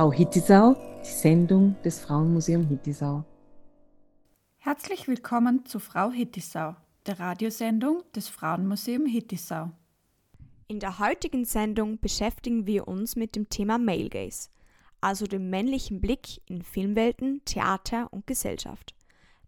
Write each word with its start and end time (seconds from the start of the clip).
Frau 0.00 0.12
Hittisau, 0.12 0.76
die 1.04 1.10
Sendung 1.10 1.76
des 1.84 2.00
Frauenmuseum 2.00 2.66
Hittisau. 2.68 3.22
Herzlich 4.56 5.06
willkommen 5.08 5.66
zu 5.66 5.78
Frau 5.78 6.10
Hittisau, 6.10 6.74
der 7.04 7.20
Radiosendung 7.20 8.02
des 8.14 8.26
Frauenmuseum 8.26 9.04
Hittisau. 9.04 9.72
In 10.68 10.80
der 10.80 11.00
heutigen 11.00 11.44
Sendung 11.44 12.00
beschäftigen 12.00 12.66
wir 12.66 12.88
uns 12.88 13.14
mit 13.14 13.36
dem 13.36 13.50
Thema 13.50 13.76
Male 13.76 14.08
Gaze, 14.08 14.48
also 15.02 15.26
dem 15.26 15.50
männlichen 15.50 16.00
Blick 16.00 16.40
in 16.46 16.62
Filmwelten, 16.62 17.42
Theater 17.44 18.10
und 18.10 18.26
Gesellschaft. 18.26 18.94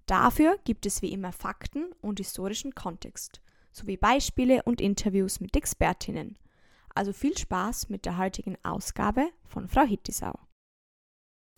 Dafür 0.04 0.58
gibt 0.64 0.84
es 0.84 1.00
wie 1.00 1.12
immer 1.12 1.32
Fakten 1.32 1.86
und 2.02 2.18
historischen 2.18 2.74
Kontext, 2.74 3.40
sowie 3.72 3.96
Beispiele 3.96 4.62
und 4.64 4.82
Interviews 4.82 5.40
mit 5.40 5.56
Expertinnen. 5.56 6.36
Also 6.94 7.12
viel 7.12 7.36
Spaß 7.36 7.88
mit 7.88 8.04
der 8.04 8.18
heutigen 8.18 8.56
Ausgabe 8.62 9.28
von 9.44 9.68
Frau 9.68 9.82
Hittisau. 9.82 10.38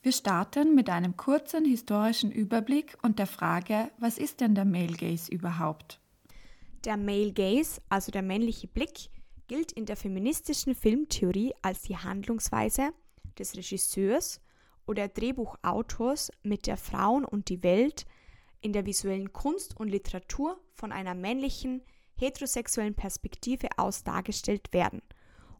Wir 0.02 0.12
starten 0.12 0.74
mit 0.74 0.90
einem 0.90 1.16
kurzen 1.16 1.64
historischen 1.64 2.30
Überblick 2.30 2.98
und 3.02 3.18
der 3.18 3.26
Frage, 3.26 3.90
was 3.98 4.18
ist 4.18 4.40
denn 4.40 4.54
der 4.54 4.66
Male 4.66 4.92
Gaze 4.92 5.32
überhaupt? 5.32 5.98
Der 6.84 6.98
Male 6.98 7.32
Gaze, 7.32 7.80
also 7.88 8.12
der 8.12 8.20
männliche 8.20 8.68
Blick, 8.68 9.08
gilt 9.48 9.72
in 9.72 9.86
der 9.86 9.96
feministischen 9.96 10.74
Filmtheorie 10.74 11.54
als 11.62 11.82
die 11.82 11.96
Handlungsweise 11.96 12.90
des 13.38 13.56
Regisseurs 13.56 14.40
oder 14.86 15.08
Drehbuchautors, 15.08 16.30
mit 16.42 16.66
der 16.66 16.76
Frauen 16.76 17.24
und 17.24 17.48
die 17.48 17.62
Welt 17.62 18.04
in 18.60 18.72
der 18.72 18.86
visuellen 18.86 19.32
Kunst 19.32 19.74
und 19.78 19.88
Literatur 19.88 20.60
von 20.74 20.92
einer 20.92 21.14
männlichen, 21.14 21.82
heterosexuellen 22.16 22.94
Perspektive 22.94 23.68
aus 23.76 24.04
dargestellt 24.04 24.72
werden. 24.72 25.02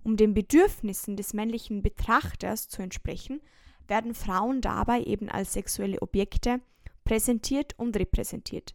Um 0.05 0.19
den 0.19 0.35
Bedürfnissen 0.35 1.17
des 1.17 1.33
männlichen 1.33 1.83
Betrachters 1.83 2.69
zu 2.69 2.83
entsprechen, 2.83 3.41
werden 3.89 4.15
Frauen 4.15 4.61
dabei 4.61 5.03
eben 5.03 5.31
als 5.31 5.55
sexuelle 5.55 6.01
Objekte 6.03 6.61
präsentiert 7.05 7.79
und 7.79 7.97
repräsentiert. 7.97 8.75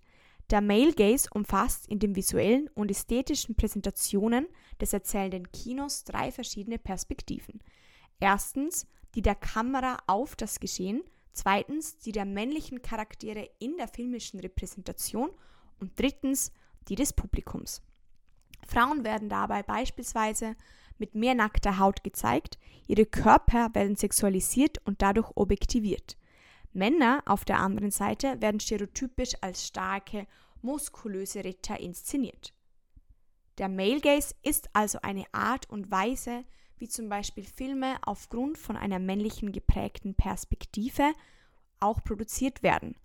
Der 0.49 0.61
Male 0.61 0.93
Gaze 0.93 1.29
umfasst 1.31 1.87
in 1.87 1.99
den 1.99 2.15
visuellen 2.15 2.67
und 2.73 2.89
ästhetischen 2.89 3.55
Präsentationen 3.55 4.47
des 4.81 4.93
erzählenden 4.93 5.51
Kinos 5.51 6.03
drei 6.03 6.31
verschiedene 6.31 6.79
Perspektiven. 6.79 7.59
Erstens 8.19 8.87
die 9.15 9.21
der 9.21 9.35
Kamera 9.35 9.97
auf 10.07 10.35
das 10.35 10.59
Geschehen, 10.59 11.03
zweitens 11.33 11.99
die 11.99 12.11
der 12.11 12.25
männlichen 12.25 12.81
Charaktere 12.81 13.49
in 13.59 13.77
der 13.77 13.87
filmischen 13.87 14.39
Repräsentation 14.39 15.29
und 15.79 15.99
drittens 15.99 16.51
die 16.87 16.95
des 16.95 17.13
Publikums. 17.13 17.83
Frauen 18.67 19.03
werden 19.03 19.29
dabei 19.29 19.63
beispielsweise 19.63 20.55
mit 20.99 21.15
mehr 21.15 21.35
nackter 21.35 21.79
Haut 21.79 22.03
gezeigt, 22.03 22.57
ihre 22.87 23.05
Körper 23.05 23.69
werden 23.73 23.95
sexualisiert 23.95 24.77
und 24.85 25.01
dadurch 25.01 25.31
objektiviert. 25.35 26.17
Männer 26.73 27.23
auf 27.25 27.45
der 27.45 27.59
anderen 27.59 27.91
Seite 27.91 28.41
werden 28.41 28.59
stereotypisch 28.59 29.33
als 29.41 29.65
starke, 29.65 30.27
muskulöse 30.61 31.43
Ritter 31.43 31.79
inszeniert. 31.79 32.53
Der 33.57 33.69
Male 33.69 33.99
Gaze 33.99 34.35
ist 34.43 34.69
also 34.73 34.99
eine 35.01 35.25
Art 35.31 35.69
und 35.69 35.91
Weise, 35.91 36.45
wie 36.77 36.87
zum 36.87 37.09
Beispiel 37.09 37.43
Filme 37.43 37.97
aufgrund 38.05 38.57
von 38.57 38.77
einer 38.77 38.99
männlichen 38.99 39.51
geprägten 39.51 40.15
Perspektive 40.15 41.13
auch 41.79 42.03
produziert 42.03 42.63
werden. 42.63 42.95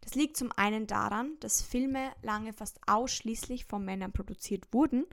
Das 0.00 0.14
liegt 0.14 0.36
zum 0.36 0.52
einen 0.52 0.86
daran, 0.86 1.38
dass 1.40 1.62
Filme 1.62 2.12
lange 2.22 2.52
fast 2.52 2.80
ausschließlich 2.86 3.64
von 3.64 3.84
Männern 3.84 4.12
produziert 4.12 4.72
wurden, 4.72 5.06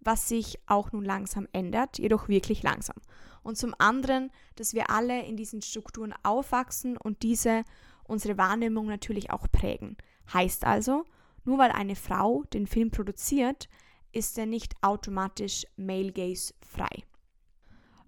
was 0.00 0.28
sich 0.28 0.58
auch 0.66 0.92
nun 0.92 1.04
langsam 1.04 1.48
ändert, 1.52 1.98
jedoch 1.98 2.28
wirklich 2.28 2.62
langsam. 2.62 2.96
Und 3.42 3.56
zum 3.56 3.74
anderen, 3.78 4.30
dass 4.56 4.74
wir 4.74 4.90
alle 4.90 5.24
in 5.24 5.36
diesen 5.36 5.62
Strukturen 5.62 6.14
aufwachsen 6.22 6.96
und 6.96 7.22
diese 7.22 7.64
unsere 8.04 8.38
Wahrnehmung 8.38 8.86
natürlich 8.86 9.30
auch 9.30 9.46
prägen. 9.50 9.96
Heißt 10.32 10.64
also, 10.64 11.04
nur 11.44 11.58
weil 11.58 11.70
eine 11.70 11.96
Frau 11.96 12.44
den 12.52 12.66
Film 12.66 12.90
produziert, 12.90 13.68
ist 14.12 14.38
er 14.38 14.46
nicht 14.46 14.74
automatisch 14.82 15.66
Male 15.76 16.12
Gaze 16.12 16.54
frei. 16.60 17.04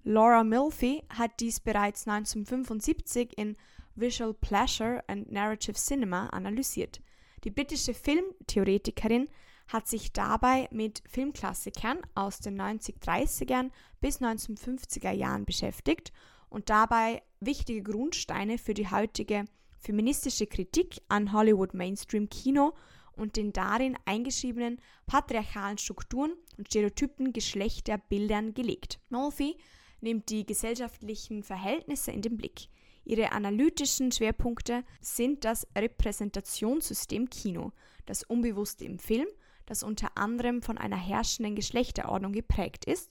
Laura 0.03 0.43
Milfy 0.45 1.03
hat 1.11 1.33
dies 1.41 1.61
bereits 1.61 2.07
1975 2.09 3.37
in 3.37 3.57
Visual 3.95 4.33
Pleasure 4.33 5.03
and 5.09 5.31
Narrative 5.31 5.75
Cinema 5.75 6.29
analysiert. 6.29 7.01
Die 7.45 7.51
britische 7.51 7.93
Filmtheoretikerin 7.93 9.29
hat 9.73 9.87
sich 9.87 10.13
dabei 10.13 10.69
mit 10.73 11.03
Filmklassikern 11.07 11.99
aus 12.15 12.41
den 12.41 12.61
1930ern 12.61 13.71
bis 14.01 14.21
1950er 14.21 15.13
Jahren 15.13 15.45
beschäftigt 15.45 16.13
und 16.49 16.71
dabei 16.71 17.23
wichtige 17.39 17.83
Grundsteine 17.83 18.59
für 18.59 18.75
die 18.75 18.91
heutige 18.91 19.45
feministische 19.79 20.47
Kritik 20.47 21.01
an 21.09 21.33
Hollywood 21.33 21.73
Mainstream 21.73 22.29
Kino 22.29 22.75
und 23.13 23.37
den 23.37 23.53
darin 23.53 23.97
eingeschriebenen 24.05 24.81
patriarchalen 25.07 25.79
Strukturen 25.79 26.33
und 26.59 26.67
stereotypen 26.67 27.33
Geschlechterbildern 27.33 28.55
gelegt. 28.55 28.99
Molfi 29.09 29.57
nimmt 30.01 30.31
die 30.31 30.45
gesellschaftlichen 30.45 31.43
Verhältnisse 31.43 32.11
in 32.11 32.23
den 32.23 32.37
Blick. 32.37 32.69
Ihre 33.05 33.33
analytischen 33.33 34.13
Schwerpunkte 34.13 34.85
sind 35.01 35.45
das 35.45 35.67
Repräsentationssystem 35.77 37.31
Kino, 37.31 37.73
das 38.07 38.25
Unbewusste 38.25 38.85
im 38.85 38.99
Film, 38.99 39.27
das 39.71 39.85
unter 39.85 40.17
anderem 40.17 40.63
von 40.63 40.79
einer 40.79 40.97
herrschenden 40.97 41.55
Geschlechterordnung 41.55 42.33
geprägt 42.33 42.85
ist, 42.85 43.11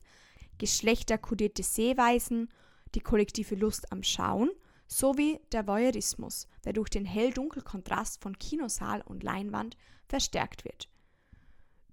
geschlechterkodierte 0.57 1.63
Sehweisen, 1.63 2.49
die 2.95 2.99
kollektive 2.99 3.55
Lust 3.55 3.93
am 3.93 4.03
Schauen 4.03 4.51
sowie 4.85 5.39
der 5.53 5.67
Voyeurismus, 5.67 6.49
der 6.65 6.73
durch 6.73 6.89
den 6.89 7.05
hell-dunkel-Kontrast 7.05 8.21
von 8.21 8.37
Kinosaal 8.37 9.01
und 9.03 9.23
Leinwand 9.23 9.77
verstärkt 10.07 10.65
wird. 10.65 10.89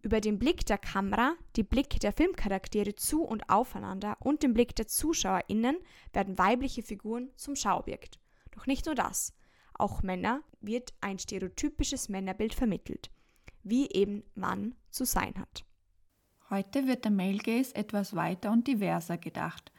Über 0.03 0.21
den 0.21 0.39
Blick 0.39 0.67
der 0.67 0.79
Kamera, 0.79 1.35
die 1.55 1.63
Blick 1.63 2.01
der 2.01 2.13
Filmcharaktere 2.13 2.97
zu 2.97 3.23
und 3.23 3.49
aufeinander 3.49 4.17
und 4.21 4.43
den 4.43 4.53
Blick 4.53 4.75
der 4.75 4.89
ZuschauerInnen 4.89 5.77
werden 6.13 6.39
weibliche 6.39 6.83
Figuren 6.83 7.31
zum 7.37 7.55
Schauobjekt. 7.55 8.19
Doch 8.51 8.67
nicht 8.67 8.87
nur 8.87 8.97
das. 8.97 9.33
Auch 9.75 10.03
Männer 10.03 10.43
wird 10.61 10.93
ein 11.01 11.19
stereotypisches 11.21 12.09
Männerbild 12.09 12.55
vermittelt, 12.55 13.11
wie 13.69 13.91
eben 13.91 14.23
Mann 14.35 14.75
zu 14.91 15.05
sein 15.05 15.35
hat. 15.37 15.65
Heute 16.49 16.87
wird 16.87 17.05
der 17.05 17.11
Male 17.11 17.39
Gaze 17.39 17.75
etwas 17.75 18.15
weiter 18.15 18.53
und 18.53 18.69
diverser 18.69 19.19
gedacht. 19.19 19.73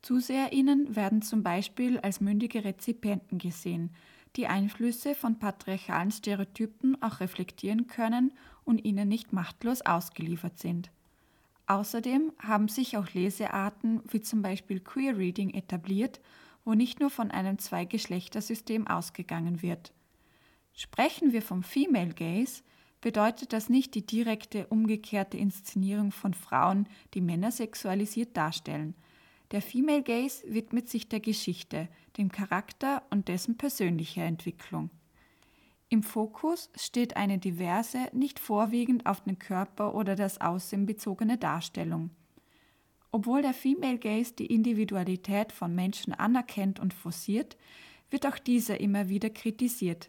ZuseherInnen 0.00 0.96
werden 0.96 1.20
zum 1.20 1.42
Beispiel 1.42 1.98
als 1.98 2.20
mündige 2.20 2.64
Rezipienten 2.64 3.38
gesehen, 3.38 3.94
die 4.36 4.46
Einflüsse 4.46 5.14
von 5.14 5.38
patriarchalen 5.38 6.10
Stereotypen 6.10 7.00
auch 7.02 7.20
reflektieren 7.20 7.86
können 7.86 8.32
und 8.64 8.84
ihnen 8.84 9.08
nicht 9.08 9.32
machtlos 9.32 9.82
ausgeliefert 9.82 10.58
sind. 10.58 10.90
Außerdem 11.66 12.32
haben 12.38 12.68
sich 12.68 12.96
auch 12.96 13.12
Lesearten 13.12 14.02
wie 14.08 14.20
zum 14.20 14.42
Beispiel 14.42 14.80
Queer 14.80 15.16
Reading 15.16 15.50
etabliert, 15.50 16.20
wo 16.64 16.72
nicht 16.72 17.00
nur 17.00 17.10
von 17.10 17.30
einem 17.30 17.58
Zweigeschlechtersystem 17.58 18.86
ausgegangen 18.86 19.60
wird. 19.62 19.92
Sprechen 20.72 21.32
wir 21.32 21.42
vom 21.42 21.62
Female 21.62 22.14
Gaze, 22.14 22.62
bedeutet 23.04 23.52
das 23.52 23.68
nicht 23.68 23.94
die 23.94 24.06
direkte 24.06 24.66
umgekehrte 24.68 25.36
Inszenierung 25.36 26.10
von 26.10 26.32
Frauen, 26.32 26.88
die 27.12 27.20
Männer 27.20 27.52
sexualisiert 27.52 28.34
darstellen. 28.34 28.94
Der 29.50 29.60
Female 29.60 30.02
Gaze 30.02 30.42
widmet 30.48 30.88
sich 30.88 31.06
der 31.10 31.20
Geschichte, 31.20 31.90
dem 32.16 32.32
Charakter 32.32 33.02
und 33.10 33.28
dessen 33.28 33.58
persönlicher 33.58 34.22
Entwicklung. 34.22 34.88
Im 35.90 36.02
Fokus 36.02 36.70
steht 36.76 37.14
eine 37.18 37.36
diverse, 37.36 37.98
nicht 38.14 38.38
vorwiegend 38.38 39.04
auf 39.04 39.20
den 39.20 39.38
Körper 39.38 39.94
oder 39.94 40.16
das 40.16 40.40
Aussehen 40.40 40.86
bezogene 40.86 41.36
Darstellung. 41.36 42.08
Obwohl 43.12 43.42
der 43.42 43.52
Female 43.52 43.98
Gaze 43.98 44.32
die 44.32 44.46
Individualität 44.46 45.52
von 45.52 45.74
Menschen 45.74 46.14
anerkennt 46.14 46.80
und 46.80 46.94
forciert, 46.94 47.58
wird 48.08 48.26
auch 48.26 48.38
dieser 48.38 48.80
immer 48.80 49.10
wieder 49.10 49.28
kritisiert, 49.28 50.08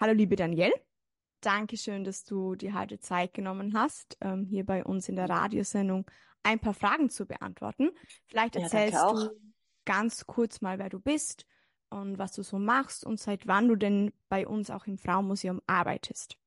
Hallo 0.00 0.14
liebe 0.14 0.34
Danielle, 0.34 0.72
Dankeschön, 1.42 2.04
dass 2.04 2.24
du 2.24 2.54
dir 2.54 2.72
heute 2.72 3.00
Zeit 3.00 3.34
genommen 3.34 3.74
hast, 3.74 4.16
ähm, 4.22 4.46
hier 4.46 4.64
bei 4.64 4.82
uns 4.82 5.10
in 5.10 5.16
der 5.16 5.28
Radiosendung 5.28 6.10
ein 6.42 6.58
paar 6.58 6.72
Fragen 6.72 7.10
zu 7.10 7.26
beantworten. 7.26 7.90
Vielleicht 8.26 8.56
Ja, 8.56 8.62
erzählst 8.62 8.96
auch. 8.96 9.12
du 9.12 9.38
ganz 9.84 10.26
kurz 10.26 10.62
mal, 10.62 10.78
wer 10.78 10.88
du 10.88 11.00
bist 11.00 11.44
und 11.90 12.18
was 12.18 12.32
du 12.32 12.42
so 12.42 12.58
machst 12.58 13.04
und 13.04 13.20
seit 13.20 13.46
wann 13.46 13.68
du 13.68 13.76
denn 13.76 14.10
bei 14.30 14.46
uns 14.46 14.70
auch 14.70 14.86
im 14.86 14.96
Frauenmuseum 14.96 15.60
arbeitest. 15.66 16.38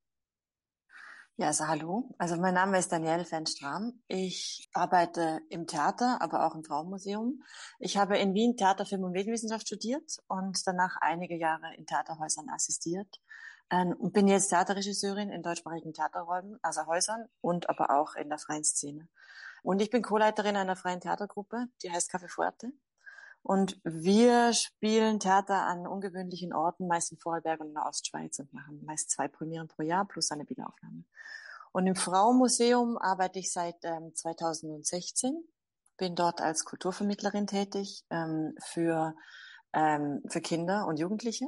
Ja, 1.36 1.48
also 1.48 1.66
hallo. 1.66 2.14
Also 2.18 2.36
mein 2.36 2.54
Name 2.54 2.78
ist 2.78 2.92
Danielle 2.92 3.24
Fenstram. 3.24 4.00
Ich 4.06 4.70
arbeite 4.72 5.40
im 5.48 5.66
Theater, 5.66 6.18
aber 6.20 6.46
auch 6.46 6.54
im 6.54 6.62
Frauenmuseum. 6.62 7.42
Ich 7.80 7.96
habe 7.96 8.18
in 8.18 8.34
Wien 8.34 8.56
Theater, 8.56 8.86
Film 8.86 9.02
und 9.02 9.10
Medienwissenschaft 9.10 9.66
studiert 9.66 10.18
und 10.28 10.64
danach 10.64 10.94
einige 11.00 11.36
Jahre 11.36 11.74
in 11.76 11.86
Theaterhäusern 11.86 12.48
assistiert. 12.50 13.20
Ähm, 13.68 13.94
Und 13.98 14.12
bin 14.12 14.28
jetzt 14.28 14.50
Theaterregisseurin 14.50 15.30
in 15.30 15.42
deutschsprachigen 15.42 15.92
Theaterräumen, 15.92 16.60
also 16.62 16.86
Häusern 16.86 17.26
und 17.40 17.68
aber 17.68 17.90
auch 17.90 18.14
in 18.14 18.28
der 18.28 18.38
freien 18.38 18.62
Szene. 18.62 19.08
Und 19.64 19.82
ich 19.82 19.90
bin 19.90 20.02
Co-Leiterin 20.02 20.54
einer 20.54 20.76
freien 20.76 21.00
Theatergruppe, 21.00 21.66
die 21.82 21.90
heißt 21.90 22.14
Café 22.14 22.28
Fuerte. 22.28 22.70
Und 23.44 23.78
wir 23.84 24.54
spielen 24.54 25.20
Theater 25.20 25.66
an 25.66 25.86
ungewöhnlichen 25.86 26.54
Orten, 26.54 26.86
meist 26.86 27.12
in 27.12 27.18
Vorarlberg 27.18 27.60
und 27.60 27.68
in 27.68 27.74
der 27.74 27.84
Ostschweiz 27.84 28.38
und 28.38 28.50
machen 28.54 28.82
meist 28.86 29.10
zwei 29.10 29.28
Premieren 29.28 29.68
pro 29.68 29.82
Jahr 29.82 30.06
plus 30.06 30.30
eine 30.30 30.48
Wiederaufnahme. 30.48 31.04
Und 31.70 31.86
im 31.86 31.94
Frauenmuseum 31.94 32.96
arbeite 32.96 33.38
ich 33.38 33.52
seit 33.52 33.76
ähm, 33.82 34.14
2016, 34.14 35.44
bin 35.98 36.14
dort 36.14 36.40
als 36.40 36.64
Kulturvermittlerin 36.64 37.46
tätig 37.46 38.06
ähm, 38.08 38.54
für, 38.64 39.14
ähm, 39.74 40.22
für 40.26 40.40
Kinder 40.40 40.86
und 40.86 40.98
Jugendliche 40.98 41.44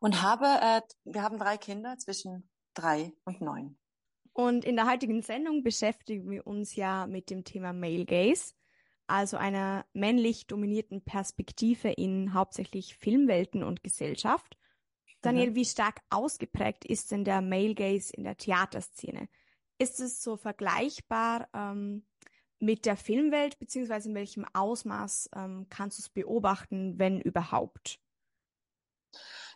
und 0.00 0.20
habe, 0.20 0.44
äh, 0.44 0.82
wir 1.04 1.22
haben 1.22 1.38
drei 1.38 1.56
Kinder 1.56 1.96
zwischen 1.96 2.50
drei 2.74 3.14
und 3.24 3.40
neun. 3.40 3.78
Und 4.34 4.66
in 4.66 4.76
der 4.76 4.86
heutigen 4.86 5.22
Sendung 5.22 5.62
beschäftigen 5.62 6.28
wir 6.28 6.46
uns 6.46 6.76
ja 6.76 7.06
mit 7.06 7.30
dem 7.30 7.42
Thema 7.42 7.72
Male 7.72 8.04
Gaze, 8.04 8.52
also 9.12 9.36
einer 9.36 9.84
männlich 9.92 10.46
dominierten 10.46 11.04
Perspektive 11.04 11.90
in 11.90 12.32
hauptsächlich 12.32 12.96
Filmwelten 12.96 13.62
und 13.62 13.84
Gesellschaft. 13.84 14.56
Daniel, 15.20 15.54
wie 15.54 15.66
stark 15.66 16.00
ausgeprägt 16.08 16.86
ist 16.86 17.12
denn 17.12 17.22
der 17.22 17.42
Male 17.42 17.74
Gaze 17.74 18.14
in 18.16 18.24
der 18.24 18.38
Theaterszene? 18.38 19.28
Ist 19.78 20.00
es 20.00 20.22
so 20.22 20.38
vergleichbar 20.38 21.46
ähm, 21.52 22.06
mit 22.58 22.86
der 22.86 22.96
Filmwelt, 22.96 23.58
beziehungsweise 23.58 24.08
in 24.08 24.14
welchem 24.14 24.46
Ausmaß 24.54 25.28
ähm, 25.36 25.66
kannst 25.68 25.98
du 25.98 26.02
es 26.02 26.08
beobachten, 26.08 26.98
wenn 26.98 27.20
überhaupt? 27.20 28.00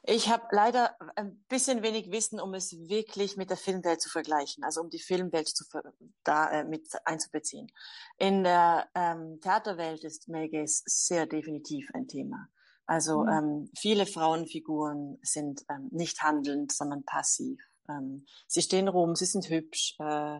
Ich 0.08 0.28
habe 0.28 0.44
leider 0.52 0.96
ein 1.16 1.44
bisschen 1.48 1.82
wenig 1.82 2.12
Wissen, 2.12 2.38
um 2.38 2.54
es 2.54 2.72
wirklich 2.88 3.36
mit 3.36 3.50
der 3.50 3.56
Filmwelt 3.56 4.00
zu 4.00 4.08
vergleichen, 4.08 4.62
also 4.62 4.80
um 4.80 4.88
die 4.88 5.00
Filmwelt 5.00 5.48
zu 5.48 5.64
ver 5.64 5.82
da 6.22 6.48
äh, 6.50 6.64
mit 6.64 6.86
einzubeziehen. 7.04 7.72
In 8.16 8.44
der 8.44 8.88
ähm, 8.94 9.40
Theaterwelt 9.40 10.04
ist 10.04 10.28
Male 10.28 10.48
Gaze 10.48 10.82
sehr 10.86 11.26
definitiv 11.26 11.90
ein 11.92 12.06
Thema. 12.06 12.48
Also 12.86 13.24
Mhm. 13.24 13.28
ähm, 13.28 13.70
viele 13.76 14.06
Frauenfiguren 14.06 15.18
sind 15.22 15.64
ähm, 15.68 15.88
nicht 15.90 16.22
handelnd, 16.22 16.70
sondern 16.72 17.04
passiv. 17.04 17.60
Ähm, 17.88 18.26
sie 18.46 18.62
stehen 18.62 18.86
rum, 18.86 19.16
sie 19.16 19.26
sind 19.26 19.48
hübsch, 19.50 19.96
äh, 19.98 20.38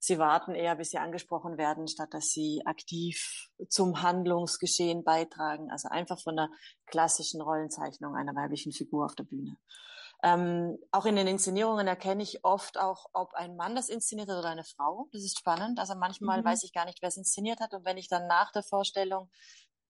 sie 0.00 0.18
warten 0.18 0.54
eher, 0.54 0.74
bis 0.74 0.90
sie 0.90 0.98
angesprochen 0.98 1.58
werden, 1.58 1.86
statt 1.86 2.12
dass 2.12 2.30
sie 2.30 2.62
aktiv 2.64 3.48
zum 3.68 4.02
Handlungsgeschehen 4.02 5.04
beitragen. 5.04 5.70
Also 5.70 5.88
einfach 5.88 6.20
von 6.20 6.36
der 6.36 6.48
klassischen 6.86 7.40
Rollenzeichnung 7.40 8.16
einer 8.16 8.34
weiblichen 8.34 8.72
Figur 8.72 9.04
auf 9.04 9.14
der 9.14 9.24
Bühne. 9.24 9.56
Ähm, 10.22 10.76
auch 10.90 11.06
in 11.06 11.16
den 11.16 11.26
Inszenierungen 11.26 11.86
erkenne 11.86 12.22
ich 12.22 12.44
oft 12.44 12.78
auch, 12.78 13.06
ob 13.12 13.32
ein 13.34 13.56
Mann 13.56 13.74
das 13.74 13.88
inszeniert 13.88 14.28
hat 14.28 14.38
oder 14.38 14.50
eine 14.50 14.64
Frau. 14.64 15.08
Das 15.12 15.22
ist 15.22 15.38
spannend. 15.38 15.78
Also 15.78 15.94
manchmal 15.94 16.40
Mhm. 16.40 16.44
weiß 16.44 16.64
ich 16.64 16.72
gar 16.72 16.84
nicht, 16.84 17.00
wer 17.00 17.08
es 17.08 17.16
inszeniert 17.16 17.60
hat. 17.60 17.72
Und 17.72 17.84
wenn 17.84 17.96
ich 17.96 18.08
dann 18.08 18.26
nach 18.26 18.52
der 18.52 18.62
Vorstellung, 18.62 19.30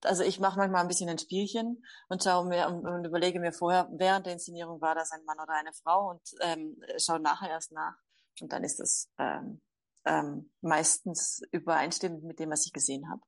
also 0.03 0.23
ich 0.23 0.39
mache 0.39 0.57
manchmal 0.57 0.81
ein 0.81 0.87
bisschen 0.87 1.09
ein 1.09 1.19
Spielchen 1.19 1.83
und 2.07 2.23
schaue 2.23 2.47
mir 2.47 2.67
und, 2.67 2.87
und 2.87 3.05
überlege 3.05 3.39
mir 3.39 3.51
vorher, 3.51 3.89
während 3.91 4.25
der 4.25 4.33
Inszenierung 4.33 4.81
war 4.81 4.95
das 4.95 5.11
ein 5.11 5.23
Mann 5.25 5.39
oder 5.39 5.53
eine 5.53 5.73
Frau 5.73 6.09
und 6.09 6.21
ähm, 6.41 6.81
schaue 6.97 7.19
nachher 7.19 7.49
erst 7.49 7.71
nach. 7.71 7.95
Und 8.39 8.51
dann 8.53 8.63
ist 8.63 8.79
das 8.79 9.09
ähm, 9.17 9.61
ähm, 10.05 10.51
meistens 10.61 11.41
übereinstimmend 11.51 12.23
mit 12.23 12.39
dem, 12.39 12.49
was 12.51 12.65
ich 12.65 12.73
gesehen 12.73 13.09
habe. 13.09 13.21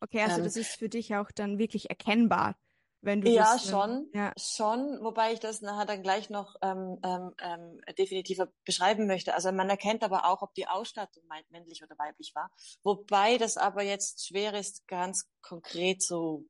Okay, 0.00 0.22
also 0.22 0.40
Ähm, 0.40 0.42
das 0.42 0.56
ist 0.56 0.76
für 0.78 0.88
dich 0.88 1.14
auch 1.16 1.30
dann 1.30 1.58
wirklich 1.58 1.90
erkennbar, 1.90 2.58
wenn 3.02 3.20
du 3.20 3.28
Ja, 3.28 3.58
das, 3.58 3.58
schon, 3.58 4.10
ja. 4.12 4.34
schon, 4.38 5.02
wobei 5.02 5.32
ich 5.32 5.40
das 5.40 5.60
nachher 5.60 5.84
dann 5.86 6.02
gleich 6.02 6.30
noch 6.30 6.54
ähm, 6.62 6.98
ähm, 7.02 7.34
ähm, 7.40 7.80
definitiver 7.98 8.52
beschreiben 8.64 9.06
möchte. 9.06 9.34
Also 9.34 9.50
man 9.52 9.68
erkennt 9.70 10.02
aber 10.04 10.26
auch, 10.26 10.42
ob 10.42 10.54
die 10.54 10.68
Ausstattung 10.68 11.24
männlich 11.50 11.82
oder 11.82 11.96
weiblich 11.98 12.32
war. 12.34 12.50
Wobei 12.84 13.36
das 13.38 13.56
aber 13.56 13.82
jetzt 13.82 14.26
schwer 14.26 14.54
ist, 14.54 14.86
ganz 14.86 15.28
konkret 15.42 16.02
so 16.02 16.46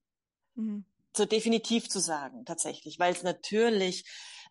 Mhm. 0.56 0.84
so 1.16 1.24
definitiv 1.24 1.88
zu 1.88 1.98
sagen, 1.98 2.44
tatsächlich, 2.44 2.98
weil 2.98 3.12
es 3.12 3.22
natürlich 3.22 4.04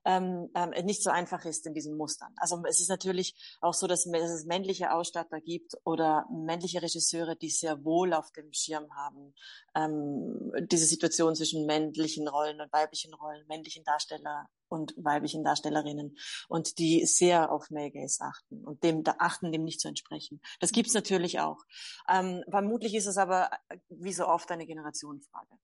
ähm, 0.06 0.50
ähm, 0.56 0.70
nicht 0.86 1.04
so 1.04 1.10
einfach 1.10 1.46
ist 1.46 1.66
in 1.66 1.74
diesen 1.74 1.98
Mustern. 1.98 2.34
Also 2.38 2.62
es 2.68 2.80
ist 2.80 2.90
natürlich 2.90 3.36
auch 3.62 3.74
so, 3.74 3.88
dass, 3.88 4.06
dass 4.06 4.32
es 4.32 4.46
männliche 4.46 4.92
Ausstatter 4.92 5.42
gibt 5.42 5.74
oder 5.84 6.26
männliche 6.32 6.82
Regisseure, 6.82 7.36
die 7.36 7.50
sehr 7.50 7.84
wohl 7.84 8.14
auf 8.14 8.32
dem 8.32 8.54
Schirm 8.54 8.88
haben, 8.96 9.34
ähm, 9.76 10.52
diese 10.70 10.86
Situation 10.86 11.36
zwischen 11.36 11.66
männlichen 11.66 12.28
Rollen 12.28 12.62
und 12.62 12.72
weiblichen 12.72 13.14
Rollen, 13.14 13.46
männlichen 13.48 13.84
Darsteller 13.84 14.48
und 14.68 14.94
weiblichen 14.98 15.44
Darstellerinnen 15.44 16.18
und 16.48 16.78
die 16.78 17.06
sehr 17.06 17.52
auf 17.52 17.70
Male 17.70 17.92
Gaze 17.92 18.24
achten 18.24 18.64
und 18.64 18.84
dem 18.84 19.04
da 19.04 19.16
achten, 19.20 19.52
dem 19.52 19.64
nicht 19.64 19.80
zu 19.80 19.88
entsprechen. 19.88 20.42
Das 20.60 20.72
gibt's 20.72 20.94
natürlich 20.94 21.40
auch. 21.40 21.64
Ähm, 22.10 22.44
vermutlich 22.50 22.96
ist 22.96 23.06
es 23.06 23.18
aber 23.18 23.50
äh, 23.70 23.78
wie 23.90 24.14
so 24.14 24.28
oft 24.28 24.52
eine 24.52 24.66
Generationenfrage. 24.66 25.58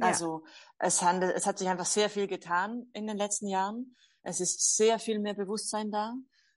Ja. 0.00 0.06
Also 0.06 0.44
es 0.78 1.02
handelt, 1.02 1.34
es 1.34 1.46
hat 1.46 1.58
sich 1.58 1.68
einfach 1.68 1.86
sehr 1.86 2.10
viel 2.10 2.26
getan 2.26 2.88
in 2.92 3.06
den 3.06 3.16
letzten 3.16 3.46
Jahren. 3.46 3.96
Es 4.22 4.40
ist 4.40 4.76
sehr 4.76 4.98
viel 4.98 5.18
mehr 5.18 5.34
Bewusstsein 5.34 5.90
da. 5.90 6.14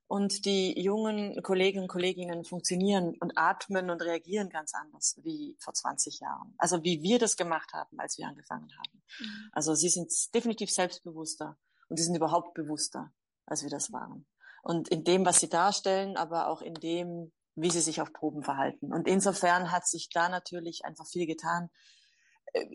Und 0.08 0.46
die 0.46 0.80
jungen 0.80 1.42
Kollegen 1.42 1.80
und 1.80 1.88
Kolleginnen 1.88 2.44
funktionieren 2.44 3.16
und 3.20 3.38
atmen 3.38 3.90
und 3.90 4.02
reagieren 4.02 4.50
ganz 4.50 4.74
anders 4.76 5.20
wie 5.24 5.58
vor 5.60 5.74
20 5.74 6.20
Jahren. 6.20 6.54
Also 6.58 6.84
wie 6.84 7.02
wir 7.02 7.20
das 7.20 7.36
gemacht 7.36 7.74
haben, 7.74 8.00
als 8.00 8.18
wir 8.18 8.28
angefangen 8.28 8.70
haben. 8.78 9.04
Mhm. 9.20 9.50
Also 9.54 9.74
sie 9.74 9.90
sind 9.90 10.12
definitiv 10.36 10.72
selbstbewusster 10.72 11.58
und 11.90 11.98
sie 11.98 12.04
sind 12.04 12.16
überhaupt 12.16 12.54
bewusster, 12.54 13.12
als 13.46 13.64
wir 13.64 13.70
das 13.70 13.92
waren. 13.92 14.28
Und 14.62 14.88
in 14.90 15.04
dem, 15.04 15.26
was 15.26 15.40
sie 15.40 15.50
darstellen, 15.50 16.16
aber 16.16 16.48
auch 16.48 16.62
in 16.62 16.76
dem, 16.76 17.32
wie 17.56 17.70
sie 17.70 17.82
sich 17.82 18.02
auf 18.02 18.14
Proben 18.14 18.44
verhalten. 18.44 18.94
Und 18.94 19.08
insofern 19.08 19.72
hat 19.72 19.88
sich 19.88 20.10
da 20.10 20.30
natürlich 20.30 20.86
einfach 20.86 21.08
viel 21.08 21.28
getan. 21.28 21.70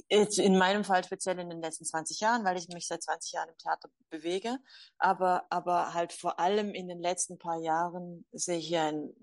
In 0.08 0.58
meinem 0.58 0.82
Fall 0.82 1.04
speziell 1.04 1.38
in 1.38 1.50
den 1.50 1.60
letzten 1.60 1.84
20 1.84 2.20
Jahren, 2.20 2.44
weil 2.44 2.56
ich 2.56 2.68
mich 2.68 2.86
seit 2.86 3.02
20 3.02 3.32
Jahren 3.32 3.48
im 3.48 3.58
Theater 3.58 3.88
bewege. 4.10 4.58
Aber, 4.98 5.46
aber 5.50 5.94
halt 5.94 6.12
vor 6.12 6.40
allem 6.40 6.74
in 6.74 6.88
den 6.88 7.00
letzten 7.00 7.38
paar 7.38 7.60
Jahren 7.60 8.24
sehe 8.32 8.58
ich 8.58 8.76
einen 8.76 9.14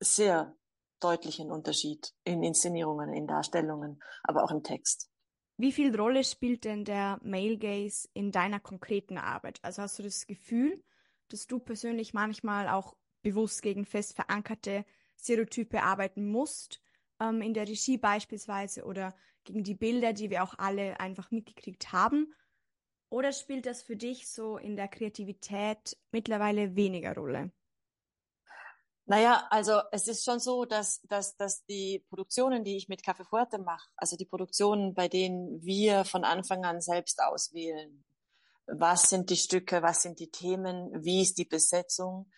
sehr 0.00 0.56
deutlichen 1.00 1.50
Unterschied 1.50 2.12
in 2.24 2.42
Inszenierungen, 2.42 3.12
in 3.12 3.26
Darstellungen, 3.26 4.02
aber 4.22 4.44
auch 4.44 4.50
im 4.50 4.62
Text. 4.62 5.10
Wie 5.56 5.72
viel 5.72 5.94
Rolle 5.94 6.24
spielt 6.24 6.64
denn 6.64 6.84
der 6.86 7.18
Male 7.22 7.58
Gaze 7.58 8.08
in 8.14 8.32
deiner 8.32 8.60
konkreten 8.60 9.18
Arbeit? 9.18 9.58
Also 9.62 9.82
hast 9.82 9.98
du 9.98 10.02
das 10.02 10.26
Gefühl, 10.26 10.82
dass 11.28 11.46
du 11.46 11.58
persönlich 11.58 12.14
manchmal 12.14 12.68
auch 12.68 12.96
bewusst 13.22 13.60
gegen 13.60 13.84
fest 13.84 14.14
verankerte 14.14 14.86
Stereotype 15.18 15.82
arbeiten 15.82 16.26
musst, 16.26 16.80
ähm, 17.20 17.42
in 17.42 17.52
der 17.52 17.68
Regie 17.68 17.98
beispielsweise 17.98 18.84
oder 18.84 19.14
gegen 19.50 19.64
die 19.64 19.74
Bilder, 19.74 20.12
die 20.12 20.30
wir 20.30 20.42
auch 20.44 20.54
alle 20.58 21.00
einfach 21.00 21.30
mitgekriegt 21.30 21.92
haben? 21.92 22.32
Oder 23.08 23.32
spielt 23.32 23.66
das 23.66 23.82
für 23.82 23.96
dich 23.96 24.30
so 24.30 24.56
in 24.56 24.76
der 24.76 24.86
Kreativität 24.86 25.96
mittlerweile 26.12 26.76
weniger 26.76 27.14
Rolle? 27.14 27.50
Naja, 29.06 29.44
also 29.50 29.80
es 29.90 30.06
ist 30.06 30.24
schon 30.24 30.38
so, 30.38 30.64
dass, 30.64 31.00
dass, 31.02 31.36
dass 31.36 31.64
die 31.64 32.04
Produktionen, 32.08 32.62
die 32.62 32.76
ich 32.76 32.88
mit 32.88 33.00
Café 33.00 33.24
Fuerte 33.24 33.58
mache, 33.58 33.90
also 33.96 34.16
die 34.16 34.24
Produktionen, 34.24 34.94
bei 34.94 35.08
denen 35.08 35.60
wir 35.64 36.04
von 36.04 36.22
Anfang 36.22 36.64
an 36.64 36.80
selbst 36.80 37.20
auswählen, 37.20 38.04
was 38.66 39.10
sind 39.10 39.30
die 39.30 39.36
Stücke, 39.36 39.82
was 39.82 40.02
sind 40.02 40.20
die 40.20 40.30
Themen, 40.30 40.92
wie 41.04 41.22
ist 41.22 41.38
die 41.38 41.44
Besetzung, 41.44 42.30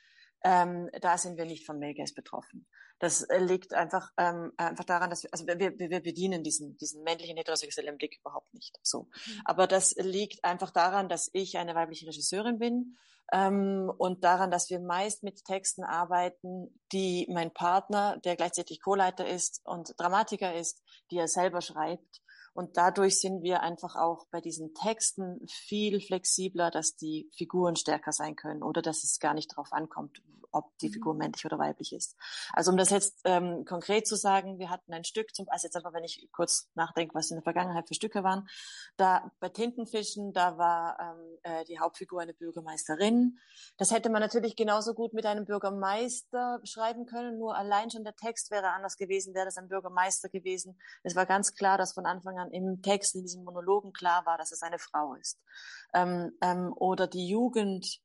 ähm, 0.44 0.88
da 1.00 1.18
sind 1.18 1.36
wir 1.36 1.44
nicht 1.44 1.66
von 1.66 1.78
Melgas 1.78 2.14
betroffen. 2.14 2.66
Das 2.98 3.26
liegt 3.36 3.74
einfach, 3.74 4.10
ähm, 4.16 4.52
einfach 4.56 4.84
daran, 4.84 5.10
dass 5.10 5.24
wir, 5.24 5.30
also 5.32 5.44
wir, 5.46 5.58
wir 5.58 6.00
bedienen 6.00 6.44
diesen, 6.44 6.76
diesen 6.76 7.02
männlichen 7.02 7.36
heterosexuellen 7.36 7.96
Blick 7.96 8.18
überhaupt 8.20 8.54
nicht 8.54 8.78
so. 8.82 9.02
Mhm. 9.02 9.42
Aber 9.44 9.66
das 9.66 9.94
liegt 9.96 10.44
einfach 10.44 10.70
daran, 10.70 11.08
dass 11.08 11.28
ich 11.32 11.58
eine 11.58 11.74
weibliche 11.74 12.06
Regisseurin 12.06 12.60
bin 12.60 12.96
ähm, 13.32 13.92
und 13.98 14.22
daran, 14.22 14.52
dass 14.52 14.70
wir 14.70 14.78
meist 14.78 15.24
mit 15.24 15.44
Texten 15.44 15.82
arbeiten, 15.82 16.80
die 16.92 17.26
mein 17.28 17.52
Partner, 17.52 18.18
der 18.24 18.36
gleichzeitig 18.36 18.80
Co-Leiter 18.80 19.26
ist 19.26 19.62
und 19.64 19.94
Dramatiker 19.98 20.54
ist, 20.54 20.82
die 21.10 21.18
er 21.18 21.28
selber 21.28 21.60
schreibt 21.60 22.21
und 22.54 22.76
dadurch 22.76 23.18
sind 23.18 23.42
wir 23.42 23.62
einfach 23.62 23.96
auch 23.96 24.26
bei 24.30 24.40
diesen 24.40 24.74
Texten 24.74 25.40
viel 25.48 26.00
flexibler, 26.00 26.70
dass 26.70 26.96
die 26.96 27.30
Figuren 27.34 27.76
stärker 27.76 28.12
sein 28.12 28.36
können 28.36 28.62
oder 28.62 28.82
dass 28.82 29.04
es 29.04 29.18
gar 29.18 29.34
nicht 29.34 29.52
darauf 29.52 29.72
ankommt, 29.72 30.22
ob 30.52 30.76
die 30.78 30.88
mhm. 30.88 30.92
Figur 30.92 31.14
männlich 31.14 31.44
oder 31.44 31.58
weiblich 31.58 31.92
ist. 31.92 32.16
Also 32.52 32.70
um 32.70 32.76
das 32.76 32.90
jetzt 32.90 33.20
ähm, 33.24 33.64
konkret 33.64 34.06
zu 34.06 34.16
sagen, 34.16 34.58
wir 34.58 34.70
hatten 34.70 34.92
ein 34.92 35.04
Stück, 35.04 35.34
zum, 35.34 35.48
also 35.48 35.66
jetzt 35.66 35.76
einfach, 35.76 35.92
wenn 35.92 36.04
ich 36.04 36.28
kurz 36.32 36.70
nachdenke, 36.74 37.14
was 37.14 37.30
in 37.30 37.36
der 37.36 37.42
Vergangenheit 37.42 37.88
für 37.88 37.94
Stücke 37.94 38.22
waren, 38.22 38.48
da 38.96 39.30
bei 39.40 39.48
Tintenfischen, 39.48 40.32
da 40.32 40.58
war 40.58 40.98
ähm, 41.00 41.38
äh, 41.42 41.64
die 41.64 41.78
Hauptfigur 41.78 42.20
eine 42.20 42.34
Bürgermeisterin. 42.34 43.38
Das 43.76 43.90
hätte 43.90 44.10
man 44.10 44.20
natürlich 44.20 44.56
genauso 44.56 44.94
gut 44.94 45.12
mit 45.14 45.26
einem 45.26 45.44
Bürgermeister 45.44 46.60
schreiben 46.64 47.06
können, 47.06 47.38
nur 47.38 47.56
allein 47.56 47.90
schon 47.90 48.04
der 48.04 48.16
Text 48.16 48.50
wäre 48.50 48.70
anders 48.70 48.96
gewesen, 48.96 49.34
wäre 49.34 49.46
das 49.46 49.56
ein 49.56 49.68
Bürgermeister 49.68 50.28
gewesen. 50.28 50.78
Es 51.02 51.16
war 51.16 51.26
ganz 51.26 51.54
klar, 51.54 51.78
dass 51.78 51.92
von 51.92 52.06
Anfang 52.06 52.38
an 52.38 52.50
im 52.50 52.82
Text, 52.82 53.14
in 53.14 53.22
diesem 53.22 53.44
Monologen 53.44 53.92
klar 53.92 54.26
war, 54.26 54.38
dass 54.38 54.52
es 54.52 54.62
eine 54.62 54.78
Frau 54.78 55.14
ist. 55.14 55.38
Ähm, 55.94 56.32
ähm, 56.40 56.72
oder 56.76 57.06
die 57.06 57.28
Jugend, 57.28 58.00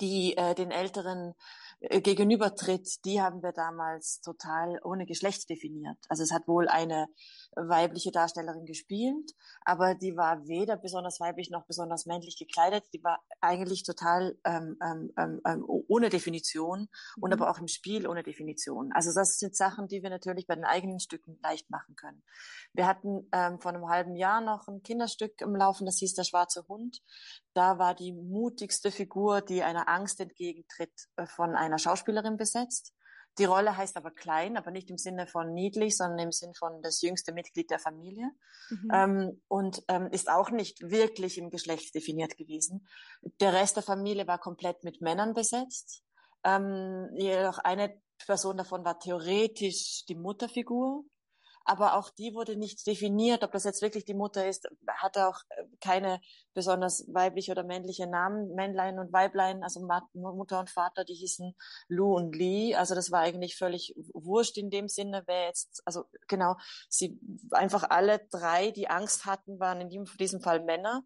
die 0.00 0.36
äh, 0.36 0.54
den 0.54 0.70
Älteren 0.70 1.34
äh, 1.80 2.00
gegenübertritt, 2.00 3.04
die 3.04 3.20
haben 3.20 3.42
wir 3.42 3.52
damals 3.52 4.20
total 4.20 4.80
ohne 4.82 5.06
Geschlecht 5.06 5.48
definiert. 5.48 5.98
Also 6.08 6.22
es 6.22 6.32
hat 6.32 6.48
wohl 6.48 6.68
eine 6.68 7.08
weibliche 7.56 8.10
Darstellerin 8.10 8.66
gespielt, 8.66 9.32
aber 9.64 9.94
die 9.94 10.16
war 10.16 10.46
weder 10.46 10.76
besonders 10.76 11.20
weiblich 11.20 11.50
noch 11.50 11.64
besonders 11.66 12.06
männlich 12.06 12.36
gekleidet. 12.36 12.84
Die 12.92 13.02
war 13.04 13.22
eigentlich 13.40 13.82
total 13.84 14.36
ähm, 14.44 14.76
ähm, 14.82 15.12
ähm, 15.16 15.40
ähm 15.46 15.64
ohne 15.66 16.08
Definition 16.08 16.88
und 17.20 17.30
mhm. 17.30 17.40
aber 17.40 17.50
auch 17.50 17.58
im 17.58 17.68
Spiel 17.68 18.06
ohne 18.06 18.22
Definition. 18.22 18.92
Also 18.92 19.12
das 19.12 19.38
sind 19.38 19.56
Sachen, 19.56 19.88
die 19.88 20.02
wir 20.02 20.10
natürlich 20.10 20.46
bei 20.46 20.54
den 20.54 20.64
eigenen 20.64 21.00
Stücken 21.00 21.38
leicht 21.42 21.70
machen 21.70 21.96
können. 21.96 22.22
Wir 22.72 22.86
hatten 22.86 23.28
ähm, 23.32 23.60
vor 23.60 23.72
einem 23.72 23.88
halben 23.88 24.16
Jahr 24.16 24.40
noch 24.40 24.68
ein 24.68 24.82
Kinderstück 24.82 25.40
im 25.40 25.54
Laufen, 25.54 25.86
das 25.86 25.98
hieß 25.98 26.14
Der 26.14 26.24
schwarze 26.24 26.64
Hund. 26.68 27.02
Da 27.54 27.78
war 27.78 27.94
die 27.94 28.12
mutigste 28.12 28.90
Figur, 28.90 29.40
die 29.40 29.62
einer 29.62 29.88
Angst 29.88 30.20
entgegentritt, 30.20 31.08
äh, 31.16 31.26
von 31.26 31.54
einer 31.54 31.78
Schauspielerin 31.78 32.36
besetzt. 32.36 32.92
Die 33.38 33.44
Rolle 33.44 33.76
heißt 33.76 33.96
aber 33.96 34.10
klein, 34.12 34.56
aber 34.56 34.70
nicht 34.70 34.90
im 34.90 34.98
Sinne 34.98 35.26
von 35.26 35.54
niedlich, 35.54 35.96
sondern 35.96 36.20
im 36.20 36.32
Sinne 36.32 36.54
von 36.54 36.82
das 36.82 37.00
jüngste 37.02 37.32
Mitglied 37.32 37.70
der 37.70 37.80
Familie 37.80 38.30
mhm. 38.70 38.90
ähm, 38.92 39.42
und 39.48 39.82
ähm, 39.88 40.08
ist 40.10 40.30
auch 40.30 40.50
nicht 40.50 40.90
wirklich 40.90 41.38
im 41.38 41.50
Geschlecht 41.50 41.94
definiert 41.94 42.36
gewesen. 42.36 42.86
Der 43.40 43.52
Rest 43.52 43.76
der 43.76 43.82
Familie 43.82 44.28
war 44.28 44.38
komplett 44.38 44.84
mit 44.84 45.00
Männern 45.00 45.34
besetzt. 45.34 46.04
Ähm, 46.44 47.08
jedoch 47.16 47.58
eine 47.58 48.00
Person 48.24 48.56
davon 48.56 48.84
war 48.84 49.00
theoretisch 49.00 50.04
die 50.06 50.14
Mutterfigur 50.14 51.04
aber 51.64 51.96
auch 51.96 52.10
die 52.10 52.34
wurde 52.34 52.56
nicht 52.56 52.86
definiert, 52.86 53.42
ob 53.42 53.52
das 53.52 53.64
jetzt 53.64 53.82
wirklich 53.82 54.04
die 54.04 54.14
Mutter 54.14 54.46
ist, 54.46 54.68
hatte 54.86 55.26
auch 55.28 55.40
äh, 55.50 55.64
keine 55.80 56.20
besonders 56.52 57.06
weibliche 57.12 57.52
oder 57.52 57.64
männliche 57.64 58.06
Namen, 58.06 58.54
Männlein 58.54 58.98
und 58.98 59.12
Weiblein, 59.12 59.62
also 59.62 59.86
Mutter 60.12 60.60
und 60.60 60.70
Vater, 60.70 61.04
die 61.04 61.14
hießen 61.14 61.54
Lu 61.88 62.14
und 62.14 62.36
Lee, 62.36 62.74
also 62.74 62.94
das 62.94 63.10
war 63.10 63.20
eigentlich 63.20 63.56
völlig 63.56 63.94
wurscht 64.12 64.58
in 64.58 64.70
dem 64.70 64.88
Sinne, 64.88 65.22
wer 65.26 65.46
jetzt, 65.46 65.82
also 65.84 66.04
genau, 66.28 66.56
sie 66.88 67.18
einfach 67.50 67.90
alle 67.90 68.20
drei, 68.30 68.70
die 68.70 68.88
Angst 68.88 69.24
hatten, 69.24 69.58
waren 69.58 69.80
in 69.80 69.88
diesem 69.88 70.40
Fall 70.40 70.62
Männer, 70.62 71.02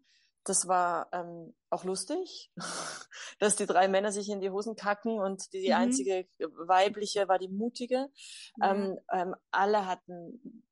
das 0.49 0.67
war 0.67 1.07
ähm, 1.13 1.55
auch 1.69 1.83
lustig, 1.83 2.51
dass 3.39 3.55
die 3.55 3.65
drei 3.65 3.87
Männer 3.87 4.11
sich 4.11 4.29
in 4.29 4.41
die 4.41 4.49
Hosen 4.49 4.75
kacken 4.75 5.19
und 5.19 5.53
die, 5.53 5.61
die 5.61 5.69
mhm. 5.69 5.75
einzige 5.75 6.27
weibliche 6.39 7.27
war 7.27 7.37
die 7.37 7.47
mutige. 7.47 8.09
Mhm. 8.57 8.63
Ähm, 8.63 8.99
ähm, 9.11 9.35
alle 9.51 9.85
hatten 9.85 10.63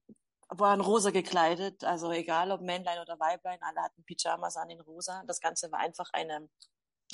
waren 0.49 0.79
rosa 0.79 1.11
gekleidet, 1.11 1.83
also 1.83 2.11
egal 2.11 2.51
ob 2.51 2.61
Männlein 2.61 2.99
oder 2.99 3.19
Weiblein, 3.19 3.59
alle 3.61 3.81
hatten 3.81 4.05
Pyjamas 4.05 4.55
an 4.55 4.69
in 4.69 4.79
rosa. 4.79 5.23
Das 5.27 5.41
Ganze 5.41 5.71
war 5.71 5.79
einfach 5.79 6.09
eine 6.13 6.49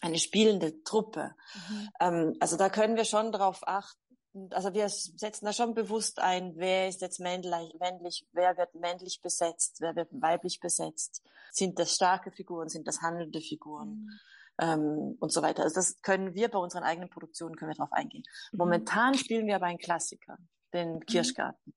eine 0.02 0.20
spielende 0.20 0.84
Truppe. 0.84 1.36
Mhm. 1.54 1.90
Ähm, 2.00 2.38
also 2.40 2.58
da 2.58 2.70
können 2.70 2.96
wir 2.96 3.06
schon 3.06 3.32
drauf 3.32 3.62
achten, 3.66 4.00
also 4.52 4.74
wir 4.74 4.90
setzen 4.90 5.46
da 5.46 5.54
schon 5.54 5.74
bewusst 5.74 6.20
ein, 6.20 6.54
wer 6.56 6.88
ist 6.88 7.02
jetzt 7.02 7.20
männlich, 7.20 7.76
männlich, 7.80 8.26
wer 8.32 8.58
wird 8.58 8.74
männlich 8.76 9.22
besetzt, 9.22 9.78
wer 9.80 9.96
wird 9.96 10.10
weiblich 10.12 10.60
besetzt. 10.60 11.22
Sind 11.52 11.78
das 11.78 11.94
starke 11.94 12.32
Figuren, 12.32 12.70
sind 12.70 12.88
das 12.88 13.02
handelnde 13.02 13.42
Figuren 13.42 13.90
mhm. 13.90 14.10
ähm, 14.60 15.18
und 15.20 15.32
so 15.32 15.42
weiter. 15.42 15.64
Also 15.64 15.76
das 15.76 16.02
können 16.02 16.34
wir 16.34 16.50
bei 16.50 16.58
unseren 16.58 16.84
eigenen 16.84 17.10
Produktionen, 17.10 17.56
können 17.56 17.72
wir 17.72 17.76
darauf 17.76 17.94
eingehen. 17.94 18.24
Mhm. 18.52 18.58
Momentan 18.58 19.14
spielen 19.14 19.46
wir 19.46 19.56
aber 19.56 19.68
einen 19.68 19.78
Klassiker, 19.78 20.38
den 20.74 20.96
mhm. 20.96 21.00
Kirschgarten. 21.02 21.74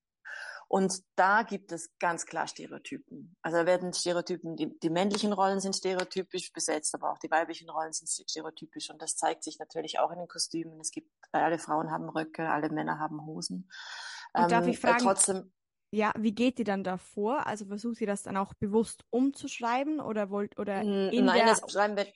Und 0.69 1.01
da 1.15 1.43
gibt 1.43 1.71
es 1.71 1.97
ganz 1.97 2.25
klar 2.25 2.47
Stereotypen. 2.47 3.37
Also 3.41 3.59
da 3.59 3.65
werden 3.65 3.93
Stereotypen, 3.93 4.57
die, 4.57 4.77
die 4.79 4.89
männlichen 4.89 5.31
Rollen 5.31 5.61
sind 5.61 5.75
stereotypisch 5.75 6.51
besetzt, 6.51 6.93
aber 6.93 7.11
auch 7.11 7.19
die 7.19 7.31
weiblichen 7.31 7.69
Rollen 7.69 7.93
sind 7.93 8.09
stereotypisch. 8.09 8.89
Und 8.89 9.01
das 9.01 9.15
zeigt 9.15 9.43
sich 9.43 9.59
natürlich 9.59 9.99
auch 9.99 10.11
in 10.11 10.19
den 10.19 10.27
Kostümen. 10.27 10.79
Es 10.81 10.91
gibt, 10.91 11.09
alle 11.31 11.57
Frauen 11.57 11.89
haben 11.89 12.09
Röcke, 12.09 12.49
alle 12.49 12.69
Männer 12.69 12.99
haben 12.99 13.25
Hosen. 13.25 13.69
Und 14.33 14.43
ähm, 14.43 14.49
darf 14.49 14.67
ich 14.67 14.77
fragen, 14.77 15.03
trotzdem, 15.03 15.53
ja, 15.91 16.11
wie 16.17 16.33
geht 16.33 16.59
ihr 16.59 16.65
dann 16.65 16.83
da 16.83 16.97
vor? 16.97 17.47
Also 17.47 17.65
versucht 17.65 18.01
ihr 18.01 18.07
das 18.07 18.23
dann 18.23 18.35
auch 18.35 18.53
bewusst 18.55 19.05
umzuschreiben 19.09 20.01
oder 20.01 20.29
wollt, 20.29 20.59
oder 20.59 20.81
in 20.81 21.25
Nein, 21.25 21.37
der... 21.37 21.45
das 21.45 21.71
schreiben 21.71 21.95
wir, 21.95 22.07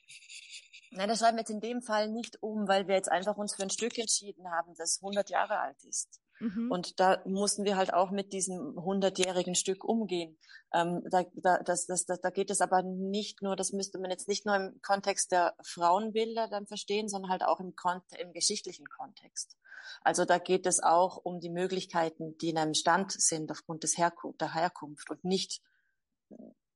Nein, 0.90 1.08
das 1.08 1.20
schreiben 1.20 1.38
wir 1.38 1.40
jetzt 1.40 1.50
in 1.50 1.60
dem 1.60 1.80
Fall 1.80 2.10
nicht 2.10 2.42
um, 2.42 2.68
weil 2.68 2.86
wir 2.86 2.94
jetzt 2.94 3.10
einfach 3.10 3.38
uns 3.38 3.54
für 3.54 3.62
ein 3.62 3.70
Stück 3.70 3.96
entschieden 3.96 4.50
haben, 4.50 4.74
das 4.76 4.98
100 5.00 5.30
Jahre 5.30 5.58
alt 5.58 5.82
ist. 5.84 6.21
Mhm. 6.42 6.72
Und 6.72 6.98
da 6.98 7.22
mussten 7.24 7.64
wir 7.64 7.76
halt 7.76 7.94
auch 7.94 8.10
mit 8.10 8.32
diesem 8.32 8.74
hundertjährigen 8.74 9.54
Stück 9.54 9.84
umgehen. 9.84 10.36
Ähm, 10.74 11.04
da, 11.08 11.22
da, 11.34 11.58
das, 11.58 11.86
das, 11.86 12.04
da, 12.04 12.16
da 12.16 12.30
geht 12.30 12.50
es 12.50 12.60
aber 12.60 12.82
nicht 12.82 13.42
nur, 13.42 13.54
das 13.54 13.72
müsste 13.72 14.00
man 14.00 14.10
jetzt 14.10 14.26
nicht 14.26 14.44
nur 14.44 14.56
im 14.56 14.80
Kontext 14.82 15.30
der 15.30 15.54
Frauenbilder 15.62 16.48
dann 16.48 16.66
verstehen, 16.66 17.08
sondern 17.08 17.30
halt 17.30 17.44
auch 17.44 17.60
im, 17.60 17.76
Kont 17.76 18.02
im 18.18 18.32
geschichtlichen 18.32 18.86
Kontext. 18.86 19.56
Also 20.00 20.24
da 20.24 20.38
geht 20.38 20.66
es 20.66 20.82
auch 20.82 21.16
um 21.18 21.38
die 21.38 21.50
Möglichkeiten, 21.50 22.36
die 22.38 22.50
in 22.50 22.58
einem 22.58 22.74
Stand 22.74 23.12
sind 23.12 23.48
aufgrund 23.52 23.84
des 23.84 23.96
Herku 23.96 24.32
der 24.32 24.52
Herkunft 24.52 25.10
und 25.10 25.24
nicht 25.24 25.62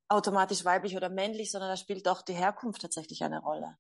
automatisch 0.08 0.64
weiblich 0.64 0.96
oder 0.96 1.08
männlich, 1.08 1.50
sondern 1.50 1.70
da 1.70 1.76
spielt 1.76 2.06
auch 2.06 2.22
die 2.22 2.34
Herkunft 2.34 2.82
tatsächlich 2.82 3.24
eine 3.24 3.40
Rolle 3.40 3.76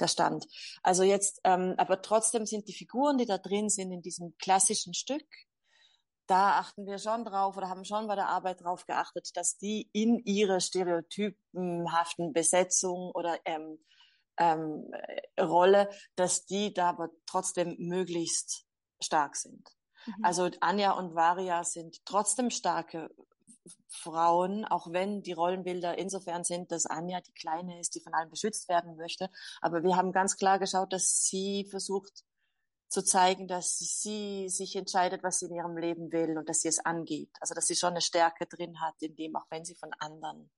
der 0.00 0.08
Stand. 0.08 0.46
Also 0.82 1.02
jetzt, 1.02 1.40
ähm, 1.44 1.74
aber 1.78 2.02
trotzdem 2.02 2.46
sind 2.46 2.68
die 2.68 2.74
Figuren, 2.74 3.18
die 3.18 3.26
da 3.26 3.38
drin 3.38 3.68
sind 3.68 3.92
in 3.92 4.02
diesem 4.02 4.34
klassischen 4.38 4.94
Stück, 4.94 5.26
da 6.26 6.58
achten 6.58 6.86
wir 6.86 6.98
schon 6.98 7.24
drauf 7.24 7.56
oder 7.56 7.68
haben 7.68 7.84
schon 7.84 8.06
bei 8.06 8.14
der 8.14 8.28
Arbeit 8.28 8.62
drauf 8.62 8.86
geachtet, 8.86 9.30
dass 9.34 9.58
die 9.58 9.90
in 9.92 10.18
ihrer 10.24 10.60
stereotypenhaften 10.60 12.32
Besetzung 12.32 13.10
oder 13.14 13.38
ähm, 13.44 13.78
ähm, 14.38 14.90
Rolle, 15.38 15.90
dass 16.16 16.46
die 16.46 16.72
da 16.72 16.90
aber 16.90 17.10
trotzdem 17.26 17.76
möglichst 17.78 18.64
stark 19.00 19.36
sind. 19.36 19.68
Mhm. 20.06 20.24
Also 20.24 20.50
Anja 20.60 20.92
und 20.92 21.14
Varia 21.14 21.62
sind 21.62 22.04
trotzdem 22.06 22.50
starke 22.50 23.10
Frauen, 23.88 24.64
auch 24.64 24.92
wenn 24.92 25.22
die 25.22 25.32
Rollenbilder 25.32 25.98
insofern 25.98 26.44
sind, 26.44 26.70
dass 26.70 26.86
Anja 26.86 27.20
die 27.20 27.32
Kleine 27.32 27.80
ist, 27.80 27.94
die 27.94 28.00
von 28.00 28.14
allen 28.14 28.30
beschützt 28.30 28.68
werden 28.68 28.96
möchte. 28.96 29.30
Aber 29.60 29.82
wir 29.82 29.96
haben 29.96 30.12
ganz 30.12 30.36
klar 30.36 30.58
geschaut, 30.58 30.92
dass 30.92 31.24
sie 31.24 31.66
versucht 31.70 32.24
zu 32.88 33.02
zeigen, 33.02 33.48
dass 33.48 33.78
sie 33.78 34.48
sich 34.48 34.76
entscheidet, 34.76 35.22
was 35.22 35.38
sie 35.38 35.46
in 35.46 35.54
ihrem 35.54 35.76
Leben 35.76 36.12
will 36.12 36.38
und 36.38 36.48
dass 36.48 36.60
sie 36.60 36.68
es 36.68 36.78
angeht. 36.78 37.30
Also 37.40 37.54
dass 37.54 37.66
sie 37.66 37.76
schon 37.76 37.90
eine 37.90 38.00
Stärke 38.00 38.46
drin 38.46 38.80
hat, 38.80 38.94
in 39.00 39.16
dem, 39.16 39.34
auch 39.36 39.46
wenn 39.50 39.64
sie 39.64 39.74
von 39.74 39.90
anderen 39.98 40.50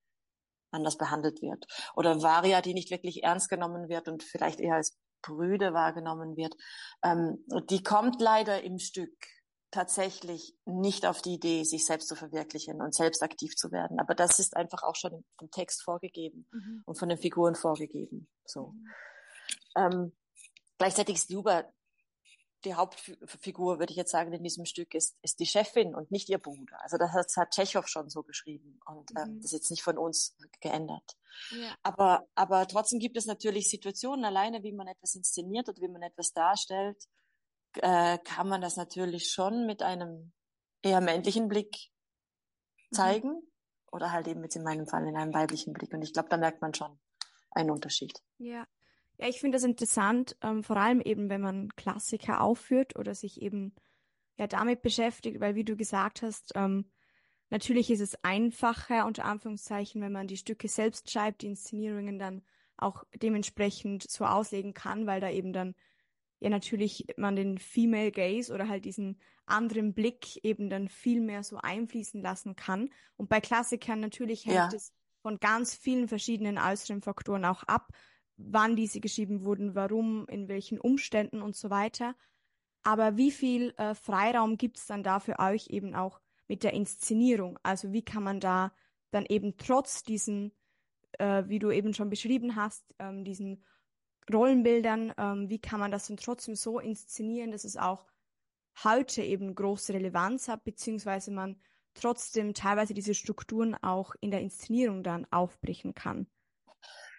anders 0.70 0.98
behandelt 0.98 1.40
wird. 1.42 1.66
Oder 1.94 2.22
Varia, 2.22 2.60
die 2.60 2.74
nicht 2.74 2.90
wirklich 2.90 3.22
ernst 3.22 3.48
genommen 3.48 3.88
wird 3.88 4.08
und 4.08 4.22
vielleicht 4.22 4.60
eher 4.60 4.74
als 4.74 4.98
Brüde 5.22 5.72
wahrgenommen 5.72 6.36
wird. 6.36 6.54
Ähm, 7.02 7.44
die 7.70 7.82
kommt 7.82 8.20
leider 8.20 8.62
im 8.62 8.78
Stück 8.78 9.14
tatsächlich 9.76 10.54
nicht 10.64 11.04
auf 11.06 11.20
die 11.22 11.34
Idee, 11.34 11.62
sich 11.64 11.84
selbst 11.84 12.08
zu 12.08 12.16
verwirklichen 12.16 12.80
und 12.80 12.94
selbst 12.94 13.22
aktiv 13.22 13.54
zu 13.56 13.70
werden. 13.70 14.00
Aber 14.00 14.14
das 14.14 14.38
ist 14.38 14.56
einfach 14.56 14.82
auch 14.82 14.96
schon 14.96 15.24
vom 15.38 15.50
Text 15.50 15.82
vorgegeben 15.82 16.46
Mhm. 16.50 16.82
und 16.86 16.98
von 16.98 17.08
den 17.08 17.18
Figuren 17.18 17.54
vorgegeben. 17.54 18.26
So. 18.44 18.68
Mhm. 18.68 18.88
Ähm, 19.76 20.16
gleichzeitig 20.78 21.16
ist 21.16 21.30
Luba 21.30 21.64
die 22.64 22.74
Hauptfigur, 22.74 23.78
würde 23.78 23.92
ich 23.92 23.96
jetzt 23.96 24.10
sagen, 24.10 24.32
in 24.32 24.42
diesem 24.42 24.64
Stück 24.64 24.94
ist, 24.94 25.16
ist 25.22 25.38
die 25.38 25.46
Chefin 25.46 25.94
und 25.94 26.10
nicht 26.10 26.28
ihr 26.30 26.38
Bruder. 26.38 26.82
Also 26.82 26.96
das 26.96 27.12
hat, 27.12 27.26
hat 27.36 27.50
Tschechow 27.50 27.86
schon 27.86 28.08
so 28.08 28.22
geschrieben 28.24 28.80
und 28.86 29.10
ähm, 29.16 29.34
Mhm. 29.34 29.36
das 29.42 29.52
ist 29.52 29.58
jetzt 29.58 29.70
nicht 29.70 29.82
von 29.84 29.98
uns 29.98 30.34
geändert. 30.60 31.16
Ja. 31.50 31.76
Aber, 31.84 32.26
aber 32.34 32.66
trotzdem 32.66 32.98
gibt 32.98 33.16
es 33.18 33.26
natürlich 33.26 33.68
Situationen, 33.70 34.24
alleine 34.24 34.62
wie 34.64 34.72
man 34.72 34.88
etwas 34.88 35.14
inszeniert 35.14 35.68
oder 35.68 35.80
wie 35.82 35.88
man 35.92 36.02
etwas 36.02 36.32
darstellt, 36.32 36.96
äh, 37.82 38.18
kann 38.18 38.48
man 38.48 38.60
das 38.60 38.76
natürlich 38.76 39.30
schon 39.30 39.66
mit 39.66 39.82
einem 39.82 40.32
eher 40.82 41.00
männlichen 41.00 41.48
Blick 41.48 41.90
zeigen 42.92 43.42
oder 43.90 44.12
halt 44.12 44.28
eben 44.28 44.42
jetzt 44.42 44.56
in 44.56 44.62
meinem 44.62 44.86
Fall 44.86 45.06
in 45.06 45.16
einem 45.16 45.34
weiblichen 45.34 45.72
Blick. 45.72 45.92
Und 45.92 46.02
ich 46.02 46.12
glaube, 46.12 46.28
da 46.28 46.36
merkt 46.36 46.60
man 46.62 46.74
schon 46.74 46.98
einen 47.50 47.70
Unterschied. 47.70 48.20
Ja, 48.38 48.66
ja, 49.18 49.28
ich 49.28 49.40
finde 49.40 49.56
das 49.56 49.64
interessant, 49.64 50.36
ähm, 50.42 50.62
vor 50.62 50.76
allem 50.76 51.00
eben, 51.00 51.30
wenn 51.30 51.40
man 51.40 51.74
Klassiker 51.76 52.42
aufführt 52.42 52.96
oder 52.96 53.14
sich 53.14 53.40
eben 53.40 53.74
ja 54.36 54.46
damit 54.46 54.82
beschäftigt, 54.82 55.40
weil 55.40 55.54
wie 55.54 55.64
du 55.64 55.76
gesagt 55.76 56.22
hast, 56.22 56.52
ähm, 56.54 56.90
natürlich 57.48 57.90
ist 57.90 58.00
es 58.00 58.22
einfacher, 58.22 59.06
unter 59.06 59.24
Anführungszeichen, 59.24 60.02
wenn 60.02 60.12
man 60.12 60.26
die 60.26 60.36
Stücke 60.36 60.68
selbst 60.68 61.10
schreibt, 61.10 61.42
die 61.42 61.46
Inszenierungen 61.46 62.18
dann 62.18 62.42
auch 62.76 63.04
dementsprechend 63.14 64.10
so 64.10 64.26
auslegen 64.26 64.74
kann, 64.74 65.06
weil 65.06 65.20
da 65.20 65.30
eben 65.30 65.54
dann 65.54 65.74
ja 66.40 66.50
natürlich 66.50 67.06
man 67.16 67.36
den 67.36 67.58
Female 67.58 68.12
Gaze 68.12 68.52
oder 68.52 68.68
halt 68.68 68.84
diesen 68.84 69.18
anderen 69.46 69.94
Blick 69.94 70.44
eben 70.44 70.68
dann 70.68 70.88
viel 70.88 71.20
mehr 71.20 71.42
so 71.42 71.56
einfließen 71.58 72.20
lassen 72.20 72.56
kann. 72.56 72.90
Und 73.16 73.28
bei 73.28 73.40
Klassikern 73.40 74.00
natürlich 74.00 74.44
hängt 74.46 74.54
Ja. 74.54 74.68
es 74.72 74.92
von 75.22 75.38
ganz 75.38 75.74
vielen 75.74 76.08
verschiedenen 76.08 76.58
äußeren 76.58 77.00
Faktoren 77.02 77.44
auch 77.44 77.62
ab, 77.64 77.92
wann 78.36 78.76
diese 78.76 79.00
geschrieben 79.00 79.44
wurden, 79.44 79.74
warum, 79.74 80.26
in 80.28 80.48
welchen 80.48 80.78
Umständen 80.78 81.42
und 81.42 81.56
so 81.56 81.70
weiter. 81.70 82.14
Aber 82.82 83.16
wie 83.16 83.30
viel 83.30 83.74
äh, 83.78 83.94
Freiraum 83.94 84.56
gibt 84.58 84.78
es 84.78 84.86
dann 84.86 85.02
da 85.02 85.18
für 85.20 85.38
euch 85.38 85.68
eben 85.70 85.94
auch 85.94 86.20
mit 86.48 86.62
der 86.62 86.72
Inszenierung? 86.74 87.58
Also 87.62 87.92
wie 87.92 88.04
kann 88.04 88.22
man 88.22 88.40
da 88.40 88.72
dann 89.10 89.26
eben 89.26 89.56
trotz 89.56 90.02
diesen, 90.04 90.52
äh, 91.18 91.44
wie 91.48 91.58
du 91.58 91.70
eben 91.70 91.94
schon 91.94 92.10
beschrieben 92.10 92.56
hast, 92.56 92.94
ähm, 92.98 93.24
diesen 93.24 93.64
Rollenbildern, 94.32 95.14
ähm, 95.18 95.48
wie 95.48 95.60
kann 95.60 95.80
man 95.80 95.90
das 95.90 96.08
dann 96.08 96.16
trotzdem 96.16 96.56
so 96.56 96.78
inszenieren, 96.78 97.52
dass 97.52 97.64
es 97.64 97.76
auch 97.76 98.06
heute 98.84 99.22
eben 99.22 99.54
große 99.54 99.94
Relevanz 99.94 100.48
hat, 100.48 100.64
beziehungsweise 100.64 101.30
man 101.30 101.60
trotzdem 101.94 102.54
teilweise 102.54 102.94
diese 102.94 103.14
Strukturen 103.14 103.74
auch 103.74 104.14
in 104.20 104.30
der 104.30 104.40
Inszenierung 104.40 105.02
dann 105.02 105.26
aufbrechen 105.30 105.94
kann? 105.94 106.26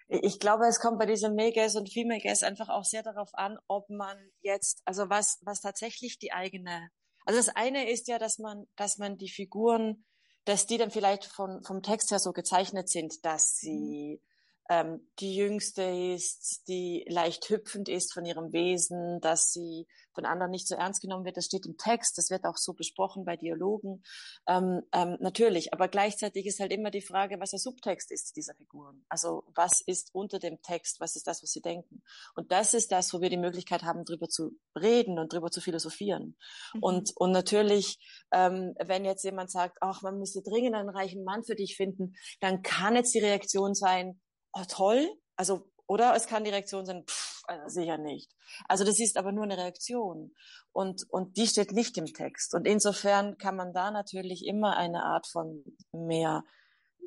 Ich 0.08 0.40
glaube, 0.40 0.66
es 0.66 0.80
kommt 0.80 0.98
bei 0.98 1.06
diesem 1.06 1.34
Male 1.34 1.52
Gaze 1.52 1.78
und 1.78 1.92
Female 1.92 2.20
Gaze 2.20 2.46
einfach 2.46 2.70
auch 2.70 2.84
sehr 2.84 3.02
darauf 3.02 3.34
an, 3.34 3.58
ob 3.66 3.90
man 3.90 4.16
jetzt, 4.40 4.80
also 4.86 5.10
was, 5.10 5.38
was 5.42 5.60
tatsächlich 5.60 6.18
die 6.18 6.32
eigene, 6.32 6.90
also 7.26 7.38
das 7.38 7.54
eine 7.54 7.90
ist 7.90 8.08
ja, 8.08 8.18
dass 8.18 8.38
man, 8.38 8.66
dass 8.76 8.96
man 8.96 9.18
die 9.18 9.28
Figuren, 9.28 10.06
dass 10.46 10.66
die 10.66 10.78
dann 10.78 10.90
vielleicht 10.90 11.26
von, 11.26 11.62
vom 11.62 11.82
Text 11.82 12.10
her 12.10 12.18
so 12.18 12.32
gezeichnet 12.32 12.88
sind, 12.88 13.22
dass 13.26 13.56
sie 13.56 14.22
ähm, 14.68 15.08
die 15.18 15.34
jüngste 15.34 15.82
ist, 15.82 16.64
die 16.68 17.04
leicht 17.08 17.48
hüpfend 17.48 17.88
ist 17.88 18.12
von 18.12 18.24
ihrem 18.24 18.52
Wesen, 18.52 19.20
dass 19.20 19.52
sie 19.52 19.86
von 20.18 20.26
anderen 20.26 20.50
nicht 20.50 20.66
so 20.66 20.74
ernst 20.74 21.00
genommen 21.00 21.24
wird. 21.24 21.36
Das 21.36 21.46
steht 21.46 21.64
im 21.64 21.76
Text, 21.76 22.18
das 22.18 22.28
wird 22.28 22.44
auch 22.44 22.56
so 22.56 22.74
besprochen 22.74 23.24
bei 23.24 23.36
Dialogen. 23.36 24.02
Ähm, 24.46 24.82
ähm, 24.92 25.16
natürlich, 25.20 25.72
aber 25.72 25.88
gleichzeitig 25.88 26.44
ist 26.44 26.60
halt 26.60 26.72
immer 26.72 26.90
die 26.90 27.00
Frage, 27.00 27.38
was 27.38 27.50
der 27.50 27.60
Subtext 27.60 28.10
ist 28.10 28.36
dieser 28.36 28.54
Figuren. 28.54 29.04
Also 29.08 29.44
was 29.54 29.80
ist 29.80 30.10
unter 30.12 30.38
dem 30.38 30.60
Text, 30.60 31.00
was 31.00 31.16
ist 31.16 31.26
das, 31.28 31.42
was 31.42 31.50
sie 31.50 31.62
denken. 31.62 32.02
Und 32.34 32.50
das 32.52 32.74
ist 32.74 32.92
das, 32.92 33.14
wo 33.14 33.20
wir 33.20 33.30
die 33.30 33.36
Möglichkeit 33.36 33.84
haben, 33.84 34.04
drüber 34.04 34.28
zu 34.28 34.58
reden 34.78 35.18
und 35.18 35.32
drüber 35.32 35.50
zu 35.50 35.60
philosophieren. 35.60 36.36
Mhm. 36.74 36.82
Und, 36.82 37.12
und 37.16 37.30
natürlich, 37.30 37.98
ähm, 38.32 38.74
wenn 38.84 39.04
jetzt 39.04 39.24
jemand 39.24 39.50
sagt, 39.50 39.78
ach, 39.80 40.02
man 40.02 40.18
müsste 40.18 40.42
dringend 40.42 40.74
einen 40.74 40.90
reichen 40.90 41.24
Mann 41.24 41.44
für 41.44 41.54
dich 41.54 41.76
finden, 41.76 42.14
dann 42.40 42.62
kann 42.62 42.96
jetzt 42.96 43.14
die 43.14 43.20
Reaktion 43.20 43.74
sein, 43.74 44.20
oh 44.52 44.64
toll, 44.68 45.08
also 45.36 45.70
oder 45.86 46.14
es 46.14 46.26
kann 46.26 46.44
die 46.44 46.50
Reaktion 46.50 46.84
sein, 46.84 47.04
pff, 47.06 47.42
also 47.46 47.80
sicher 47.80 47.96
nicht. 47.98 48.30
Also 48.68 48.84
das 48.84 49.00
ist 49.00 49.16
aber 49.16 49.32
nur 49.32 49.44
eine 49.44 49.56
Reaktion. 49.56 50.34
Und 50.72 51.06
und 51.10 51.36
die 51.36 51.46
steht 51.46 51.72
nicht 51.72 51.96
im 51.96 52.06
Text. 52.06 52.54
Und 52.54 52.66
insofern 52.66 53.38
kann 53.38 53.56
man 53.56 53.72
da 53.72 53.90
natürlich 53.90 54.46
immer 54.46 54.76
eine 54.76 55.02
Art 55.04 55.26
von 55.26 55.64
mehr 55.92 56.44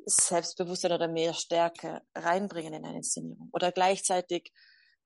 Selbstbewusstsein 0.04 0.92
oder 0.92 1.08
mehr 1.08 1.32
Stärke 1.34 2.02
reinbringen 2.14 2.74
in 2.74 2.84
eine 2.84 2.96
Inszenierung. 2.98 3.48
Oder 3.52 3.72
gleichzeitig 3.72 4.52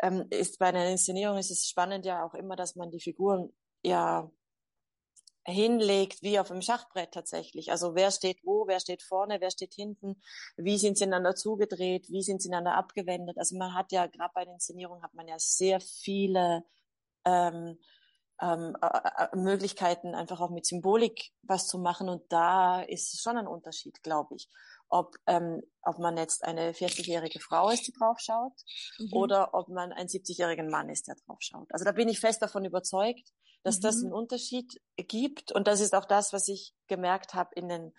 ähm, 0.03 0.27
ist 0.31 0.59
bei 0.59 0.67
einer 0.67 0.89
Inszenierung 0.89 1.39
ist 1.39 1.51
es 1.51 1.67
spannend 1.69 2.07
ja 2.07 2.25
auch 2.25 2.35
immer, 2.35 2.57
dass 2.57 2.77
man 2.77 2.91
die 2.91 3.01
Figuren 3.01 3.53
ja 3.83 4.31
hinlegt 5.47 6.23
wie 6.23 6.39
auf 6.39 6.51
einem 6.51 6.63
Schachbrett 6.63 7.13
tatsächlich. 7.13 7.71
Also 7.71 7.95
wer 7.95 8.11
steht 8.11 8.39
wo, 8.45 8.67
wer 8.67 8.81
steht 8.81 9.03
vorne, 9.03 9.41
wer 9.41 9.51
steht 9.51 9.75
hinten, 9.75 10.21
wie 10.57 10.77
sind 10.79 10.99
sie 10.99 11.05
einander 11.05 11.35
zugedreht, 11.35 12.09
wie 12.11 12.23
sind 12.23 12.43
sie 12.43 12.49
einander 12.49 12.75
abgewendet. 12.75 13.39
Also 13.39 13.57
man 13.57 13.75
hat 13.75 13.93
ja, 13.93 14.07
gerade 14.07 14.33
bei 14.35 14.45
den 14.45 14.55
Inszenierungen 14.55 15.03
hat 15.03 15.15
man 15.15 15.29
ja 15.29 15.37
sehr 15.39 15.81
viele 15.81 16.65
ähm, 17.25 17.79
ähm, 18.41 18.77
äh, 18.83 19.37
Möglichkeiten, 19.37 20.15
einfach 20.15 20.41
auch 20.41 20.51
mit 20.51 20.67
Symbolik 20.67 21.33
was 21.43 21.67
zu 21.67 21.79
machen. 21.79 22.09
Und 22.09 22.31
da 22.31 22.83
ist 22.83 23.23
schon 23.23 23.37
ein 23.39 23.47
Unterschied, 23.47 24.03
glaube 24.03 24.35
ich. 24.35 24.49
Ob, 24.89 25.17
ähm, 25.27 25.63
ob 25.83 25.99
man 25.99 26.17
jetzt 26.17 26.45
eine 26.45 26.73
40-jährige 26.73 27.41
Frau 27.41 27.71
ist, 27.71 27.87
die 27.87 27.93
draufschaut, 27.93 28.53
Mhm. 28.99 29.13
oder 29.13 29.55
ob 29.55 29.69
man 29.69 29.93
einen 29.93 30.09
70-jährigen 30.09 30.71
Mann 30.71 30.89
ist, 30.91 31.09
der 31.09 31.17
draufschaut. 31.27 31.67
Also 31.73 31.85
da 31.85 31.93
bin 31.93 32.09
ich 32.09 32.21
fest 32.21 32.43
davon 32.43 32.65
überzeugt, 32.65 33.33
dass 33.67 33.81
das 33.81 33.97
Mhm. 33.97 34.05
einen 34.05 34.13
Unterschied 34.13 34.81
gibt. 34.97 35.51
Und 35.51 35.67
das 35.67 35.81
ist 35.81 35.93
auch 35.93 36.05
das, 36.05 36.33
was 36.33 36.47
ich 36.47 36.73
gemerkt 36.87 37.35
habe 37.35 37.51
in 37.57 37.69
den, 37.69 37.93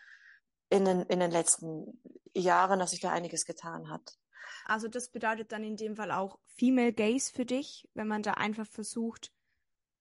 in 0.69 0.85
den, 0.85 1.01
in 1.01 1.19
den 1.19 1.29
letzten 1.29 2.01
Jahren, 2.33 2.79
dass 2.79 2.91
sich 2.91 3.01
da 3.01 3.11
einiges 3.11 3.45
getan 3.45 3.89
hat. 3.89 4.17
Also 4.65 4.87
das 4.87 5.09
bedeutet 5.09 5.51
dann 5.51 5.65
in 5.65 5.75
dem 5.75 5.97
Fall 5.97 6.11
auch 6.11 6.39
Female 6.45 6.93
Gaze 6.93 7.33
für 7.33 7.45
dich, 7.45 7.89
wenn 7.95 8.07
man 8.07 8.23
da 8.23 8.35
einfach 8.35 8.65
versucht, 8.65 9.33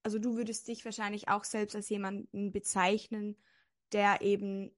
also 0.05 0.21
du 0.21 0.37
würdest 0.37 0.69
dich 0.69 0.85
wahrscheinlich 0.85 1.27
auch 1.29 1.43
selbst 1.43 1.75
als 1.75 1.89
jemanden 1.89 2.53
bezeichnen, 2.53 3.37
der 3.91 4.21
eben 4.21 4.71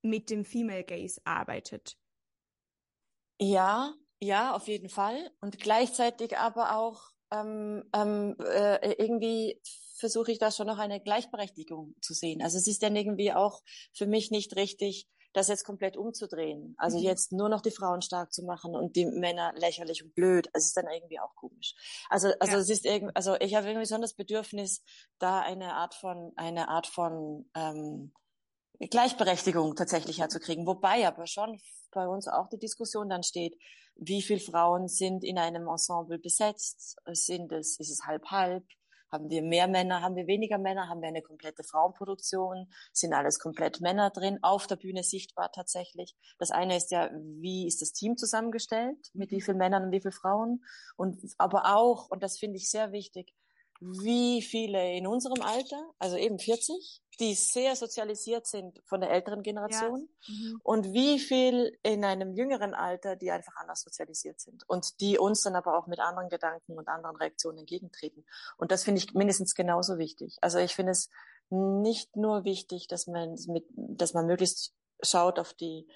mit 0.00 0.30
dem 0.30 0.46
Female 0.46 0.82
Gaze 0.84 1.20
arbeitet. 1.24 1.98
Ja, 3.38 3.92
ja, 4.18 4.54
auf 4.54 4.68
jeden 4.68 4.88
Fall. 4.88 5.30
Und 5.42 5.58
gleichzeitig 5.58 6.38
aber 6.38 6.74
auch 6.76 7.12
ähm, 7.30 7.84
ähm, 7.92 8.36
äh, 8.40 8.92
irgendwie 8.94 9.60
versuche 10.02 10.32
ich 10.32 10.40
da 10.40 10.50
schon 10.50 10.66
noch 10.66 10.78
eine 10.78 11.00
Gleichberechtigung 11.00 11.94
zu 12.00 12.12
sehen. 12.12 12.42
Also 12.42 12.58
es 12.58 12.66
ist 12.66 12.82
dann 12.82 12.96
irgendwie 12.96 13.32
auch 13.32 13.62
für 13.94 14.06
mich 14.06 14.32
nicht 14.32 14.56
richtig, 14.56 15.06
das 15.32 15.46
jetzt 15.46 15.62
komplett 15.64 15.96
umzudrehen. 15.96 16.74
Also 16.76 16.98
Mhm. 16.98 17.04
jetzt 17.04 17.30
nur 17.32 17.48
noch 17.48 17.60
die 17.62 17.70
Frauen 17.70 18.02
stark 18.02 18.32
zu 18.32 18.42
machen 18.42 18.74
und 18.74 18.96
die 18.96 19.06
Männer 19.06 19.52
lächerlich 19.56 20.02
und 20.02 20.12
blöd. 20.16 20.48
Es 20.54 20.66
ist 20.66 20.76
dann 20.76 20.88
irgendwie 20.92 21.20
auch 21.20 21.36
komisch. 21.36 21.74
Also 22.10 22.32
also 22.40 22.56
Ja. 22.56 22.58
es 22.58 22.68
ist 22.68 22.84
irgendwie, 22.84 23.14
also 23.14 23.36
ich 23.38 23.54
habe 23.54 23.68
irgendwie 23.68 23.86
schon 23.86 24.02
das 24.02 24.14
Bedürfnis, 24.14 24.82
da 25.20 25.40
eine 25.40 25.74
Art 25.74 25.94
von 25.94 26.32
eine 26.36 26.68
Art 26.68 26.88
von 26.88 27.48
ähm, 27.54 28.12
Gleichberechtigung 28.80 29.76
tatsächlich 29.76 30.18
herzukriegen. 30.18 30.66
Wobei 30.66 31.06
aber 31.06 31.26
schon 31.28 31.60
bei 31.92 32.08
uns 32.08 32.26
auch 32.26 32.48
die 32.48 32.58
Diskussion 32.58 33.08
dann 33.08 33.22
steht, 33.22 33.56
wie 33.96 34.20
viele 34.22 34.40
Frauen 34.40 34.88
sind 34.88 35.22
in 35.24 35.38
einem 35.38 35.68
Ensemble 35.68 36.18
besetzt? 36.18 36.96
Sind 37.12 37.52
es, 37.52 37.78
ist 37.78 37.90
es 37.90 38.02
halb 38.04 38.24
halb? 38.30 38.64
Haben 39.12 39.28
wir 39.28 39.42
mehr 39.42 39.68
Männer? 39.68 40.00
Haben 40.00 40.16
wir 40.16 40.26
weniger 40.26 40.56
Männer? 40.56 40.88
Haben 40.88 41.02
wir 41.02 41.08
eine 41.08 41.20
komplette 41.20 41.62
Frauenproduktion? 41.62 42.66
Sind 42.92 43.12
alles 43.12 43.38
komplett 43.38 43.82
Männer 43.82 44.08
drin? 44.08 44.38
Auf 44.40 44.66
der 44.66 44.76
Bühne 44.76 45.02
sichtbar 45.02 45.52
tatsächlich. 45.52 46.16
Das 46.38 46.50
eine 46.50 46.76
ist 46.78 46.90
ja, 46.90 47.10
wie 47.12 47.66
ist 47.66 47.82
das 47.82 47.92
Team 47.92 48.16
zusammengestellt? 48.16 49.10
Mit 49.12 49.30
wie 49.30 49.42
vielen 49.42 49.58
Männern 49.58 49.84
und 49.84 49.92
wie 49.92 50.00
vielen 50.00 50.12
Frauen? 50.12 50.64
Und 50.96 51.20
aber 51.36 51.76
auch, 51.76 52.08
und 52.08 52.22
das 52.22 52.38
finde 52.38 52.56
ich 52.56 52.70
sehr 52.70 52.92
wichtig, 52.92 53.34
wie 53.84 54.42
viele 54.42 54.94
in 54.94 55.06
unserem 55.06 55.42
Alter, 55.42 55.90
also 55.98 56.16
eben 56.16 56.38
40, 56.38 57.02
die 57.18 57.34
sehr 57.34 57.74
sozialisiert 57.74 58.46
sind 58.46 58.80
von 58.84 59.00
der 59.00 59.10
älteren 59.10 59.42
Generation 59.42 60.08
Ja. 60.26 60.34
Mhm. 60.34 60.60
und 60.62 60.92
wie 60.92 61.18
viel 61.18 61.76
in 61.82 62.04
einem 62.04 62.32
jüngeren 62.32 62.74
Alter, 62.74 63.16
die 63.16 63.30
einfach 63.30 63.56
anders 63.56 63.82
sozialisiert 63.82 64.40
sind 64.40 64.62
und 64.68 65.00
die 65.00 65.18
uns 65.18 65.42
dann 65.42 65.56
aber 65.56 65.76
auch 65.76 65.86
mit 65.88 65.98
anderen 65.98 66.28
Gedanken 66.28 66.78
und 66.78 66.88
anderen 66.88 67.16
Reaktionen 67.16 67.58
entgegentreten. 67.58 68.24
Und 68.56 68.70
das 68.70 68.84
finde 68.84 69.00
ich 69.00 69.14
mindestens 69.14 69.54
genauso 69.54 69.98
wichtig. 69.98 70.38
Also 70.40 70.58
ich 70.58 70.74
finde 70.74 70.92
es 70.92 71.10
nicht 71.50 72.16
nur 72.16 72.44
wichtig, 72.44 72.86
dass 72.86 73.06
man 73.08 73.36
mit, 73.48 73.66
dass 73.74 74.14
man 74.14 74.26
möglichst 74.26 74.72
schaut 75.02 75.38
auf 75.38 75.52
die, 75.54 75.88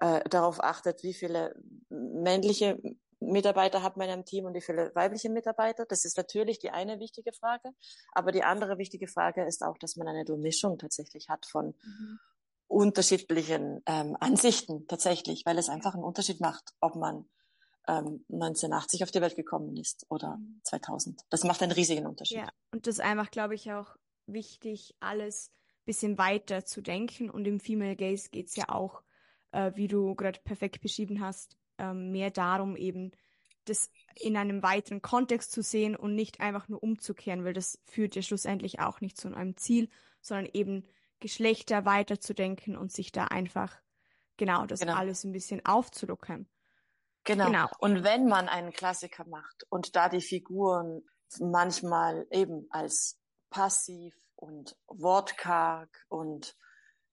äh, 0.00 0.28
darauf 0.28 0.62
achtet, 0.62 1.02
wie 1.02 1.14
viele 1.14 1.54
männliche 1.88 2.78
Mitarbeiter 3.20 3.82
hat 3.82 3.96
man 3.96 4.06
in 4.06 4.12
einem 4.14 4.24
Team 4.24 4.44
und 4.44 4.54
wie 4.54 4.60
viele 4.60 4.94
weibliche 4.94 5.28
Mitarbeiter. 5.30 5.84
Das 5.86 6.04
ist 6.04 6.16
natürlich 6.16 6.58
die 6.58 6.70
eine 6.70 7.00
wichtige 7.00 7.32
Frage. 7.32 7.70
Aber 8.12 8.30
die 8.32 8.44
andere 8.44 8.78
wichtige 8.78 9.08
Frage 9.08 9.44
ist 9.44 9.62
auch, 9.62 9.76
dass 9.78 9.96
man 9.96 10.06
eine 10.08 10.24
Durchmischung 10.24 10.78
tatsächlich 10.78 11.28
hat 11.28 11.46
von 11.46 11.74
Mhm. 11.82 12.18
unterschiedlichen 12.68 13.82
ähm, 13.86 14.16
Ansichten 14.20 14.86
tatsächlich, 14.88 15.44
weil 15.46 15.58
es 15.58 15.68
einfach 15.68 15.94
einen 15.94 16.04
Unterschied 16.04 16.40
macht, 16.40 16.74
ob 16.80 16.96
man 16.96 17.28
ähm, 17.88 18.24
1980 18.30 19.02
auf 19.02 19.10
die 19.10 19.20
Welt 19.20 19.36
gekommen 19.36 19.76
ist 19.76 20.06
oder 20.10 20.36
Mhm. 20.36 20.60
2000. 20.64 21.22
Das 21.30 21.44
macht 21.44 21.62
einen 21.62 21.72
riesigen 21.72 22.06
Unterschied. 22.06 22.38
Ja, 22.38 22.48
und 22.72 22.86
das 22.86 22.96
ist 22.96 23.00
einfach, 23.00 23.30
glaube 23.30 23.54
ich, 23.54 23.72
auch 23.72 23.96
wichtig, 24.26 24.94
alles 25.00 25.50
bisschen 25.86 26.18
weiter 26.18 26.66
zu 26.66 26.82
denken. 26.82 27.30
Und 27.30 27.46
im 27.46 27.60
Female 27.60 27.96
Gaze 27.96 28.28
geht 28.28 28.48
es 28.48 28.56
ja 28.56 28.68
auch, 28.68 29.02
äh, 29.52 29.72
wie 29.74 29.88
du 29.88 30.14
gerade 30.14 30.38
perfekt 30.44 30.82
beschrieben 30.82 31.22
hast, 31.22 31.56
ähm, 31.78 32.10
mehr 32.10 32.30
darum, 32.30 32.76
eben 32.76 33.12
das 33.64 33.90
in 34.14 34.36
einem 34.36 34.62
weiteren 34.62 35.02
Kontext 35.02 35.52
zu 35.52 35.62
sehen 35.62 35.94
und 35.94 36.14
nicht 36.14 36.40
einfach 36.40 36.68
nur 36.68 36.82
umzukehren, 36.82 37.44
weil 37.44 37.52
das 37.52 37.78
führt 37.84 38.16
ja 38.16 38.22
schlussendlich 38.22 38.80
auch 38.80 39.00
nicht 39.00 39.16
zu 39.18 39.28
einem 39.28 39.56
Ziel, 39.56 39.88
sondern 40.20 40.48
eben 40.52 40.84
Geschlechter 41.20 41.84
weiterzudenken 41.84 42.76
und 42.76 42.92
sich 42.92 43.12
da 43.12 43.24
einfach 43.24 43.76
genau 44.36 44.66
das 44.66 44.80
Genau. 44.80 44.94
alles 44.94 45.24
ein 45.24 45.32
bisschen 45.32 45.64
aufzulockern. 45.66 46.48
Genau. 47.24 47.46
Genau. 47.46 47.66
Und 47.80 48.04
wenn 48.04 48.26
man 48.26 48.48
einen 48.48 48.72
Klassiker 48.72 49.26
macht 49.26 49.66
und 49.68 49.96
da 49.96 50.08
die 50.08 50.20
Figuren 50.22 51.02
manchmal 51.40 52.26
eben 52.30 52.66
als 52.70 53.20
passiv 53.50 54.14
und 54.36 54.76
wortkarg 54.86 56.06
und 56.08 56.56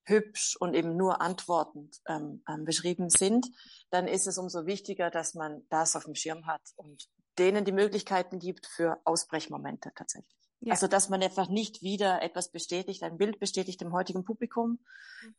hübsch 0.06 0.56
und 0.60 0.74
eben 0.74 0.96
nur 0.96 1.22
antwortend 1.22 1.98
ähm, 2.08 2.44
ähm, 2.48 2.65
beschrieben 2.65 3.10
sind, 3.10 3.48
dann 3.89 4.08
ist 4.08 4.28
es 4.28 4.38
umso 4.38 4.65
wichtiger, 4.65 5.10
dass 5.10 5.34
man 5.34 5.65
das 5.70 5.96
auf 5.96 6.06
dem 6.06 6.15
Schirm 6.15 6.46
hat 6.48 6.62
und 6.76 7.08
denen 7.38 7.65
die 7.65 7.72
Möglichkeiten 7.72 8.39
gibt 8.39 8.65
für 8.68 9.00
Ausbrechmomente 9.04 9.91
tatsächlich. 9.96 10.36
Ja. 10.62 10.72
Also 10.72 10.88
dass 10.88 11.10
man 11.10 11.22
einfach 11.22 11.50
nicht 11.50 11.82
wieder 11.82 12.22
etwas 12.22 12.52
bestätigt, 12.52 13.04
ein 13.04 13.18
Bild 13.18 13.39
bestätigt 13.39 13.82
im 13.82 13.94
heutigen 13.94 14.24
Publikum, 14.24 14.80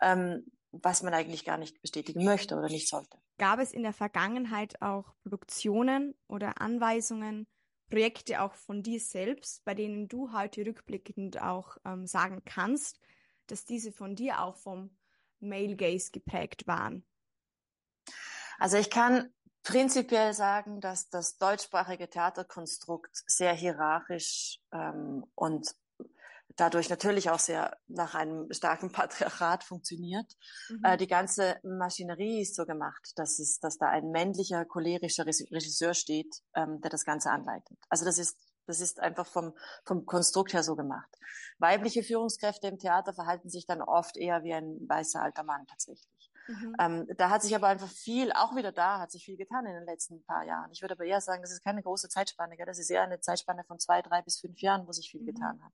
ähm, 0.01 0.47
was 0.73 1.03
man 1.03 1.15
eigentlich 1.15 1.45
gar 1.45 1.57
nicht 1.57 1.81
bestätigen 1.81 2.25
möchte 2.25 2.57
oder 2.57 2.69
nicht 2.69 2.89
sollte. 2.89 3.19
Gab 3.39 3.59
es 3.59 3.73
in 3.73 3.83
der 3.83 3.93
Vergangenheit 3.93 4.81
auch 4.83 5.15
Produktionen 5.23 6.15
oder 6.29 6.61
Anweisungen, 6.61 7.47
Projekte 7.89 8.43
auch 8.43 8.55
von 8.55 8.83
dir 8.83 9.01
selbst, 9.01 9.65
bei 9.65 9.75
denen 9.75 10.09
du 10.09 10.33
heute 10.33 10.67
rückblickend 10.67 11.41
auch 11.41 11.77
ähm, 11.85 12.07
sagen 12.07 12.43
kannst, 12.45 13.01
dass 13.47 13.65
diese 13.65 13.93
von 13.93 14.17
dir 14.17 14.41
auch 14.43 14.57
vom 14.57 14.97
Male 15.41 15.77
Gaze 15.77 16.11
geprägt 16.11 16.67
waren? 16.67 17.05
Also 18.59 18.77
ich 18.79 18.91
kann 18.91 19.33
prinzipiell 19.63 20.33
sagen, 20.33 20.81
dass 20.81 21.11
das 21.11 21.39
deutschsprachige 21.39 22.09
Theaterkonstrukt 22.09 23.11
sehr 23.27 23.53
hierarchisch 23.53 24.61
ähm, 24.73 25.27
und 25.35 25.75
dadurch 26.57 26.89
natürlich 26.89 27.31
auch 27.31 27.39
sehr 27.39 27.77
nach 27.87 28.15
einem 28.15 28.51
starken 28.53 28.91
Patriarchat 28.93 29.65
funktioniert. 29.65 30.37
Mhm. 30.69 30.85
Äh, 30.85 30.97
die 30.97 31.07
ganze 31.07 31.59
Maschinerie 31.63 32.43
ist 32.43 32.55
so 32.55 32.65
gemacht, 32.65 33.13
dass 33.17 33.39
es, 33.39 33.59
dass 33.59 33.79
da 33.79 33.89
ein 33.89 34.11
männlicher 34.11 34.65
cholerischer 34.65 35.27
Regi- 35.27 35.53
Regisseur 35.53 35.95
steht, 35.95 36.43
ähm, 36.55 36.81
der 36.81 36.91
das 36.91 37.05
Ganze 37.05 37.31
anleitet. 37.31 37.79
Also 37.89 38.05
das 38.05 38.19
ist 38.19 38.37
das 38.67 38.81
ist 38.81 39.01
einfach 39.01 39.27
vom, 39.27 39.55
vom 39.85 40.07
Konstrukt 40.07 40.53
her 40.53 40.63
so 40.63 40.77
gemacht. 40.77 41.09
Weibliche 41.59 42.03
Führungskräfte 42.03 42.69
im 42.69 42.79
Theater 42.79 43.13
verhalten 43.15 43.49
sich 43.49 43.67
dann 43.67 43.81
oft 43.83 44.17
eher 44.17 44.45
wie 44.45 44.53
ein 44.55 44.79
weißer 44.89 45.23
alter 45.23 45.43
Mann 45.43 45.67
tatsächlich. 45.67 46.16
Mhm. 46.49 46.77
Ähm, 46.79 47.07
da 47.17 47.31
hat 47.31 47.43
sich 47.43 47.55
aber 47.55 47.69
einfach 47.69 47.89
viel, 47.89 48.33
auch 48.33 48.55
wieder 48.55 48.73
da 48.73 48.99
hat 49.01 49.11
sich 49.13 49.25
viel 49.25 49.37
getan 49.37 49.67
in 49.67 49.75
den 49.75 49.85
letzten 49.87 50.25
paar 50.25 50.45
Jahren. 50.45 50.71
Ich 50.73 50.83
würde 50.83 50.95
aber 50.95 51.05
eher 51.05 51.21
sagen, 51.21 51.43
das 51.43 51.53
ist 51.53 51.65
keine 51.65 51.83
große 51.83 52.09
Zeitspanne, 52.09 52.57
gell? 52.57 52.67
das 52.67 52.79
ist 52.79 52.91
eher 52.91 53.03
eine 53.03 53.21
Zeitspanne 53.21 53.65
von 53.65 53.79
zwei, 53.79 54.03
drei 54.03 54.23
bis 54.23 54.41
fünf 54.41 54.61
Jahren, 54.61 54.87
wo 54.87 54.93
sich 54.93 55.11
viel 55.11 55.23
Mhm. 55.23 55.27
getan 55.27 55.61
hat. 55.65 55.73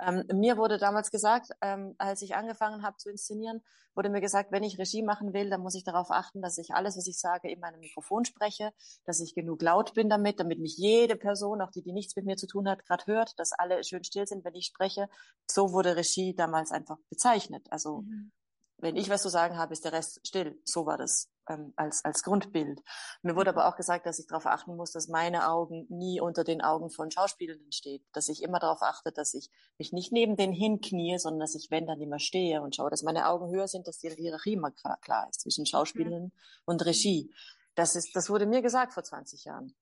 Ähm, 0.00 0.24
mir 0.38 0.56
wurde 0.56 0.78
damals 0.78 1.10
gesagt, 1.10 1.50
ähm, 1.60 1.94
als 1.98 2.22
ich 2.22 2.36
angefangen 2.36 2.82
habe 2.82 2.96
zu 2.98 3.10
inszenieren, 3.10 3.62
wurde 3.94 4.10
mir 4.10 4.20
gesagt, 4.20 4.52
wenn 4.52 4.62
ich 4.62 4.78
Regie 4.78 5.02
machen 5.02 5.32
will, 5.32 5.50
dann 5.50 5.60
muss 5.60 5.74
ich 5.74 5.82
darauf 5.84 6.10
achten, 6.12 6.40
dass 6.40 6.56
ich 6.58 6.72
alles, 6.74 6.96
was 6.96 7.06
ich 7.08 7.18
sage, 7.18 7.50
in 7.50 7.58
meinem 7.60 7.80
Mikrofon 7.80 8.24
spreche, 8.24 8.72
dass 9.04 9.20
ich 9.20 9.34
genug 9.34 9.60
laut 9.62 9.94
bin 9.94 10.08
damit, 10.08 10.38
damit 10.38 10.60
mich 10.60 10.76
jede 10.76 11.16
Person, 11.16 11.60
auch 11.60 11.70
die, 11.72 11.82
die 11.82 11.92
nichts 11.92 12.14
mit 12.14 12.24
mir 12.26 12.36
zu 12.36 12.46
tun 12.46 12.68
hat, 12.68 12.84
gerade 12.86 13.06
hört, 13.06 13.38
dass 13.40 13.52
alle 13.52 13.82
schön 13.82 14.04
still 14.04 14.26
sind, 14.26 14.44
wenn 14.44 14.54
ich 14.54 14.66
spreche. 14.66 15.08
So 15.50 15.72
wurde 15.72 15.96
Regie 15.96 16.34
damals 16.34 16.70
einfach 16.70 16.98
bezeichnet. 17.10 17.66
Also 17.70 18.06
Mhm. 18.06 18.30
Wenn 18.78 18.96
ich 18.96 19.10
was 19.10 19.22
zu 19.22 19.28
sagen 19.28 19.58
habe, 19.58 19.72
ist 19.72 19.84
der 19.84 19.92
Rest 19.92 20.20
still. 20.26 20.60
So 20.64 20.86
war 20.86 20.96
das 20.96 21.28
ähm, 21.48 21.72
als, 21.76 22.04
als 22.04 22.22
Grundbild. 22.22 22.80
Mir 23.22 23.34
wurde 23.34 23.50
aber 23.50 23.66
auch 23.66 23.76
gesagt, 23.76 24.06
dass 24.06 24.18
ich 24.18 24.26
darauf 24.26 24.46
achten 24.46 24.76
muss, 24.76 24.92
dass 24.92 25.08
meine 25.08 25.48
Augen 25.48 25.86
nie 25.88 26.20
unter 26.20 26.44
den 26.44 26.62
Augen 26.62 26.90
von 26.90 27.10
Schauspielenden 27.10 27.72
steht. 27.72 28.04
Dass 28.12 28.28
ich 28.28 28.42
immer 28.42 28.60
darauf 28.60 28.82
achte, 28.82 29.10
dass 29.10 29.34
ich 29.34 29.50
mich 29.78 29.92
nicht 29.92 30.12
neben 30.12 30.36
denen 30.36 30.52
hinknie, 30.52 31.18
sondern 31.18 31.40
dass 31.40 31.54
ich, 31.54 31.70
wenn, 31.70 31.86
dann 31.86 32.00
immer 32.00 32.20
stehe 32.20 32.62
und 32.62 32.76
schaue, 32.76 32.90
dass 32.90 33.02
meine 33.02 33.28
Augen 33.28 33.50
höher 33.50 33.68
sind, 33.68 33.88
dass 33.88 33.98
die 33.98 34.10
Hierarchie 34.10 34.54
immer 34.54 34.70
klar, 34.70 34.98
klar 35.00 35.28
ist 35.28 35.40
zwischen 35.40 35.66
Schauspielenden 35.66 36.32
und 36.64 36.84
Regie. 36.86 37.32
Das 37.74 37.96
ist, 37.96 38.14
das 38.14 38.30
wurde 38.30 38.46
mir 38.46 38.62
gesagt 38.62 38.92
vor 38.92 39.02
20 39.02 39.44
Jahren. 39.44 39.74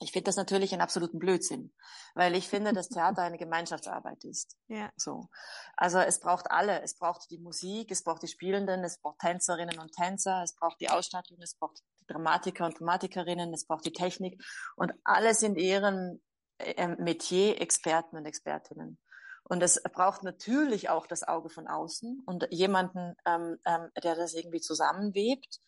Ich 0.00 0.12
finde 0.12 0.24
das 0.24 0.36
natürlich 0.36 0.72
einen 0.72 0.82
absoluten 0.82 1.18
Blödsinn, 1.18 1.72
weil 2.14 2.34
ich 2.34 2.48
finde, 2.48 2.72
dass 2.72 2.88
Theater 2.88 3.22
eine 3.22 3.38
Gemeinschaftsarbeit 3.38 4.24
ist. 4.24 4.56
Ja. 4.68 4.90
So. 4.96 5.28
Also 5.76 5.98
es 5.98 6.20
braucht 6.20 6.50
alle. 6.50 6.82
Es 6.82 6.96
braucht 6.96 7.30
die 7.30 7.38
Musik, 7.38 7.90
es 7.90 8.02
braucht 8.02 8.22
die 8.22 8.28
Spielenden, 8.28 8.82
es 8.82 8.98
braucht 8.98 9.20
Tänzerinnen 9.20 9.78
und 9.78 9.92
Tänzer, 9.92 10.42
es 10.42 10.54
braucht 10.54 10.80
die 10.80 10.90
Ausstattung, 10.90 11.38
es 11.40 11.54
braucht 11.54 11.78
die 12.00 12.06
Dramatiker 12.06 12.66
und 12.66 12.78
Dramatikerinnen, 12.78 13.52
es 13.54 13.66
braucht 13.66 13.84
die 13.84 13.92
Technik 13.92 14.42
und 14.76 14.92
alle 15.04 15.34
sind 15.34 15.56
ihren 15.58 16.20
ähm, 16.58 16.96
Metier 16.98 17.60
Experten 17.60 18.16
und 18.16 18.26
Expertinnen. 18.26 18.98
Und 19.44 19.62
es 19.62 19.80
braucht 19.82 20.22
natürlich 20.22 20.88
auch 20.88 21.06
das 21.06 21.22
Auge 21.22 21.50
von 21.50 21.68
außen 21.68 22.22
und 22.24 22.48
jemanden, 22.50 23.14
ähm, 23.26 23.58
ähm, 23.66 23.90
der 24.02 24.16
das 24.16 24.32
irgendwie 24.32 24.60
zusammenwebt. 24.60 25.60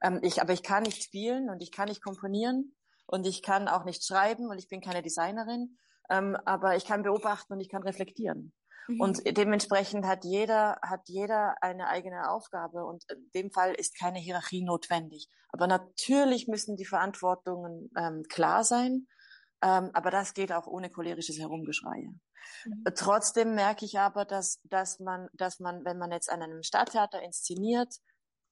Ähm, 0.00 0.20
ich, 0.22 0.40
aber 0.40 0.52
ich 0.52 0.62
kann 0.62 0.84
nicht 0.84 1.02
spielen 1.02 1.50
und 1.50 1.60
ich 1.60 1.72
kann 1.72 1.88
nicht 1.88 2.02
komponieren 2.02 2.74
und 3.06 3.26
ich 3.26 3.42
kann 3.42 3.68
auch 3.68 3.84
nicht 3.84 4.04
schreiben 4.04 4.48
und 4.48 4.58
ich 4.58 4.68
bin 4.68 4.80
keine 4.80 5.02
Designerin, 5.02 5.78
ähm, 6.10 6.36
aber 6.44 6.76
ich 6.76 6.84
kann 6.84 7.02
beobachten 7.02 7.52
und 7.52 7.60
ich 7.60 7.68
kann 7.68 7.82
reflektieren. 7.82 8.52
Mhm. 8.88 9.00
Und 9.00 9.36
dementsprechend 9.36 10.06
hat 10.06 10.24
jeder, 10.24 10.78
hat 10.82 11.08
jeder 11.08 11.62
eine 11.62 11.88
eigene 11.88 12.30
Aufgabe 12.30 12.84
und 12.84 13.04
in 13.10 13.30
dem 13.34 13.50
Fall 13.50 13.74
ist 13.74 13.98
keine 13.98 14.18
Hierarchie 14.18 14.62
notwendig. 14.62 15.28
Aber 15.50 15.66
natürlich 15.66 16.48
müssen 16.48 16.76
die 16.76 16.84
Verantwortungen 16.84 17.90
ähm, 17.96 18.24
klar 18.28 18.64
sein, 18.64 19.06
ähm, 19.62 19.90
aber 19.94 20.10
das 20.10 20.34
geht 20.34 20.52
auch 20.52 20.66
ohne 20.66 20.90
cholerisches 20.90 21.38
Herumgeschrei. 21.38 22.08
Mhm. 22.66 22.84
Trotzdem 22.94 23.54
merke 23.54 23.84
ich 23.84 23.98
aber, 23.98 24.24
dass, 24.24 24.60
dass 24.64 24.98
man, 25.00 25.28
dass 25.32 25.60
man, 25.60 25.84
wenn 25.84 25.98
man 25.98 26.12
jetzt 26.12 26.30
an 26.30 26.42
einem 26.42 26.62
Stadttheater 26.62 27.22
inszeniert, 27.22 27.94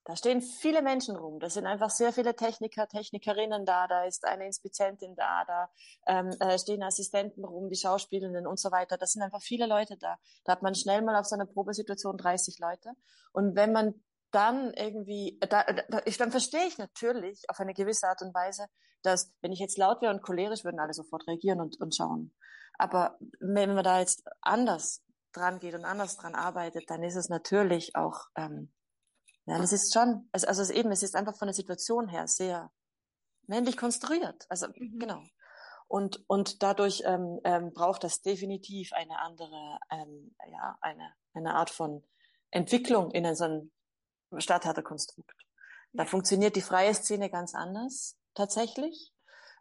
da 0.05 0.17
stehen 0.17 0.43
viele 0.43 0.83
Menschen 0.83 1.17
rum. 1.17 1.39
Da 1.39 1.49
sind 1.49 1.67
einfach 1.67 1.91
sehr 1.91 2.13
viele 2.13 2.35
Techniker, 2.35 2.89
Technikerinnen 2.89 3.65
da. 3.65 3.87
Da 3.87 4.05
ist 4.05 4.25
eine 4.25 4.47
Inspizientin 4.47 5.15
da. 5.15 5.45
Da 5.47 5.71
ähm, 6.07 6.31
äh, 6.41 6.59
stehen 6.59 6.83
Assistenten 6.83 7.45
rum, 7.45 7.69
die 7.69 7.77
Schauspielenden 7.77 8.47
und 8.47 8.59
so 8.59 8.73
weiter. 8.73 8.99
Das 8.99 9.13
sind 9.13 9.23
einfach 9.23 9.43
viele 9.43 9.67
Leute 9.67 9.97
da. 9.97 10.17
Da 10.45 10.53
hat 10.53 10.63
man 10.63 10.75
schnell 10.75 11.03
mal 11.03 11.17
auf 11.17 11.27
so 11.27 11.37
einer 11.37 11.47
Probesituation 11.47 12.17
30 12.17 12.59
Leute. 12.59 12.91
Und 13.33 13.55
wenn 13.55 13.73
man 13.73 13.95
dann 14.33 14.73
irgendwie, 14.75 15.39
da, 15.49 15.65
da, 15.65 16.01
ich, 16.05 16.17
dann 16.17 16.31
verstehe 16.31 16.67
ich 16.67 16.79
natürlich 16.79 17.45
auf 17.49 17.61
eine 17.61 17.75
gewisse 17.75 18.09
Art 18.09 18.23
und 18.23 18.35
Weise, 18.35 18.67
dass 19.03 19.33
wenn 19.41 19.53
ich 19.53 19.61
jetzt 19.61 19.79
laut 19.79 20.03
wäre 20.03 20.13
und 20.13 20.23
cholerisch, 20.23 20.65
würden 20.65 20.81
alle 20.81 20.95
sofort 20.95 21.27
reagieren 21.29 21.61
und, 21.61 21.81
und 21.81 21.95
schauen. 21.95 22.35
Aber 22.79 23.19
wenn 23.39 23.75
man 23.75 23.85
da 23.85 24.01
jetzt 24.01 24.25
anders 24.41 25.05
dran 25.33 25.61
geht 25.61 25.75
und 25.75 25.85
anders 25.85 26.17
dran 26.17 26.35
arbeitet, 26.35 26.91
dann 26.91 27.03
ist 27.03 27.17
es 27.17 27.29
natürlich 27.29 27.95
auch 27.95 28.27
ähm, 28.37 28.73
ja, 29.47 29.59
das 29.59 29.73
ist 29.73 29.93
schon, 29.93 30.29
also, 30.33 30.47
also 30.47 30.73
eben, 30.73 30.91
es 30.93 31.03
ist 31.03 31.17
einfach 31.17 31.37
von 31.37 31.47
der 31.49 31.55
Situation 31.55 32.09
her 32.09 32.27
sehr 32.29 32.71
männlich 33.47 33.77
konstruiert. 33.77 34.47
Also 34.49 34.69
Mhm. 34.69 34.99
genau. 34.99 35.23
Und 35.89 36.25
und 36.29 36.63
dadurch 36.63 37.03
ähm, 37.05 37.41
ähm, 37.45 37.73
braucht 37.73 38.05
das 38.05 38.23
definitiv 38.23 38.93
eine 38.93 39.19
andere, 39.21 39.79
ähm, 39.91 40.35
ja, 40.51 40.79
eine 40.81 41.15
eine 41.35 41.55
Art 41.55 41.71
von 41.71 42.03
Entwicklung 42.51 43.11
in 43.11 43.35
so 43.35 43.45
einem 43.45 43.73
Stadttheaterkonstrukt. 44.39 45.35
Da 45.93 46.05
Ja. 46.05 46.09
funktioniert 46.09 46.57
die 46.57 46.63
freie 46.63 46.95
Szene 46.95 47.29
ganz 47.31 47.55
anders 47.55 48.17
tatsächlich. 48.35 49.12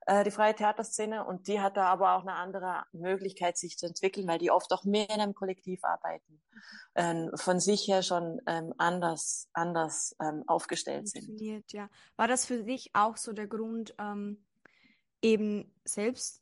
Äh, 0.05 0.23
die 0.23 0.31
freie 0.31 0.55
Theaterszene. 0.55 1.25
Und 1.25 1.47
die 1.47 1.59
hat 1.61 1.77
da 1.77 1.85
aber 1.85 2.15
auch 2.15 2.21
eine 2.21 2.33
andere 2.33 2.83
Möglichkeit, 2.91 3.57
sich 3.57 3.77
zu 3.77 3.85
entwickeln, 3.85 4.27
weil 4.27 4.39
die 4.39 4.51
oft 4.51 4.71
auch 4.73 4.83
mehr 4.83 5.09
in 5.09 5.21
einem 5.21 5.33
Kollektiv 5.33 5.83
arbeiten, 5.83 6.41
ähm, 6.95 7.31
von 7.35 7.59
sich 7.59 7.87
her 7.87 8.03
schon 8.03 8.41
ähm, 8.47 8.73
anders, 8.77 9.49
anders 9.53 10.15
ähm, 10.21 10.43
aufgestellt 10.47 11.09
sind. 11.09 11.39
Ja. 11.71 11.89
War 12.15 12.27
das 12.27 12.45
für 12.45 12.63
dich 12.63 12.91
auch 12.93 13.17
so 13.17 13.33
der 13.33 13.47
Grund, 13.47 13.95
ähm, 13.99 14.43
eben 15.21 15.71
selbst 15.85 16.41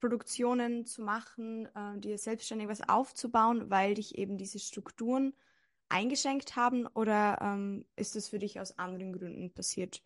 Produktionen 0.00 0.86
zu 0.86 1.02
machen, 1.02 1.66
äh, 1.74 1.98
dir 1.98 2.18
selbstständig 2.18 2.68
was 2.68 2.86
aufzubauen, 2.88 3.70
weil 3.70 3.94
dich 3.94 4.18
eben 4.18 4.36
diese 4.36 4.58
Strukturen 4.58 5.34
eingeschränkt 5.88 6.56
haben 6.56 6.86
oder 6.88 7.38
ähm, 7.40 7.86
ist 7.96 8.16
es 8.16 8.28
für 8.28 8.38
dich 8.38 8.60
aus 8.60 8.78
anderen 8.78 9.12
Gründen 9.12 9.52
passiert? 9.52 10.02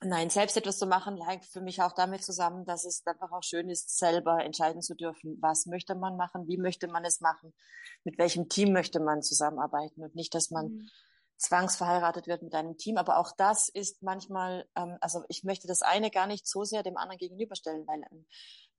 Nein, 0.00 0.30
selbst 0.30 0.56
etwas 0.56 0.78
zu 0.78 0.86
machen, 0.86 1.20
hängt 1.26 1.44
für 1.44 1.60
mich 1.60 1.82
auch 1.82 1.92
damit 1.92 2.22
zusammen, 2.22 2.64
dass 2.64 2.84
es 2.84 3.04
einfach 3.04 3.32
auch 3.32 3.42
schön 3.42 3.68
ist, 3.68 3.98
selber 3.98 4.44
entscheiden 4.44 4.80
zu 4.80 4.94
dürfen, 4.94 5.38
was 5.40 5.66
möchte 5.66 5.96
man 5.96 6.16
machen, 6.16 6.46
wie 6.46 6.56
möchte 6.56 6.86
man 6.86 7.04
es 7.04 7.20
machen, 7.20 7.52
mit 8.04 8.16
welchem 8.16 8.48
Team 8.48 8.72
möchte 8.72 9.00
man 9.00 9.22
zusammenarbeiten 9.22 10.04
und 10.04 10.14
nicht, 10.14 10.34
dass 10.36 10.50
man 10.50 10.66
mhm. 10.66 10.88
zwangsverheiratet 11.36 12.28
wird 12.28 12.42
mit 12.42 12.54
einem 12.54 12.76
Team. 12.76 12.96
Aber 12.96 13.18
auch 13.18 13.32
das 13.36 13.68
ist 13.68 14.00
manchmal, 14.04 14.68
ähm, 14.76 14.98
also 15.00 15.24
ich 15.28 15.42
möchte 15.42 15.66
das 15.66 15.82
eine 15.82 16.12
gar 16.12 16.28
nicht 16.28 16.46
so 16.46 16.62
sehr 16.62 16.84
dem 16.84 16.96
anderen 16.96 17.18
gegenüberstellen, 17.18 17.84
weil 17.88 18.02
im 18.12 18.24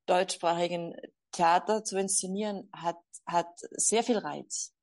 deutschsprachigen 0.05 0.95
Theater 1.34 1.84
zu 1.84 1.97
inszenieren 1.97 2.69
hat, 2.73 2.97
hat 3.25 3.60
sehr 3.71 4.03
viel 4.03 4.17
Reiz. 4.19 4.73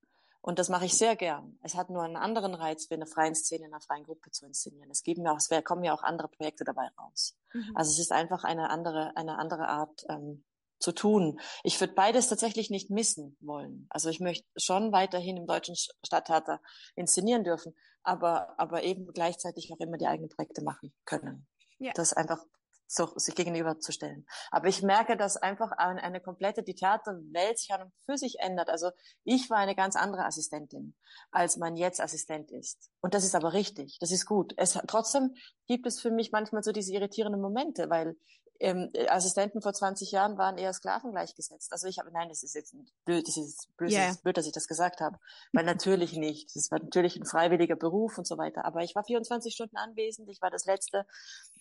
Und 0.46 0.61
das 0.61 0.68
mache 0.68 0.85
ich 0.85 0.96
sehr 0.96 1.16
gern. 1.16 1.59
Es 1.62 1.74
hat 1.74 1.90
nur 1.90 2.04
einen 2.04 2.14
anderen 2.14 2.54
Reiz, 2.54 2.88
wie 2.88 2.94
eine 2.94 3.06
freien 3.06 3.35
Szene 3.35 3.66
in 3.66 3.72
einer 3.72 3.80
freien 3.80 4.04
Gruppe 4.04 4.30
zu 4.30 4.46
inszenieren. 4.46 4.88
Es 4.92 5.02
geben 5.02 5.24
ja 5.24 5.32
auch, 5.32 5.38
es 5.38 5.50
kommen 5.64 5.82
ja 5.82 5.92
auch 5.92 6.04
andere 6.04 6.28
Projekte 6.28 6.62
dabei 6.62 6.87
raus. 6.96 7.37
Mhm. 7.52 7.72
Also 7.74 7.90
es 7.90 7.98
ist 7.98 8.12
einfach 8.12 8.44
eine 8.44 8.70
andere, 8.70 9.16
eine 9.16 9.38
andere 9.38 9.66
Art 9.66 10.06
ähm, 10.09 10.44
zu 10.78 10.92
tun. 10.92 11.40
Ich 11.64 11.80
würde 11.80 11.94
beides 11.94 12.28
tatsächlich 12.28 12.70
nicht 12.70 12.90
missen 12.90 13.37
wollen. 13.40 13.88
Also 13.90 14.09
ich 14.09 14.20
möchte 14.20 14.46
schon 14.56 14.92
weiterhin 14.92 15.37
im 15.37 15.48
deutschen 15.48 15.74
Stadttheater 15.74 16.62
inszenieren 16.94 17.42
dürfen, 17.42 17.74
aber, 18.04 18.54
aber 18.56 18.85
eben 18.85 19.12
gleichzeitig 19.12 19.72
auch 19.72 19.80
immer 19.80 19.98
die 19.98 20.06
eigenen 20.06 20.30
Projekte 20.30 20.62
machen 20.62 20.94
können. 21.06 21.48
Ja. 21.78 21.90
Das 21.96 22.12
einfach 22.12 22.38
so, 22.87 23.12
sich 23.16 23.35
gegenüberzustellen. 23.35 24.27
Aber 24.51 24.68
ich 24.68 24.83
merke, 24.83 25.16
dass 25.16 25.37
einfach 25.37 25.72
eine, 25.72 26.03
eine 26.03 26.20
komplette, 26.20 26.62
die 26.62 26.75
Theaterwelt 26.75 27.59
sich 27.59 27.72
an 27.72 27.83
und 27.83 27.92
für 28.05 28.16
sich 28.16 28.38
ändert. 28.40 28.68
Also 28.68 28.90
ich 29.25 29.51
war 29.51 29.59
eine 29.59 29.75
ganz 29.75 29.96
andere 29.96 30.25
Assistentin, 30.25 30.94
als 31.31 31.57
man 31.57 31.77
jetzt 31.77 32.01
Assistent 32.01 32.51
ist. 32.51 32.90
Und 33.01 33.14
das 33.14 33.25
ist 33.25 33.35
aber 33.35 33.53
richtig. 33.53 33.99
Das 34.01 34.11
ist 34.11 34.27
gut. 34.27 34.55
Es, 34.57 34.79
trotzdem 34.87 35.35
gibt 35.66 35.87
es 35.87 36.01
für 36.01 36.11
mich 36.11 36.33
manchmal 36.33 36.62
so 36.62 36.72
diese 36.72 36.92
irritierenden 36.92 37.40
Momente, 37.40 37.90
weil 37.90 38.16
ähm, 38.61 38.90
Assistenten 39.09 39.61
vor 39.61 39.72
20 39.72 40.11
Jahren 40.12 40.38
waren 40.38 40.59
eher 40.59 40.72
Sklaven 40.72 41.12
gleichgesetzt. 41.12 41.72
Also 41.72 41.88
ich 41.88 41.99
habe, 41.99 42.11
nein, 42.12 42.29
das 42.29 42.42
ist 42.42 42.55
jetzt 42.55 42.75
blöd, 43.05 43.27
das 43.27 43.37
ist 43.37 43.68
blöd, 43.77 43.92
yeah. 43.92 44.07
das 44.07 44.16
ist 44.16 44.22
blöd, 44.22 44.37
dass 44.37 44.46
ich 44.46 44.53
das 44.53 44.66
gesagt 44.66 45.01
habe, 45.01 45.18
weil 45.53 45.64
natürlich 45.64 46.14
nicht. 46.14 46.55
Das 46.55 46.70
war 46.70 46.79
natürlich 46.79 47.16
ein 47.16 47.27
freiwilliger 47.27 47.77
Beruf 47.77 48.18
und 48.18 48.27
so 48.27 48.38
weiter. 48.38 48.64
Aber 48.64 48.83
ich 48.83 48.94
war 48.94 49.05
24 49.05 49.53
Stunden 49.53 49.77
anwesend. 49.77 50.29
Ich 50.31 50.40
war 50.40 50.51
das 50.51 50.64
letzte 50.64 51.05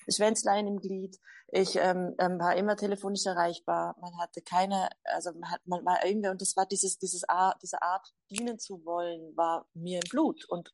Schwänzlein 0.07 0.67
im 0.67 0.79
Glied. 0.79 1.19
Ich 1.47 1.75
ähm, 1.75 2.15
ähm, 2.19 2.39
war 2.39 2.55
immer 2.55 2.75
telefonisch 2.75 3.25
erreichbar. 3.25 3.95
Man 4.01 4.17
hatte 4.17 4.41
keine, 4.41 4.89
also 5.03 5.31
man 5.33 5.51
hat, 5.51 5.61
man 5.65 5.85
war 5.85 6.05
irgendwie 6.05 6.29
und 6.29 6.41
das 6.41 6.55
war 6.55 6.65
dieses, 6.65 6.97
dieses 6.97 7.27
Art, 7.29 7.61
diese 7.61 7.81
Art 7.81 8.13
dienen 8.29 8.59
zu 8.59 8.83
wollen, 8.85 9.35
war 9.37 9.67
mir 9.73 9.99
im 10.03 10.09
Blut 10.09 10.45
und 10.49 10.73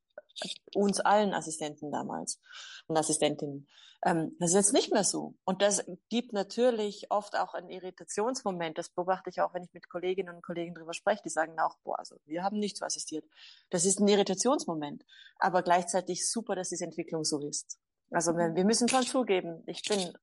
uns 0.73 0.99
allen 0.99 1.33
Assistenten 1.33 1.91
damals 1.91 2.39
und 2.87 2.97
Assistentinnen. 2.97 3.67
Ähm, 4.03 4.35
das 4.39 4.51
ist 4.51 4.55
jetzt 4.55 4.73
nicht 4.73 4.91
mehr 4.91 5.03
so. 5.03 5.35
Und 5.43 5.61
das 5.61 5.83
gibt 6.09 6.33
natürlich 6.33 7.11
oft 7.11 7.37
auch 7.37 7.53
einen 7.53 7.69
Irritationsmoment. 7.69 8.77
Das 8.77 8.89
beobachte 8.89 9.29
ich 9.29 9.41
auch, 9.41 9.53
wenn 9.53 9.63
ich 9.63 9.73
mit 9.73 9.89
Kolleginnen 9.89 10.35
und 10.35 10.41
Kollegen 10.41 10.73
drüber 10.73 10.93
spreche. 10.93 11.21
Die 11.23 11.29
sagen 11.29 11.59
auch, 11.59 11.77
boah, 11.83 11.99
also 11.99 12.15
wir 12.25 12.43
haben 12.43 12.57
nicht 12.57 12.77
so 12.77 12.85
assistiert. 12.85 13.25
Das 13.69 13.85
ist 13.85 13.99
ein 13.99 14.07
Irritationsmoment. 14.07 15.05
Aber 15.37 15.61
gleichzeitig 15.61 16.27
super, 16.27 16.55
dass 16.55 16.69
diese 16.69 16.85
Entwicklung 16.85 17.23
so 17.23 17.39
ist. 17.47 17.79
Also 18.11 18.35
wir, 18.35 18.53
wir 18.55 18.65
müssen 18.65 18.89
schon 18.89 19.03
zugeben, 19.03 19.63
ich 19.67 19.83
bin 19.83 20.13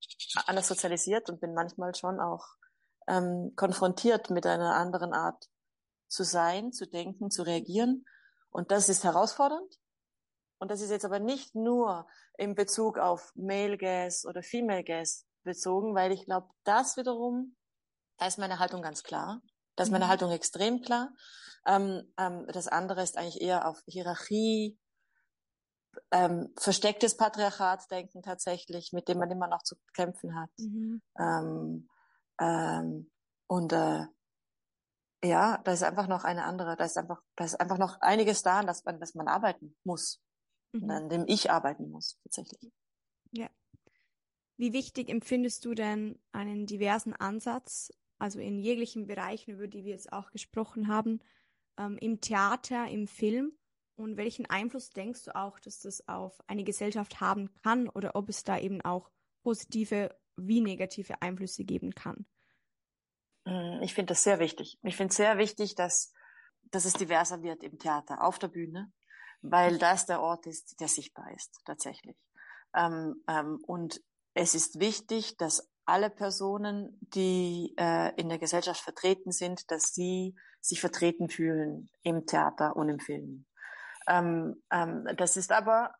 anders 0.46 0.68
sozialisiert 0.68 1.28
und 1.30 1.40
bin 1.40 1.54
manchmal 1.54 1.94
schon 1.94 2.20
auch 2.20 2.44
ähm, 3.08 3.54
konfrontiert 3.56 4.30
mit 4.30 4.46
einer 4.46 4.74
anderen 4.74 5.14
Art 5.14 5.48
zu 6.06 6.22
sein, 6.22 6.72
zu 6.72 6.86
denken, 6.86 7.30
zu 7.30 7.42
reagieren. 7.42 8.04
Und 8.50 8.70
das 8.70 8.88
ist 8.88 9.04
herausfordernd. 9.04 9.78
Und 10.58 10.70
das 10.70 10.80
ist 10.80 10.90
jetzt 10.90 11.04
aber 11.04 11.18
nicht 11.18 11.54
nur 11.54 12.06
in 12.36 12.54
Bezug 12.54 12.98
auf 12.98 13.32
Male 13.36 13.78
Gas 13.78 14.24
oder 14.26 14.42
Female 14.42 14.84
Gas 14.84 15.26
bezogen, 15.44 15.94
weil 15.94 16.12
ich 16.12 16.24
glaube, 16.24 16.48
das 16.64 16.96
wiederum, 16.96 17.56
da 18.18 18.26
ist 18.26 18.38
meine 18.38 18.58
Haltung 18.58 18.82
ganz 18.82 19.02
klar. 19.02 19.40
Da 19.76 19.84
ist 19.84 19.90
meine 19.90 20.06
mhm. 20.06 20.10
Haltung 20.10 20.30
extrem 20.32 20.82
klar. 20.82 21.14
Ähm, 21.64 22.12
ähm, 22.18 22.46
das 22.52 22.68
andere 22.68 23.02
ist 23.02 23.16
eigentlich 23.16 23.40
eher 23.40 23.68
auf 23.68 23.82
Hierarchie, 23.86 24.78
ähm, 26.10 26.52
verstecktes 26.56 27.16
Patriarchatsdenken 27.16 28.22
tatsächlich, 28.22 28.92
mit 28.92 29.08
dem 29.08 29.18
man 29.18 29.30
immer 29.30 29.48
noch 29.48 29.62
zu 29.62 29.76
kämpfen 29.94 30.34
hat. 30.38 30.50
Mhm. 30.58 31.02
Ähm, 31.18 31.88
ähm, 32.40 33.10
und 33.46 33.72
äh, 33.72 34.06
ja, 35.24 35.58
da 35.58 35.72
ist 35.72 35.82
einfach 35.82 36.06
noch 36.06 36.24
eine 36.24 36.44
andere, 36.44 36.76
da 36.76 36.84
ist 36.84 36.96
einfach, 36.96 37.22
da 37.36 37.44
ist 37.44 37.60
einfach 37.60 37.78
noch 37.78 38.00
einiges 38.00 38.42
da, 38.42 38.60
an 38.60 38.66
das 38.66 38.84
man, 38.84 39.00
das 39.00 39.14
man 39.14 39.28
arbeiten 39.28 39.76
muss 39.84 40.20
mhm. 40.72 40.90
an 40.90 41.08
dem 41.08 41.24
ich 41.26 41.50
arbeiten 41.50 41.90
muss, 41.90 42.18
tatsächlich. 42.22 42.72
Ja. 43.32 43.48
Wie 44.56 44.72
wichtig 44.72 45.08
empfindest 45.08 45.64
du 45.64 45.74
denn 45.74 46.18
einen 46.32 46.66
diversen 46.66 47.14
Ansatz, 47.14 47.92
also 48.18 48.40
in 48.40 48.58
jeglichen 48.58 49.06
Bereichen, 49.06 49.52
über 49.52 49.68
die 49.68 49.84
wir 49.84 49.92
jetzt 49.92 50.12
auch 50.12 50.30
gesprochen 50.30 50.88
haben, 50.88 51.20
ähm, 51.76 51.96
im 51.98 52.20
Theater, 52.20 52.88
im 52.88 53.06
Film? 53.06 53.56
Und 53.98 54.16
welchen 54.16 54.46
Einfluss 54.46 54.90
denkst 54.90 55.24
du 55.24 55.34
auch, 55.34 55.58
dass 55.58 55.80
das 55.80 56.06
auf 56.06 56.40
eine 56.46 56.62
Gesellschaft 56.62 57.20
haben 57.20 57.50
kann 57.64 57.88
oder 57.88 58.14
ob 58.14 58.28
es 58.28 58.44
da 58.44 58.56
eben 58.56 58.80
auch 58.82 59.10
positive 59.42 60.16
wie 60.36 60.60
negative 60.60 61.20
Einflüsse 61.20 61.64
geben 61.64 61.92
kann? 61.96 62.24
Hm, 63.44 63.82
ich 63.82 63.94
finde 63.94 64.12
das 64.12 64.22
sehr 64.22 64.38
wichtig. 64.38 64.78
Ich 64.82 64.94
finde 64.94 65.10
es 65.10 65.16
sehr 65.16 65.36
wichtig, 65.36 65.74
dass, 65.74 66.12
dass 66.70 66.84
es 66.84 66.92
diverser 66.92 67.42
wird 67.42 67.64
im 67.64 67.76
Theater, 67.80 68.22
auf 68.22 68.38
der 68.38 68.46
Bühne, 68.46 68.92
weil 69.42 69.78
das 69.78 70.06
der 70.06 70.20
Ort 70.20 70.46
ist, 70.46 70.78
der 70.78 70.86
sichtbar 70.86 71.32
ist, 71.34 71.60
tatsächlich. 71.64 72.16
Ähm, 72.76 73.24
ähm, 73.26 73.58
und 73.66 74.00
es 74.34 74.54
ist 74.54 74.78
wichtig, 74.78 75.36
dass 75.38 75.68
alle 75.86 76.10
Personen, 76.10 76.96
die 77.00 77.74
äh, 77.76 78.14
in 78.14 78.28
der 78.28 78.38
Gesellschaft 78.38 78.80
vertreten 78.80 79.32
sind, 79.32 79.68
dass 79.72 79.92
sie 79.92 80.36
sich 80.60 80.80
vertreten 80.80 81.28
fühlen 81.28 81.90
im 82.02 82.26
Theater 82.26 82.76
und 82.76 82.88
im 82.90 83.00
Film. 83.00 83.47
Ähm, 84.08 84.62
ähm, 84.72 85.06
das 85.16 85.36
ist 85.36 85.52
aber 85.52 85.94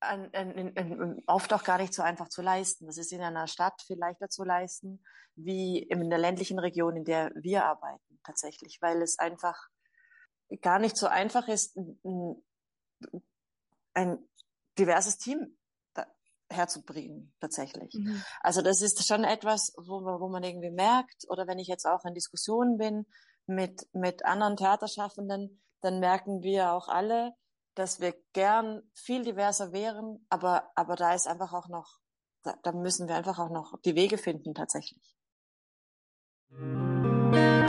ein, 0.00 0.32
ein, 0.32 0.76
ein, 0.76 1.22
oft 1.26 1.52
auch 1.52 1.64
gar 1.64 1.78
nicht 1.78 1.92
so 1.92 2.02
einfach 2.02 2.28
zu 2.28 2.42
leisten. 2.42 2.86
Das 2.86 2.98
ist 2.98 3.12
in 3.12 3.22
einer 3.22 3.46
Stadt 3.46 3.82
viel 3.82 3.98
leichter 3.98 4.28
zu 4.28 4.44
leisten, 4.44 5.02
wie 5.34 5.78
in 5.78 6.08
der 6.08 6.18
ländlichen 6.18 6.58
Region, 6.58 6.96
in 6.96 7.04
der 7.04 7.32
wir 7.34 7.64
arbeiten, 7.64 8.20
tatsächlich, 8.24 8.78
weil 8.80 9.02
es 9.02 9.18
einfach 9.18 9.68
gar 10.60 10.78
nicht 10.78 10.96
so 10.96 11.06
einfach 11.08 11.48
ist, 11.48 11.76
ein, 11.76 12.42
ein 13.94 14.18
diverses 14.78 15.18
Team 15.18 15.56
herzubringen, 16.48 17.34
tatsächlich. 17.40 17.92
Mhm. 17.94 18.22
Also 18.40 18.62
das 18.62 18.80
ist 18.80 19.06
schon 19.06 19.24
etwas, 19.24 19.72
wo, 19.76 20.04
wo 20.04 20.28
man 20.28 20.44
irgendwie 20.44 20.70
merkt, 20.70 21.26
oder 21.28 21.46
wenn 21.46 21.58
ich 21.58 21.68
jetzt 21.68 21.86
auch 21.86 22.04
in 22.04 22.14
Diskussionen 22.14 22.78
bin 22.78 23.06
mit, 23.46 23.88
mit 23.92 24.24
anderen 24.24 24.56
Theaterschaffenden, 24.56 25.60
dann 25.86 26.00
merken 26.00 26.42
wir 26.42 26.72
auch 26.72 26.88
alle, 26.88 27.32
dass 27.76 28.00
wir 28.00 28.14
gern 28.32 28.82
viel 28.92 29.22
diverser 29.22 29.72
wären, 29.72 30.26
aber, 30.28 30.70
aber 30.74 30.96
da 30.96 31.14
ist 31.14 31.28
einfach 31.28 31.52
auch 31.52 31.68
noch, 31.68 32.00
da, 32.42 32.56
da 32.62 32.72
müssen 32.72 33.06
wir 33.06 33.14
einfach 33.14 33.38
auch 33.38 33.50
noch 33.50 33.80
die 33.84 33.94
Wege 33.94 34.18
finden, 34.18 34.52
tatsächlich. 34.52 35.16
Writing 36.50 37.65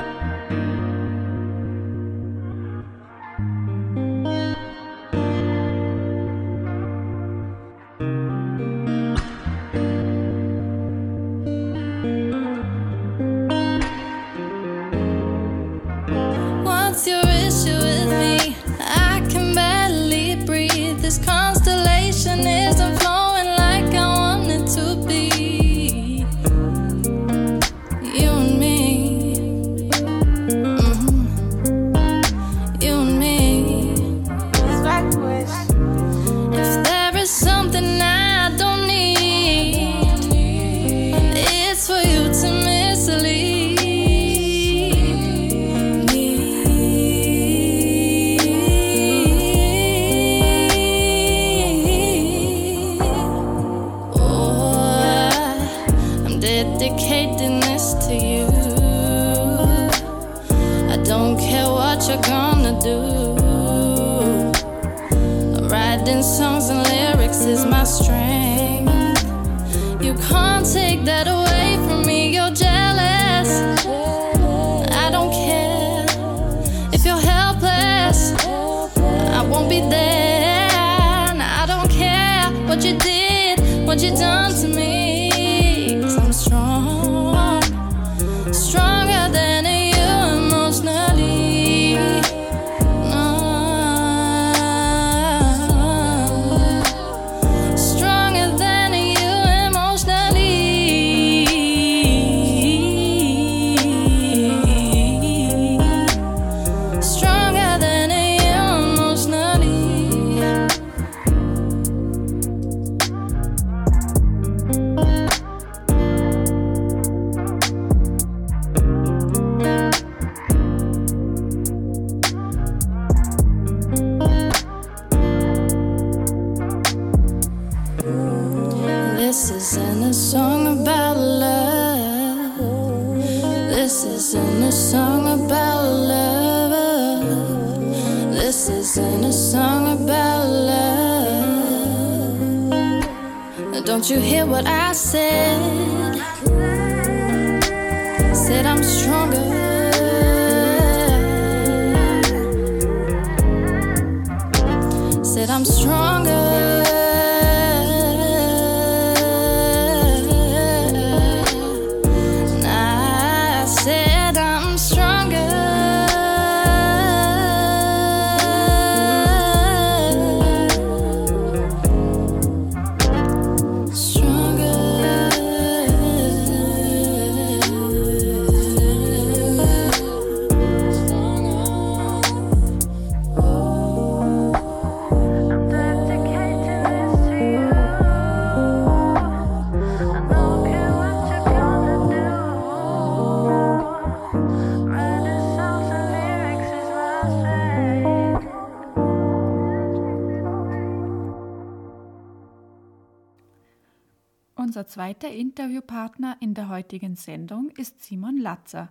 Zweiter 204.97 205.29
Interviewpartner 205.29 206.37
in 206.39 206.55
der 206.55 206.69
heutigen 206.69 207.15
Sendung 207.15 207.69
ist 207.77 208.03
Simon 208.03 208.39
Latzer. 208.39 208.89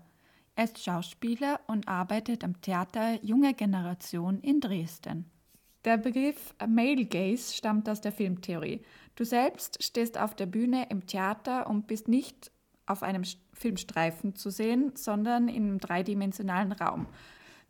Er 0.54 0.62
ist 0.62 0.78
Schauspieler 0.78 1.58
und 1.66 1.88
arbeitet 1.88 2.44
am 2.44 2.60
Theater 2.60 3.18
Junge 3.24 3.54
Generation 3.54 4.38
in 4.38 4.60
Dresden. 4.60 5.28
Der 5.84 5.96
Begriff 5.96 6.54
Male 6.64 7.06
Gaze 7.06 7.52
stammt 7.52 7.88
aus 7.88 8.02
der 8.02 8.12
Filmtheorie. 8.12 8.82
Du 9.16 9.24
selbst 9.24 9.82
stehst 9.82 10.16
auf 10.16 10.36
der 10.36 10.46
Bühne 10.46 10.86
im 10.90 11.08
Theater 11.08 11.68
und 11.68 11.88
bist 11.88 12.06
nicht 12.06 12.52
auf 12.86 13.02
einem 13.02 13.24
Filmstreifen 13.52 14.36
zu 14.36 14.50
sehen, 14.50 14.92
sondern 14.94 15.48
im 15.48 15.80
dreidimensionalen 15.80 16.70
Raum. 16.70 17.08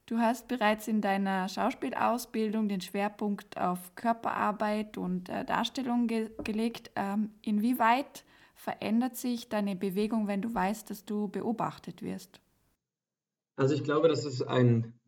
Du 0.04 0.18
hast 0.18 0.46
bereits 0.46 0.88
in 0.88 1.00
deiner 1.00 1.48
Schauspielausbildung 1.48 2.68
den 2.68 2.82
Schwerpunkt 2.82 3.58
auf 3.58 3.94
Körperarbeit 3.94 4.98
und 4.98 5.30
äh, 5.30 5.46
Darstellung 5.46 6.06
ge 6.06 6.30
gelegt. 6.44 6.92
Ähm, 6.94 7.30
inwieweit 7.40 8.25
verändert 8.66 9.16
sich 9.16 9.48
deine 9.48 9.76
Bewegung, 9.76 10.26
wenn 10.26 10.42
du 10.42 10.52
weißt, 10.52 10.90
dass 10.90 11.04
du 11.04 11.28
beobachtet 11.28 12.02
wirst? 12.02 12.40
Also 13.54 13.76
ich 13.76 13.84
glaube, 13.84 14.08
dass 14.08 14.24
es 14.24 14.42
ein 14.42 14.98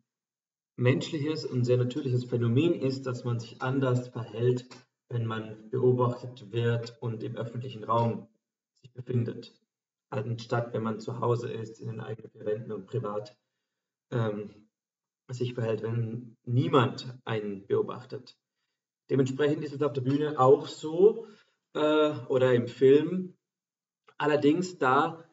menschliches 0.77 1.43
und 1.45 1.65
sehr 1.65 1.75
natürliches 1.75 2.23
Phänomen 2.23 2.73
ist, 2.73 3.05
dass 3.05 3.25
man 3.25 3.37
sich 3.37 3.61
anders 3.61 4.07
verhält, 4.07 4.65
wenn 5.09 5.25
man 5.25 5.69
beobachtet 5.71 6.53
wird 6.53 6.97
und 7.01 7.21
im 7.21 7.35
öffentlichen 7.35 7.83
Raum 7.83 8.29
sich 8.75 8.93
befindet, 8.93 9.53
anstatt 10.09 10.73
wenn 10.73 10.83
man 10.83 11.01
zu 11.01 11.19
Hause 11.19 11.51
ist, 11.51 11.81
in 11.81 11.87
den 11.87 11.99
eigenen 11.99 12.31
vier 12.31 12.45
Wänden 12.45 12.71
und 12.71 12.85
privat 12.85 13.35
ähm, 14.09 14.69
sich 15.27 15.53
verhält, 15.53 15.83
wenn 15.83 16.37
niemand 16.45 17.13
einen 17.25 17.67
beobachtet. 17.67 18.37
Dementsprechend 19.09 19.65
ist 19.65 19.73
es 19.73 19.81
auf 19.81 19.91
der 19.91 20.01
Bühne 20.01 20.39
auch 20.39 20.65
so 20.67 21.27
äh, 21.73 22.11
oder 22.29 22.53
im 22.53 22.69
Film. 22.69 23.35
Allerdings 24.19 24.77
da 24.77 25.25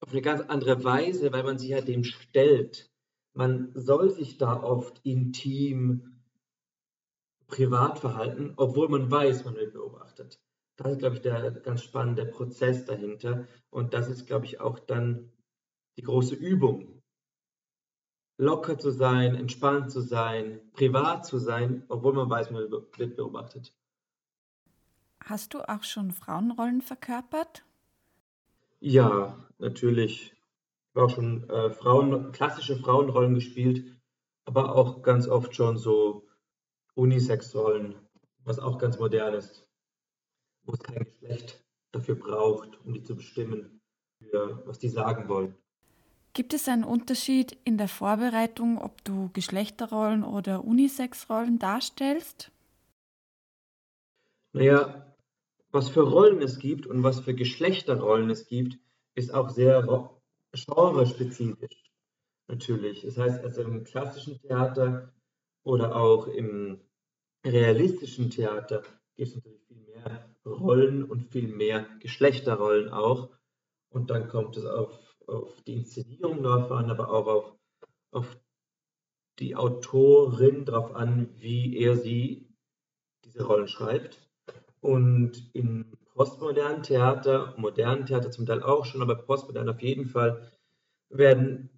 auf 0.00 0.12
eine 0.12 0.20
ganz 0.20 0.42
andere 0.42 0.82
Weise, 0.84 1.32
weil 1.32 1.44
man 1.44 1.58
sich 1.58 1.70
ja 1.70 1.80
dem 1.80 2.04
stellt. 2.04 2.90
Man 3.34 3.70
soll 3.74 4.10
sich 4.10 4.36
da 4.36 4.62
oft 4.62 5.00
intim, 5.04 6.22
privat 7.46 8.00
verhalten, 8.00 8.52
obwohl 8.56 8.88
man 8.88 9.10
weiß, 9.10 9.44
man 9.44 9.54
wird 9.54 9.72
beobachtet. 9.72 10.40
Das 10.76 10.92
ist, 10.92 10.98
glaube 10.98 11.16
ich, 11.16 11.22
der 11.22 11.52
ganz 11.52 11.82
spannende 11.82 12.26
Prozess 12.26 12.84
dahinter. 12.84 13.46
Und 13.70 13.94
das 13.94 14.08
ist, 14.08 14.26
glaube 14.26 14.46
ich, 14.46 14.60
auch 14.60 14.78
dann 14.80 15.30
die 15.96 16.02
große 16.02 16.34
Übung. 16.34 17.00
Locker 18.38 18.76
zu 18.76 18.90
sein, 18.90 19.34
entspannt 19.36 19.90
zu 19.90 20.00
sein, 20.00 20.60
privat 20.72 21.24
zu 21.24 21.38
sein, 21.38 21.84
obwohl 21.88 22.12
man 22.12 22.28
weiß, 22.28 22.50
man 22.50 22.70
wird 22.70 23.16
beobachtet. 23.16 23.72
Hast 25.28 25.54
du 25.54 25.68
auch 25.68 25.82
schon 25.82 26.12
Frauenrollen 26.12 26.82
verkörpert? 26.82 27.64
Ja, 28.78 29.36
natürlich. 29.58 30.32
Ich 30.32 30.94
habe 30.94 31.06
auch 31.06 31.14
schon 31.14 31.50
äh, 31.50 31.70
Frauen, 31.70 32.30
klassische 32.30 32.76
Frauenrollen 32.76 33.34
gespielt, 33.34 34.00
aber 34.44 34.76
auch 34.76 35.02
ganz 35.02 35.26
oft 35.26 35.56
schon 35.56 35.78
so 35.78 36.28
Unisex-Rollen, 36.94 37.96
was 38.44 38.60
auch 38.60 38.78
ganz 38.78 39.00
modern 39.00 39.34
ist, 39.34 39.66
wo 40.62 40.74
es 40.74 40.78
kein 40.78 41.04
Geschlecht 41.04 41.60
dafür 41.90 42.14
braucht, 42.14 42.78
um 42.84 42.92
die 42.92 43.02
zu 43.02 43.16
bestimmen, 43.16 43.80
für 44.20 44.62
was 44.64 44.78
die 44.78 44.88
sagen 44.88 45.28
wollen. 45.28 45.56
Gibt 46.34 46.54
es 46.54 46.68
einen 46.68 46.84
Unterschied 46.84 47.58
in 47.64 47.78
der 47.78 47.88
Vorbereitung, 47.88 48.78
ob 48.78 49.02
du 49.02 49.30
Geschlechterrollen 49.32 50.22
oder 50.22 50.64
Unisex-Rollen 50.64 51.58
darstellst? 51.58 52.52
Naja, 54.52 55.05
was 55.76 55.90
für 55.90 56.00
Rollen 56.00 56.40
es 56.40 56.58
gibt 56.58 56.86
und 56.86 57.02
was 57.02 57.20
für 57.20 57.34
Geschlechterrollen 57.34 58.30
es 58.30 58.46
gibt, 58.46 58.78
ist 59.14 59.34
auch 59.34 59.50
sehr 59.50 59.82
genrespezifisch 60.52 61.92
natürlich. 62.48 63.02
Das 63.02 63.18
heißt, 63.18 63.44
also 63.44 63.60
im 63.60 63.84
klassischen 63.84 64.40
Theater 64.40 65.12
oder 65.64 65.94
auch 65.94 66.28
im 66.28 66.80
realistischen 67.44 68.30
Theater 68.30 68.84
gibt 69.16 69.28
es 69.28 69.34
natürlich 69.34 69.66
viel 69.66 69.82
mehr 69.82 70.34
Rollen 70.46 71.04
und 71.04 71.30
viel 71.30 71.48
mehr 71.48 71.86
Geschlechterrollen 72.00 72.88
auch. 72.88 73.28
Und 73.90 74.08
dann 74.08 74.28
kommt 74.28 74.56
es 74.56 74.64
auf, 74.64 74.98
auf 75.26 75.60
die 75.62 75.74
Inszenierung 75.74 76.42
drauf 76.42 76.72
an, 76.72 76.90
aber 76.90 77.10
auch 77.10 77.26
auf, 77.26 77.58
auf 78.12 78.38
die 79.40 79.54
Autorin 79.56 80.64
drauf 80.64 80.94
an, 80.94 81.28
wie 81.38 81.76
er 81.76 81.96
sie 81.96 82.48
diese 83.24 83.44
Rollen 83.44 83.68
schreibt. 83.68 84.25
Und 84.80 85.50
im 85.54 85.96
postmodernen 86.14 86.82
Theater, 86.82 87.54
modernen 87.56 88.06
Theater 88.06 88.30
zum 88.30 88.46
Teil 88.46 88.62
auch 88.62 88.84
schon, 88.84 89.02
aber 89.02 89.16
postmodern 89.16 89.68
auf 89.68 89.80
jeden 89.82 90.06
Fall, 90.06 90.50
werden 91.08 91.70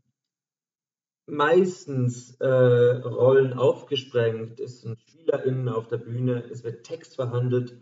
meistens 1.27 2.37
äh, 2.41 2.47
Rollen 2.47 3.53
aufgesprengt, 3.53 4.61
es 4.61 4.81
sind 4.81 4.99
SpielerInnen 5.01 5.69
auf 5.69 5.89
der 5.89 5.99
Bühne, 5.99 6.45
es 6.51 6.65
wird 6.65 6.85
Text 6.85 7.17
verhandelt. 7.17 7.77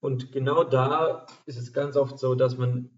Und 0.00 0.30
genau 0.32 0.62
da 0.62 1.26
ist 1.46 1.58
es 1.58 1.72
ganz 1.72 1.96
oft 1.96 2.18
so, 2.18 2.34
dass 2.34 2.56
man 2.56 2.90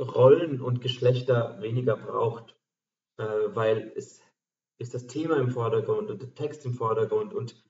Rollen 0.00 0.60
und 0.60 0.80
Geschlechter 0.80 1.60
weniger 1.60 1.96
braucht, 1.96 2.56
äh, 3.18 3.24
weil 3.24 3.92
es 3.96 4.20
ist 4.78 4.94
das 4.94 5.06
Thema 5.06 5.36
im 5.36 5.50
Vordergrund 5.50 6.10
und 6.10 6.22
der 6.22 6.34
Text 6.34 6.64
im 6.64 6.74
Vordergrund. 6.74 7.34
Und 7.34 7.62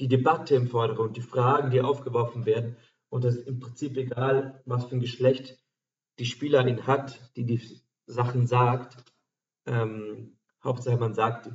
die 0.00 0.08
Debatte 0.08 0.54
im 0.54 0.68
Vordergrund, 0.68 1.16
die 1.16 1.22
Fragen, 1.22 1.70
die 1.70 1.80
aufgeworfen 1.80 2.46
werden 2.46 2.76
und 3.08 3.24
es 3.24 3.36
ist 3.36 3.48
im 3.48 3.60
Prinzip 3.60 3.96
egal, 3.96 4.62
was 4.64 4.86
für 4.86 4.96
ein 4.96 5.00
Geschlecht 5.00 5.58
die 6.18 6.26
Spielerin 6.26 6.86
hat, 6.86 7.18
die 7.36 7.44
die 7.44 7.60
Sachen 8.06 8.46
sagt. 8.46 8.96
Ähm, 9.66 10.38
Hauptsache 10.64 10.96
man 10.96 11.14
sagt 11.14 11.46
die. 11.46 11.50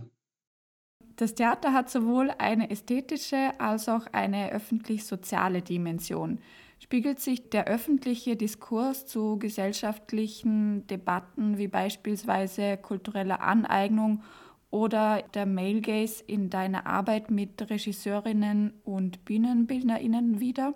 Das 1.15 1.33
Theater 1.33 1.73
hat 1.73 1.89
sowohl 1.89 2.31
eine 2.37 2.69
ästhetische 2.69 3.59
als 3.59 3.89
auch 3.89 4.05
eine 4.11 4.51
öffentlich-soziale 4.51 5.63
Dimension. 5.63 6.39
Spiegelt 6.79 7.19
sich 7.19 7.49
der 7.49 7.65
öffentliche 7.65 8.35
Diskurs 8.35 9.07
zu 9.07 9.39
gesellschaftlichen 9.39 10.85
Debatten 10.85 11.57
wie 11.57 11.67
beispielsweise 11.67 12.77
kultureller 12.77 13.41
Aneignung 13.41 14.21
oder 14.69 15.23
der 15.33 15.45
Male 15.45 15.81
Gaze 15.81 16.23
in 16.25 16.49
deiner 16.49 16.85
Arbeit 16.85 17.31
mit 17.31 17.69
Regisseurinnen 17.69 18.81
und 18.83 19.25
Bühnenbildnerinnen 19.25 20.39
wieder? 20.39 20.75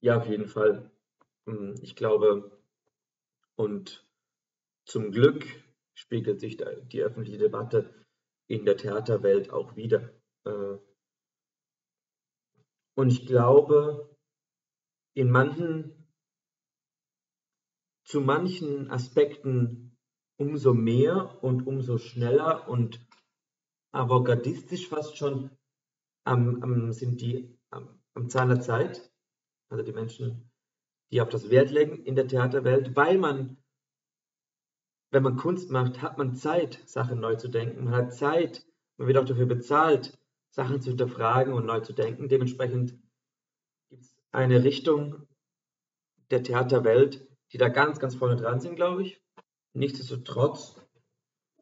Ja, 0.00 0.18
auf 0.18 0.26
jeden 0.26 0.46
Fall. 0.46 0.90
Hm, 1.46 1.74
ich 1.82 1.96
glaube, 1.96 2.60
und 3.56 4.06
zum 4.84 5.12
Glück 5.12 5.46
spiegelt 5.94 6.40
sich 6.40 6.56
die 6.56 7.02
öffentliche 7.02 7.38
Debatte 7.38 7.94
in 8.46 8.64
der 8.64 8.76
Theaterwelt 8.76 9.52
auch 9.52 9.76
wieder. 9.76 10.10
Äh, 10.44 10.78
und 12.94 13.08
ich 13.08 13.26
glaube, 13.26 14.16
in 15.14 15.30
manchen, 15.30 16.08
zu 18.04 18.20
manchen 18.20 18.90
Aspekten 18.90 19.89
umso 20.40 20.72
mehr 20.72 21.42
und 21.42 21.66
umso 21.66 21.98
schneller 21.98 22.68
und 22.68 23.06
avantgardistisch 23.92 24.88
fast 24.88 25.16
schon 25.16 25.50
am, 26.24 26.62
am, 26.62 26.92
sind 26.92 27.20
die 27.20 27.58
am, 27.70 28.00
am 28.14 28.28
Zahn 28.30 28.48
der 28.48 28.60
Zeit, 28.60 29.12
also 29.68 29.84
die 29.84 29.92
Menschen, 29.92 30.50
die 31.10 31.20
auf 31.20 31.28
das 31.28 31.50
Wert 31.50 31.70
legen 31.70 32.04
in 32.04 32.14
der 32.14 32.26
Theaterwelt, 32.26 32.96
weil 32.96 33.18
man 33.18 33.58
wenn 35.10 35.24
man 35.24 35.36
Kunst 35.36 35.70
macht, 35.70 36.02
hat 36.02 36.18
man 36.18 36.36
Zeit, 36.36 36.80
Sachen 36.86 37.18
neu 37.18 37.34
zu 37.34 37.48
denken. 37.48 37.84
Man 37.84 37.94
hat 37.94 38.14
Zeit, 38.14 38.64
man 38.96 39.08
wird 39.08 39.18
auch 39.18 39.24
dafür 39.24 39.46
bezahlt, 39.46 40.16
Sachen 40.50 40.80
zu 40.80 40.90
hinterfragen 40.90 41.52
und 41.52 41.66
neu 41.66 41.80
zu 41.80 41.92
denken. 41.92 42.28
Dementsprechend 42.28 42.96
gibt 43.88 44.02
es 44.02 44.16
eine 44.30 44.62
Richtung 44.62 45.26
der 46.30 46.44
Theaterwelt, 46.44 47.28
die 47.52 47.58
da 47.58 47.68
ganz, 47.68 47.98
ganz 47.98 48.14
vorne 48.14 48.36
dran 48.36 48.60
sind, 48.60 48.76
glaube 48.76 49.02
ich. 49.02 49.19
Nichtsdestotrotz 49.72 50.80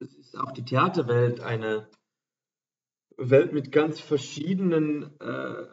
ist 0.01 0.37
auch 0.39 0.53
die 0.53 0.65
Theaterwelt 0.65 1.41
eine 1.41 1.89
Welt 3.17 3.53
mit 3.53 3.73
ganz 3.73 4.01
verschiedenen 4.01 5.19
äh, 5.21 5.67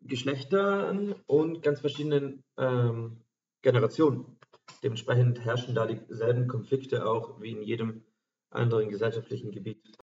Geschlechtern 0.00 1.14
und 1.26 1.62
ganz 1.62 1.80
verschiedenen 1.80 2.42
ähm, 2.56 3.18
Generationen. 3.62 4.38
Dementsprechend 4.82 5.44
herrschen 5.44 5.74
da 5.74 5.86
dieselben 5.86 6.48
Konflikte 6.48 7.06
auch 7.06 7.40
wie 7.40 7.50
in 7.50 7.62
jedem 7.62 8.04
anderen 8.50 8.88
gesellschaftlichen 8.88 9.50
Gebiet. 9.50 9.98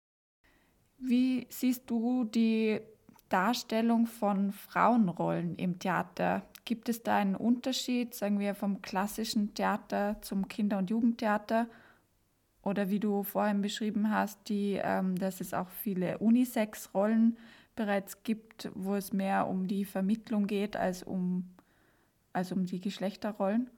Wie 0.99 1.47
siehst 1.49 1.91
du 1.91 2.25
die 2.25 2.81
Darstellung 3.29 4.07
von 4.07 4.53
Frauenrollen 4.53 5.57
im 5.57 5.79
Theater? 5.79 6.43
Gibt 6.65 6.89
es 6.89 7.03
da 7.03 7.17
einen 7.17 7.37
Unterschied, 7.37 8.15
sagen 8.15 8.39
wir, 8.39 8.55
vom 8.55 8.81
klassischen 8.81 9.53
Theater 9.55 10.17
zum 10.23 10.49
Kinder- 10.49 10.79
und 10.79 10.89
Jugendtheater? 10.89 11.67
Oder 12.63 12.89
wie 12.89 13.01
du 13.01 13.23
vorhin 13.23 13.61
beschrieben 13.61 14.11
hast, 14.11 14.49
die, 14.49 14.81
ähm, 14.83 15.17
dass 15.17 15.43
es 15.43 15.53
auch 15.53 15.69
viele 15.69 16.17
Unisex-Rollen 16.19 17.37
bereits 17.77 18.23
gibt, 18.23 18.71
wo 18.75 18.95
es 18.95 19.13
mehr 19.13 19.47
um 19.47 19.67
die 19.67 19.85
Vermittlung 19.85 20.47
geht 20.47 20.77
als 20.77 21.03
um, 21.03 21.51
als 22.33 22.53
um 22.53 22.65
die 22.65 22.81
Geschlechterrollen? 22.81 23.69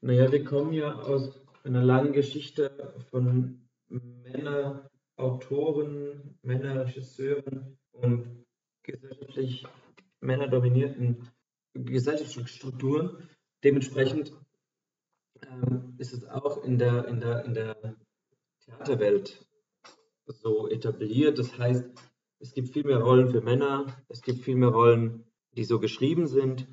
Naja, 0.00 0.32
wir 0.32 0.44
kommen 0.44 0.72
ja 0.72 0.94
aus 0.94 1.38
einer 1.62 1.82
langen 1.82 2.12
Geschichte 2.12 2.94
von 3.10 3.60
Männerautoren, 3.88 6.36
Männerregisseuren 6.42 7.78
und 7.92 8.44
gesellschaftlich 8.82 9.64
männerdominierten 10.20 11.28
gesellschaftlichen 11.74 12.48
Strukturen. 12.48 13.28
Dementsprechend 13.62 14.32
ähm, 15.42 15.94
ist 15.98 16.12
es 16.12 16.24
auch 16.24 16.64
in 16.64 16.78
der, 16.78 17.06
in, 17.08 17.20
der, 17.20 17.44
in 17.44 17.54
der 17.54 17.96
Theaterwelt 18.64 19.46
so 20.26 20.68
etabliert. 20.68 21.38
Das 21.38 21.58
heißt, 21.58 21.84
es 22.38 22.54
gibt 22.54 22.68
viel 22.68 22.84
mehr 22.84 22.98
Rollen 22.98 23.28
für 23.28 23.40
Männer, 23.40 23.86
es 24.08 24.22
gibt 24.22 24.40
viel 24.40 24.56
mehr 24.56 24.70
Rollen, 24.70 25.24
die 25.52 25.64
so 25.64 25.78
geschrieben 25.78 26.26
sind. 26.26 26.66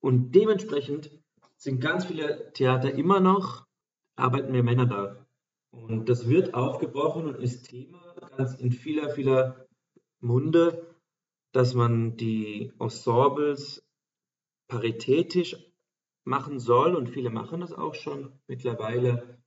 Und 0.00 0.32
dementsprechend 0.32 1.10
sind 1.56 1.80
ganz 1.80 2.06
viele 2.06 2.52
Theater 2.52 2.92
immer 2.92 3.20
noch, 3.20 3.66
arbeiten 4.16 4.52
mehr 4.52 4.64
Männer 4.64 4.86
da. 4.86 5.26
Und 5.70 6.08
das 6.08 6.28
wird 6.28 6.54
aufgebrochen 6.54 7.26
und 7.26 7.36
ist 7.36 7.68
Thema 7.68 8.14
ganz 8.36 8.54
in 8.54 8.72
vieler, 8.72 9.10
vieler 9.10 9.66
Munde, 10.20 10.91
dass 11.52 11.74
man 11.74 12.16
die 12.16 12.72
Ensembles 12.78 13.86
paritätisch 14.68 15.56
machen 16.24 16.58
soll 16.58 16.94
und 16.94 17.08
viele 17.10 17.30
machen 17.30 17.60
das 17.60 17.72
auch 17.72 17.94
schon 17.94 18.38
mittlerweile. 18.46 19.42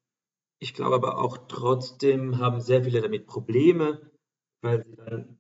Ich 0.60 0.74
glaube 0.74 0.95
aber 0.95 1.18
auch 1.18 1.47
trotzdem 1.47 2.38
haben 2.38 2.62
sehr 2.62 2.84
viele 2.84 3.01
damit 3.01 3.28
Probleme, 3.28 4.12
weil 4.62 4.84
sie 4.86 4.95
dann 4.95 5.39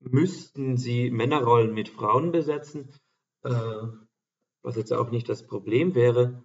müssten 0.00 0.76
sie 0.76 1.10
Männerrollen 1.10 1.72
mit 1.72 1.88
Frauen 1.88 2.32
besetzen. 2.32 2.92
Äh, 3.42 3.86
was 4.62 4.76
jetzt 4.76 4.92
auch 4.92 5.10
nicht 5.10 5.28
das 5.28 5.46
Problem 5.46 5.94
wäre, 5.94 6.44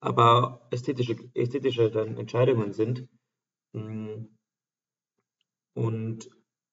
aber 0.00 0.66
ästhetische, 0.70 1.16
ästhetische 1.34 1.90
dann 1.90 2.16
Entscheidungen 2.16 2.72
sind. 2.72 3.08
Mm. 3.72 4.24
Und, 5.74 6.30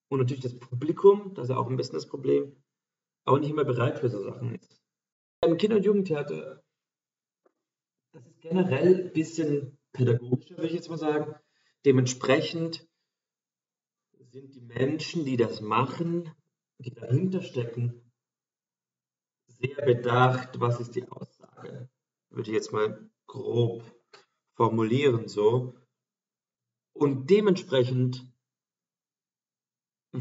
und 0.09 0.19
natürlich 0.19 0.43
das 0.43 0.57
Publikum, 0.57 1.33
das 1.33 1.49
ist 1.49 1.55
auch 1.55 1.67
ein 1.67 1.77
bisschen 1.77 1.95
das 1.95 2.07
Problem, 2.07 2.55
auch 3.25 3.39
nicht 3.39 3.49
immer 3.49 3.65
bereit 3.65 3.99
für 3.99 4.09
so 4.09 4.21
Sachen 4.21 4.55
ist. 4.55 4.81
Im 5.45 5.57
Kinder- 5.57 5.77
und 5.77 5.85
Jugendtheater, 5.85 6.63
das 8.13 8.25
ist 8.25 8.39
generell 8.41 9.05
ein 9.05 9.13
bisschen 9.13 9.77
pädagogischer, 9.91 10.57
würde 10.57 10.67
ich 10.67 10.73
jetzt 10.73 10.89
mal 10.89 10.97
sagen. 10.97 11.35
Dementsprechend 11.85 12.87
sind 14.31 14.55
die 14.55 14.61
Menschen, 14.61 15.25
die 15.25 15.37
das 15.37 15.61
machen, 15.61 16.31
die 16.79 16.93
dahinter 16.93 17.41
stecken, 17.41 18.11
sehr 19.47 19.85
bedacht, 19.85 20.59
was 20.59 20.79
ist 20.79 20.95
die 20.95 21.07
Aussage, 21.07 21.89
würde 22.29 22.49
ich 22.49 22.55
jetzt 22.55 22.71
mal 22.71 23.09
grob 23.25 23.83
formulieren 24.53 25.27
so. 25.27 25.75
Und 26.93 27.29
dementsprechend 27.29 28.31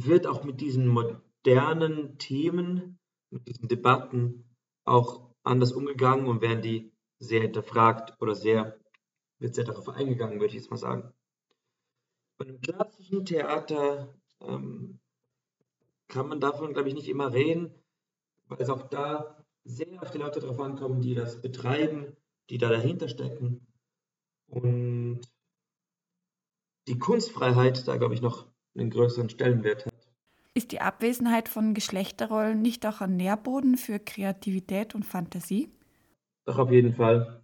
wird 0.04 0.26
auch 0.26 0.44
mit 0.44 0.60
diesen 0.60 0.86
modernen 0.86 2.18
Themen, 2.18 2.98
mit 3.30 3.48
diesen 3.48 3.68
Debatten 3.68 4.44
auch 4.84 5.30
anders 5.42 5.72
umgegangen 5.72 6.26
und 6.26 6.40
werden 6.40 6.62
die 6.62 6.92
sehr 7.18 7.40
hinterfragt 7.40 8.20
oder 8.20 8.34
sehr, 8.34 8.78
wird 9.38 9.54
sehr 9.54 9.64
darauf 9.64 9.88
eingegangen, 9.88 10.40
würde 10.40 10.48
ich 10.48 10.60
jetzt 10.60 10.70
mal 10.70 10.76
sagen. 10.76 11.12
Bei 12.38 12.46
einem 12.46 12.60
klassischen 12.60 13.24
Theater 13.24 14.14
ähm, 14.40 15.00
kann 16.08 16.28
man 16.28 16.40
davon, 16.40 16.74
glaube 16.74 16.88
ich, 16.88 16.94
nicht 16.94 17.08
immer 17.08 17.32
reden, 17.32 17.72
weil 18.48 18.60
es 18.60 18.68
auch 18.68 18.88
da 18.88 19.44
sehr 19.64 20.02
auf 20.02 20.10
die 20.10 20.18
Leute 20.18 20.40
drauf 20.40 20.60
ankommt, 20.60 21.04
die 21.04 21.14
das 21.14 21.40
betreiben, 21.40 22.16
die 22.50 22.58
da 22.58 22.68
dahinter 22.68 23.08
stecken. 23.08 23.66
Und 24.48 25.20
die 26.86 26.98
Kunstfreiheit 26.98 27.88
da, 27.88 27.96
glaube 27.96 28.14
ich, 28.14 28.22
noch 28.22 28.46
einen 28.76 28.90
größeren 28.90 29.28
Stellenwert 29.28 29.86
hat. 29.86 29.94
Ist 30.54 30.72
die 30.72 30.80
Abwesenheit 30.80 31.48
von 31.48 31.74
Geschlechterrollen 31.74 32.62
nicht 32.62 32.86
auch 32.86 33.00
ein 33.00 33.16
Nährboden 33.16 33.76
für 33.76 33.98
Kreativität 33.98 34.94
und 34.94 35.04
Fantasie? 35.04 35.70
Doch, 36.46 36.58
auf 36.58 36.70
jeden 36.70 36.94
Fall. 36.94 37.42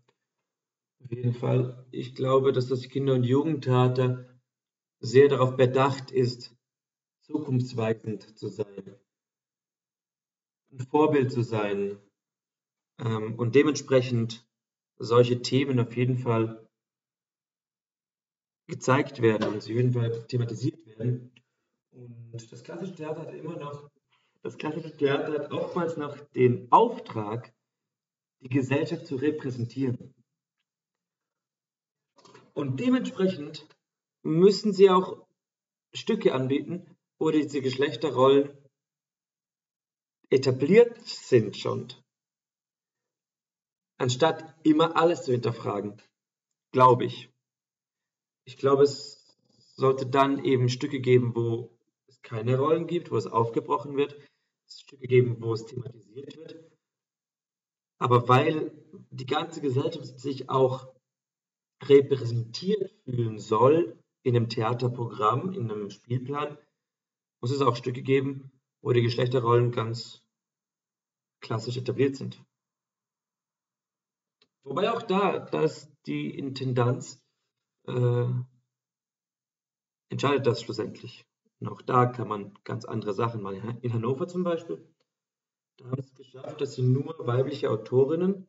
Auf 1.04 1.10
jeden 1.10 1.34
Fall. 1.34 1.84
Ich 1.90 2.14
glaube, 2.14 2.52
dass 2.52 2.68
das 2.68 2.88
Kinder- 2.88 3.14
und 3.14 3.24
Jugendtheater 3.24 4.24
sehr 5.00 5.28
darauf 5.28 5.56
bedacht 5.56 6.10
ist, 6.10 6.54
zukunftsweisend 7.22 8.38
zu 8.38 8.48
sein 8.48 8.96
ein 10.72 10.80
Vorbild 10.80 11.30
zu 11.30 11.42
sein 11.42 11.98
ähm, 12.98 13.34
und 13.34 13.54
dementsprechend 13.54 14.46
solche 14.98 15.42
Themen 15.42 15.78
auf 15.80 15.96
jeden 15.96 16.16
Fall 16.16 16.66
gezeigt 18.68 19.20
werden 19.20 19.48
und 19.48 19.58
auf 19.58 19.68
jeden 19.68 19.92
Fall 19.92 20.26
thematisiert 20.26 20.81
werden. 20.98 21.32
Und 21.90 22.32
das 22.50 22.62
klassische 22.62 22.94
Theater 22.94 23.22
hat 23.22 23.34
immer 23.34 23.56
noch, 23.56 23.90
das 24.42 24.56
klassische 24.56 24.96
Theater 24.96 25.32
hat 25.32 25.52
oftmals 25.52 25.96
noch 25.96 26.18
den 26.30 26.70
Auftrag, 26.72 27.52
die 28.40 28.48
Gesellschaft 28.48 29.06
zu 29.06 29.16
repräsentieren. 29.16 30.14
Und 32.54 32.80
dementsprechend 32.80 33.66
müssen 34.22 34.72
sie 34.72 34.90
auch 34.90 35.26
Stücke 35.92 36.34
anbieten, 36.34 36.96
wo 37.18 37.30
diese 37.30 37.60
Geschlechterrollen 37.60 38.50
etabliert 40.30 40.98
sind 41.04 41.56
schon. 41.56 41.92
Anstatt 43.98 44.56
immer 44.64 44.96
alles 44.96 45.22
zu 45.22 45.32
hinterfragen, 45.32 46.00
glaube 46.72 47.04
ich. 47.04 47.30
Ich 48.44 48.56
glaube, 48.56 48.82
es 48.82 49.21
sollte 49.74 50.06
dann 50.06 50.44
eben 50.44 50.68
Stücke 50.68 51.00
geben, 51.00 51.34
wo 51.34 51.70
es 52.06 52.20
keine 52.22 52.58
Rollen 52.58 52.86
gibt, 52.86 53.10
wo 53.10 53.16
es 53.16 53.26
aufgebrochen 53.26 53.96
wird, 53.96 54.16
Stücke 54.66 55.06
geben, 55.06 55.36
wo 55.40 55.52
es 55.52 55.66
thematisiert 55.66 56.36
wird. 56.36 56.72
Aber 57.98 58.28
weil 58.28 58.72
die 59.10 59.26
ganze 59.26 59.60
Gesellschaft 59.60 60.18
sich 60.18 60.50
auch 60.50 60.92
repräsentiert 61.84 62.90
fühlen 63.04 63.38
soll 63.38 63.98
in 64.22 64.36
einem 64.36 64.48
Theaterprogramm, 64.48 65.52
in 65.52 65.70
einem 65.70 65.90
Spielplan, 65.90 66.58
muss 67.40 67.50
es 67.50 67.60
auch 67.60 67.76
Stücke 67.76 68.02
geben, 68.02 68.52
wo 68.82 68.92
die 68.92 69.02
Geschlechterrollen 69.02 69.72
ganz 69.72 70.22
klassisch 71.40 71.76
etabliert 71.76 72.16
sind. 72.16 72.42
Wobei 74.64 74.92
auch 74.92 75.02
da, 75.02 75.40
dass 75.40 75.90
die 76.06 76.30
Intendanz 76.30 77.20
äh, 77.86 78.26
entscheidet 80.12 80.46
das 80.46 80.60
schlussendlich. 80.62 81.24
Und 81.58 81.68
auch 81.68 81.82
da 81.82 82.06
kann 82.06 82.28
man 82.28 82.54
ganz 82.64 82.84
andere 82.84 83.14
Sachen 83.14 83.42
machen. 83.42 83.78
In 83.82 83.92
Hannover 83.92 84.28
zum 84.28 84.44
Beispiel, 84.44 84.86
da 85.78 85.86
haben 85.86 86.02
sie 86.02 86.08
es 86.08 86.14
geschafft, 86.14 86.60
dass 86.60 86.74
sie 86.74 86.82
nur 86.82 87.14
weibliche 87.26 87.70
Autorinnen 87.70 88.46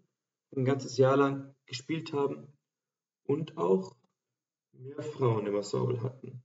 ein 0.55 0.65
ganzes 0.65 0.97
Jahr 0.97 1.17
lang 1.17 1.55
gespielt 1.65 2.13
haben 2.13 2.47
und 3.23 3.57
auch 3.57 3.95
mehr 4.73 5.01
Frauen 5.01 5.47
im 5.47 5.55
Ensemble 5.55 6.03
hatten. 6.03 6.43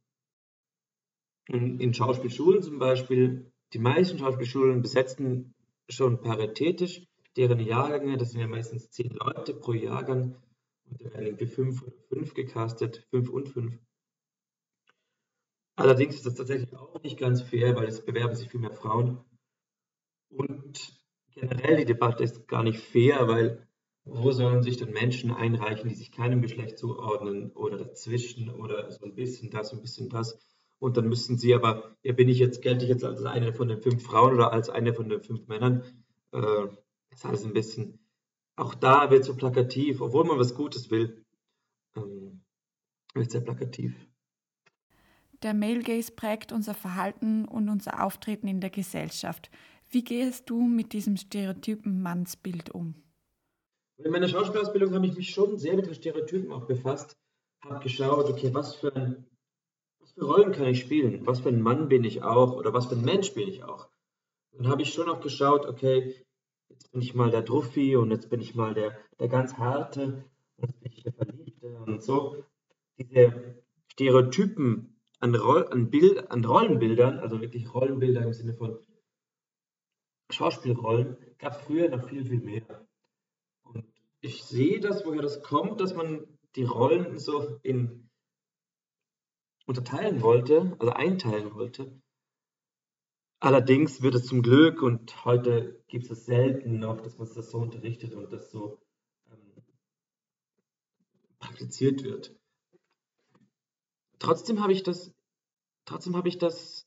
In, 1.47 1.81
in 1.81 1.93
Schauspielschulen 1.95 2.63
zum 2.63 2.79
Beispiel, 2.79 3.51
die 3.73 3.79
meisten 3.79 4.19
Schauspielschulen 4.19 4.83
besetzten 4.83 5.55
schon 5.89 6.21
paritätisch 6.21 7.07
deren 7.37 7.61
Jahrgänge, 7.61 8.19
das 8.19 8.31
sind 8.31 8.41
ja 8.41 8.47
meistens 8.47 8.91
zehn 8.91 9.11
Leute 9.11 9.55
pro 9.55 9.73
Jahrgang, 9.73 10.37
und 10.85 11.03
da 11.03 11.13
werden 11.13 11.27
irgendwie 11.27 11.47
fünf 11.47 11.83
oder 11.83 11.97
fünf 12.09 12.35
gecastet, 12.35 13.07
fünf 13.11 13.31
und 13.31 13.49
fünf. 13.49 13.79
Allerdings 15.79 16.17
ist 16.17 16.27
das 16.27 16.35
tatsächlich 16.35 16.75
auch 16.77 17.01
nicht 17.05 17.19
ganz 17.19 17.41
fair, 17.41 17.77
weil 17.77 17.87
es 17.87 18.05
bewerben 18.05 18.35
sich 18.35 18.51
viel 18.51 18.59
mehr 18.59 18.73
Frauen. 18.73 19.21
Und 20.29 20.93
generell 21.31 21.77
die 21.77 21.85
Debatte 21.85 22.25
ist 22.25 22.49
gar 22.49 22.65
nicht 22.65 22.81
fair, 22.81 23.29
weil 23.29 23.69
wo 24.05 24.33
sollen 24.33 24.65
sich 24.65 24.79
denn 24.79 24.93
Menschen 24.93 25.31
einreichen, 25.31 25.89
die 25.89 25.95
sich 25.95 26.11
keinem 26.11 26.43
Geschlecht 26.43 26.79
zuordnen 26.79 27.53
oder 27.53 27.77
dazwischen 27.77 28.51
oder 28.51 28.91
so 28.91 29.05
ein 29.05 29.15
bisschen 29.15 29.51
das, 29.51 29.73
ein 29.73 29.81
bisschen 29.81 30.09
das. 30.09 30.41
Und 30.81 30.97
dann 30.97 31.09
müssen 31.09 31.39
sie 31.39 31.55
aber, 31.55 31.97
ja, 32.03 32.13
bin 32.13 32.29
ich 32.29 32.41
jetzt, 32.41 32.61
gelte 32.61 32.85
ich 32.85 32.91
jetzt 32.91 33.05
als 33.05 33.23
eine 33.23 33.53
von 33.53 33.69
den 33.69 33.81
fünf 33.81 34.03
Frauen 34.03 34.35
oder 34.35 34.53
als 34.53 34.71
eine 34.71 34.95
von 34.95 35.09
den 35.09 35.23
fünf 35.23 35.47
Männern? 35.47 35.85
Äh, 36.33 36.41
das 37.11 37.21
ist 37.21 37.25
alles 37.25 37.45
ein 37.45 37.53
bisschen, 37.53 38.01
auch 38.57 38.75
da 38.75 39.13
wird 39.13 39.25
so 39.25 39.37
plakativ, 39.37 40.01
obwohl 40.01 40.25
man 40.25 40.41
was 40.41 40.57
Gutes 40.57 40.91
will, 40.91 41.25
ähm, 41.95 42.41
wird 43.15 43.31
sehr 43.31 43.43
plakativ. 43.43 44.08
Der 45.43 45.55
Male 45.55 45.83
Gaze 45.83 46.11
prägt 46.11 46.51
unser 46.51 46.75
Verhalten 46.75 47.45
und 47.45 47.69
unser 47.69 48.05
Auftreten 48.05 48.49
in 48.49 48.61
der 48.61 48.71
Gesellschaft. 48.71 49.51
Wie 49.89 50.03
gehst 50.03 50.51
du 50.51 50.61
mit 50.61 50.93
diesem 50.93 51.17
stereotypen 51.17 52.03
Mannsbild 52.03 52.71
um? 52.71 52.95
In 53.99 54.11
meiner 54.11 54.29
Schauspielausbildung 54.29 54.95
habe 54.95 55.07
ich 55.07 55.17
mich 55.17 55.31
schon 55.31 55.57
sehr 55.57 55.75
mit 55.75 55.87
den 55.87 55.95
Stereotypen 55.95 56.53
auch 56.53 56.67
befasst, 56.67 57.17
habe 57.65 57.83
geschaut, 57.83 58.29
okay, 58.29 58.53
was 58.53 58.75
für, 58.75 58.95
ein, 58.95 59.27
was 60.01 60.13
für 60.13 60.25
Rollen 60.25 60.53
kann 60.53 60.67
ich 60.67 60.81
spielen? 60.81 61.27
Was 61.27 61.41
für 61.41 61.49
ein 61.49 61.63
Mann 61.63 61.89
bin 61.89 62.05
ich 62.05 62.23
auch 62.23 62.53
oder 62.55 62.73
was 62.73 62.87
für 62.87 62.97
ein 62.97 63.05
Mensch 63.05 63.33
bin 63.35 63.49
ich 63.49 63.63
auch? 63.63 63.89
Dann 64.53 64.69
habe 64.69 64.83
ich 64.83 64.93
schon 64.93 65.09
auch 65.09 65.21
geschaut, 65.21 65.67
okay, 65.67 66.15
jetzt 66.69 66.91
bin 66.91 67.01
ich 67.01 67.15
mal 67.15 67.31
der 67.31 67.43
Druffi 67.43 67.97
und 67.97 68.11
jetzt 68.11 68.29
bin 68.29 68.41
ich 68.41 68.55
mal 68.55 68.75
der, 68.75 68.99
der 69.21 69.29
ganz 69.29 69.55
harte 69.55 70.25
und 70.57 70.69
jetzt 70.69 70.81
bin 70.81 70.93
ich 70.93 71.03
der 71.05 71.13
Verliebte 71.13 71.79
und 71.87 72.03
so. 72.03 72.45
Diese 72.99 73.63
Stereotypen 73.89 74.98
an, 75.21 75.35
Roll, 75.35 75.67
an, 75.69 75.91
Bild, 75.91 76.31
an 76.31 76.45
Rollenbildern, 76.45 77.19
also 77.19 77.41
wirklich 77.41 77.73
Rollenbilder 77.73 78.23
im 78.23 78.33
Sinne 78.33 78.55
von 78.55 78.79
Schauspielrollen, 80.31 81.17
gab 81.39 81.55
es 81.55 81.63
früher 81.63 81.89
noch 81.89 82.09
viel, 82.09 82.25
viel 82.25 82.41
mehr. 82.41 82.87
Und 83.63 83.85
ich 84.21 84.45
sehe 84.45 84.81
das, 84.81 85.05
woher 85.05 85.23
das 85.23 85.43
kommt, 85.43 85.81
dass 85.81 85.95
man 85.95 86.27
die 86.55 86.65
Rollen 86.65 87.19
so 87.19 87.59
in 87.63 88.09
unterteilen 89.67 90.23
wollte, 90.23 90.75
also 90.79 90.93
einteilen 90.93 91.55
wollte. 91.55 92.01
Allerdings 93.41 94.03
wird 94.03 94.15
es 94.15 94.27
zum 94.27 94.43
Glück, 94.43 94.83
und 94.83 95.25
heute 95.25 95.85
gibt 95.89 96.11
es 96.11 96.25
selten 96.25 96.79
noch, 96.79 97.01
dass 97.03 97.19
man 97.19 97.29
das 97.33 97.51
so 97.51 97.59
unterrichtet 97.59 98.15
und 98.15 98.33
das 98.33 98.51
so 98.51 98.81
ähm, 99.31 99.63
praktiziert 101.39 102.03
wird. 102.03 102.38
Trotzdem 104.19 104.63
habe 104.63 104.73
ich 104.73 104.83
das, 104.83 105.13
trotzdem 105.85 106.17
habe 106.17 106.29
ich 106.29 106.39
das 106.39 106.87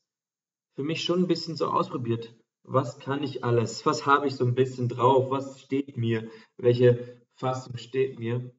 für 0.74 0.82
mich 0.82 1.04
schon 1.04 1.20
ein 1.20 1.28
bisschen 1.28 1.56
so 1.56 1.66
ausprobiert 1.66 2.34
was 2.64 2.98
kann 2.98 3.22
ich 3.22 3.44
alles, 3.44 3.84
was 3.86 4.06
habe 4.06 4.26
ich 4.26 4.36
so 4.36 4.44
ein 4.44 4.54
bisschen 4.54 4.88
drauf, 4.88 5.30
was 5.30 5.60
steht 5.60 5.96
mir, 5.96 6.30
welche 6.56 7.22
Fassung 7.34 7.76
steht 7.76 8.18
mir. 8.18 8.52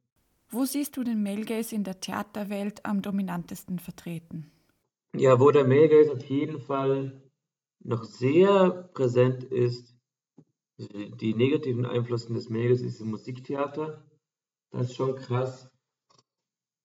Wo 0.50 0.66
siehst 0.66 0.98
du 0.98 1.04
den 1.04 1.24
Male 1.24 1.62
in 1.72 1.84
der 1.84 2.00
Theaterwelt 2.00 2.86
am 2.86 3.02
dominantesten 3.02 3.80
vertreten? 3.80 4.52
Ja, 5.16 5.40
wo 5.40 5.52
der 5.52 5.66
Male 5.66 6.12
auf 6.12 6.24
jeden 6.26 6.60
Fall 6.60 7.24
noch 7.84 8.04
sehr 8.04 8.90
präsent 8.94 9.44
ist, 9.44 9.96
die 10.78 11.34
negativen 11.34 11.86
Einflüsse 11.86 12.34
des 12.34 12.50
Male 12.50 12.72
ist 12.72 13.00
im 13.00 13.12
Musiktheater. 13.12 14.04
Das 14.72 14.90
ist 14.90 14.96
schon 14.96 15.16
krass, 15.16 15.70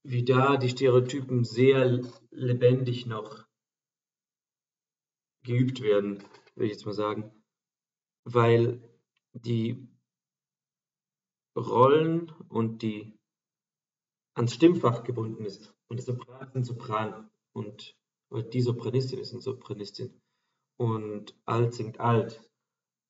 wie 0.08 0.24
da 0.24 0.56
die 0.56 0.70
Stereotypen 0.70 1.44
sehr 1.44 2.00
lebendig 2.30 3.06
noch 3.06 3.46
geübt 5.44 5.80
werden 5.80 6.22
würde 6.58 6.66
ich 6.66 6.72
jetzt 6.72 6.86
mal 6.86 6.92
sagen, 6.92 7.30
weil 8.24 8.82
die 9.32 9.88
Rollen 11.56 12.30
und 12.48 12.82
die 12.82 13.16
ans 14.34 14.54
Stimmfach 14.54 15.04
gebunden 15.04 15.44
ist. 15.44 15.72
Und 15.88 15.98
der 15.98 16.04
Sopran 16.04 16.48
ist 16.48 16.56
ein 16.56 16.64
Sopran 16.64 17.30
und 17.52 17.96
die 18.52 18.60
Sopranistin 18.60 19.20
ist 19.20 19.32
eine 19.32 19.40
Sopranistin. 19.40 20.20
Und 20.76 21.36
alt 21.44 21.74
singt 21.74 21.98
alt. 22.00 22.50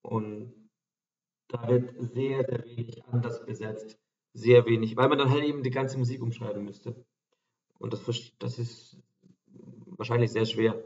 Und 0.02 0.70
da 1.48 1.68
wird 1.68 1.94
sehr, 2.12 2.44
sehr 2.44 2.64
wenig 2.64 3.04
anders 3.06 3.44
besetzt. 3.44 3.98
Sehr 4.34 4.66
wenig, 4.66 4.96
weil 4.96 5.08
man 5.08 5.18
dann 5.18 5.30
halt 5.30 5.44
eben 5.44 5.62
die 5.62 5.70
ganze 5.70 5.98
Musik 5.98 6.22
umschreiben 6.22 6.64
müsste. 6.64 7.04
Und 7.78 7.92
das, 7.92 8.04
das 8.38 8.58
ist 8.58 9.00
wahrscheinlich 9.86 10.30
sehr 10.30 10.46
schwer. 10.46 10.84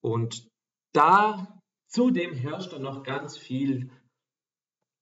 Und 0.00 0.48
da 0.92 1.60
zudem 1.88 2.34
herrscht 2.34 2.72
dann 2.72 2.82
noch 2.82 3.02
ganz 3.02 3.36
viel. 3.36 3.90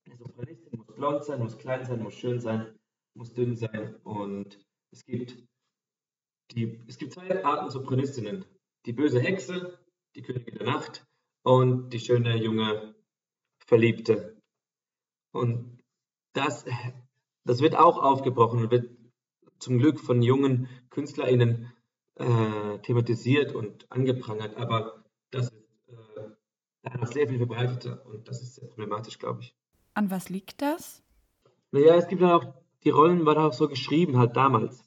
Die 0.07 0.17
Sopranistin 0.17 0.79
muss 0.79 0.95
blond 0.95 1.25
sein, 1.25 1.41
muss 1.41 1.59
klein 1.59 1.85
sein, 1.85 2.03
muss 2.03 2.15
schön 2.15 2.41
sein, 2.41 2.79
muss 3.15 3.33
dünn 3.33 3.57
sein. 3.57 3.97
Und 4.05 4.59
es 4.91 5.05
gibt, 5.05 5.37
die, 6.53 6.83
es 6.87 6.99
gibt 6.99 7.13
zwei 7.13 7.45
Arten 7.45 7.71
Sopranistinnen. 7.71 8.45
Die 8.87 8.93
böse 8.93 9.21
Hexe, 9.21 9.79
die 10.15 10.23
Königin 10.23 10.57
der 10.57 10.67
Nacht 10.67 11.07
und 11.43 11.91
die 11.91 12.01
schöne 12.01 12.37
junge 12.37 12.95
Verliebte. 13.67 14.37
Und 15.33 15.83
das, 16.33 16.65
das 17.45 17.61
wird 17.61 17.77
auch 17.77 17.99
aufgebrochen 17.99 18.61
und 18.61 18.71
wird 18.71 18.91
zum 19.59 19.79
Glück 19.79 20.01
von 20.01 20.23
jungen 20.23 20.69
KünstlerInnen 20.91 21.73
äh, 22.17 22.79
thematisiert 22.83 23.55
und 23.55 23.91
angeprangert. 23.91 24.57
Aber 24.57 25.05
das 25.31 25.47
ist 25.47 25.65
da 26.83 26.97
noch 26.99 27.11
sehr 27.11 27.29
viel 27.29 27.39
verbreiteter 27.39 28.05
und 28.07 28.29
das 28.29 28.43
ist 28.43 28.57
sehr 28.57 28.69
problematisch, 28.69 29.19
glaube 29.19 29.41
ich. 29.43 29.55
An 29.95 30.11
was 30.11 30.29
liegt 30.29 30.61
das? 30.61 31.03
Naja, 31.71 31.95
es 31.97 32.09
gibt 32.09 32.23
auch, 32.23 32.45
die 32.85 32.91
Rollen 32.91 33.25
waren 33.27 33.39
auch 33.39 33.53
so 33.53 33.69
geschrieben, 33.69 34.19
halt 34.19 34.37
damals. 34.37 34.85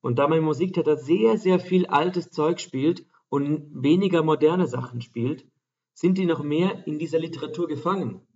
Und 0.00 0.18
da 0.18 0.26
im 0.26 0.44
Musiktheater 0.44 0.96
sehr, 0.96 1.38
sehr 1.38 1.58
viel 1.58 1.86
altes 1.86 2.30
Zeug 2.30 2.60
spielt 2.60 3.06
und 3.28 3.82
weniger 3.82 4.22
moderne 4.22 4.66
Sachen 4.66 5.00
spielt, 5.00 5.46
sind 5.92 6.18
die 6.18 6.26
noch 6.26 6.42
mehr 6.42 6.86
in 6.86 6.98
dieser 6.98 7.18
Literatur 7.18 7.68
gefangen. 7.68 8.26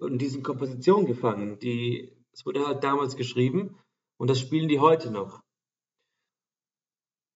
und 0.00 0.12
in 0.12 0.18
diesen 0.18 0.42
Kompositionen 0.42 1.06
gefangen. 1.06 1.58
Die, 1.60 2.17
es 2.38 2.46
wurde 2.46 2.64
halt 2.64 2.84
damals 2.84 3.16
geschrieben 3.16 3.76
und 4.16 4.30
das 4.30 4.38
spielen 4.38 4.68
die 4.68 4.78
heute 4.78 5.10
noch. 5.10 5.42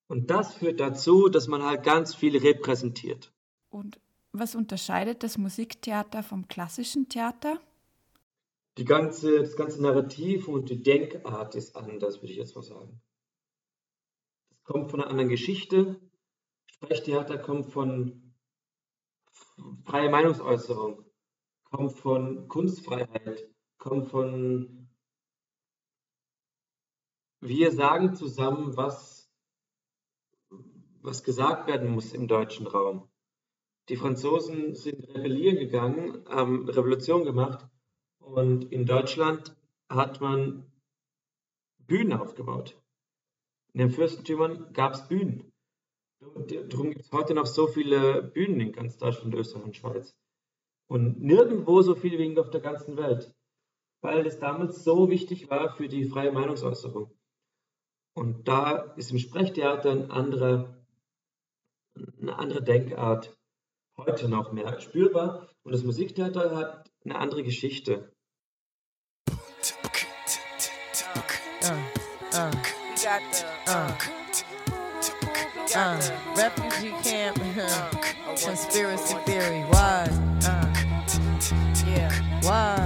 Und 0.06 0.30
das 0.30 0.54
führt 0.54 0.78
dazu, 0.78 1.28
dass 1.28 1.48
man 1.48 1.64
halt 1.64 1.82
ganz 1.82 2.14
viel 2.14 2.36
repräsentiert. 2.36 3.32
Und 3.68 3.98
was 4.30 4.54
unterscheidet 4.54 5.24
das 5.24 5.38
Musiktheater 5.38 6.22
vom 6.22 6.46
klassischen 6.46 7.08
Theater? 7.08 7.60
Die 8.78 8.84
ganze, 8.84 9.40
das 9.40 9.56
ganze 9.56 9.82
Narrativ 9.82 10.46
und 10.46 10.70
die 10.70 10.80
Denkart 10.80 11.56
ist 11.56 11.74
anders, 11.74 12.22
würde 12.22 12.30
ich 12.30 12.38
jetzt 12.38 12.54
mal 12.54 12.62
sagen. 12.62 13.02
Es 14.52 14.62
kommt 14.62 14.88
von 14.92 15.00
einer 15.00 15.10
anderen 15.10 15.30
Geschichte. 15.30 16.00
Sprechtheater 16.66 17.38
kommt 17.38 17.66
von 17.66 18.34
freier 19.84 20.10
Meinungsäußerung, 20.10 21.04
kommt 21.64 21.98
von 21.98 22.46
Kunstfreiheit, 22.46 23.50
kommt 23.78 24.08
von 24.08 24.81
wir 27.42 27.72
sagen 27.72 28.14
zusammen, 28.14 28.76
was, 28.76 29.28
was 31.00 31.24
gesagt 31.24 31.66
werden 31.66 31.90
muss 31.90 32.12
im 32.12 32.28
deutschen 32.28 32.68
Raum. 32.68 33.08
Die 33.88 33.96
Franzosen 33.96 34.74
sind 34.76 35.08
rebellieren 35.08 35.56
gegangen, 35.56 36.24
haben 36.28 36.68
Revolution 36.68 37.24
gemacht 37.24 37.66
und 38.20 38.70
in 38.70 38.86
Deutschland 38.86 39.56
hat 39.88 40.20
man 40.20 40.70
Bühnen 41.80 42.12
aufgebaut. 42.12 42.80
In 43.72 43.80
den 43.80 43.90
Fürstentümern 43.90 44.72
gab 44.72 44.94
es 44.94 45.08
Bühnen. 45.08 45.52
Darum 46.20 46.90
gibt 46.90 47.00
es 47.04 47.10
heute 47.10 47.34
noch 47.34 47.46
so 47.46 47.66
viele 47.66 48.22
Bühnen 48.22 48.60
in 48.60 48.72
ganz 48.72 48.98
Deutschland, 48.98 49.34
Österreich 49.34 49.64
und 49.64 49.76
Schweiz. 49.76 50.16
Und 50.86 51.20
nirgendwo 51.20 51.82
so 51.82 51.96
viele 51.96 52.18
wie 52.18 52.38
auf 52.38 52.50
der 52.50 52.60
ganzen 52.60 52.96
Welt. 52.96 53.34
Weil 54.00 54.26
es 54.26 54.38
damals 54.38 54.84
so 54.84 55.10
wichtig 55.10 55.50
war 55.50 55.74
für 55.74 55.88
die 55.88 56.04
freie 56.04 56.30
Meinungsäußerung. 56.30 57.10
Und 58.14 58.46
da 58.46 58.92
ist 58.96 59.10
im 59.10 59.18
Sprechtheater 59.18 59.90
ein 59.90 60.10
anderer, 60.10 60.84
eine 62.20 62.38
andere 62.38 62.62
Denkart 62.62 63.36
heute 63.96 64.28
noch 64.28 64.52
mehr 64.52 64.80
spürbar. 64.80 65.48
Und 65.62 65.72
das 65.72 65.82
Musiktheater 65.82 66.54
hat 66.56 66.90
eine 67.04 67.18
andere 67.18 67.42
Geschichte. 67.42 68.12
Yeah, 81.84 82.10
why? 82.42 82.78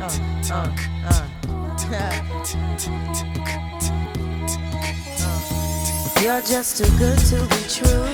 Uh, 0.00 0.08
uh, 0.50 0.68
uh. 3.42 3.56
You're 6.22 6.42
just 6.42 6.76
too 6.76 6.98
good 6.98 7.18
to 7.30 7.40
be 7.48 7.62
true. 7.66 8.06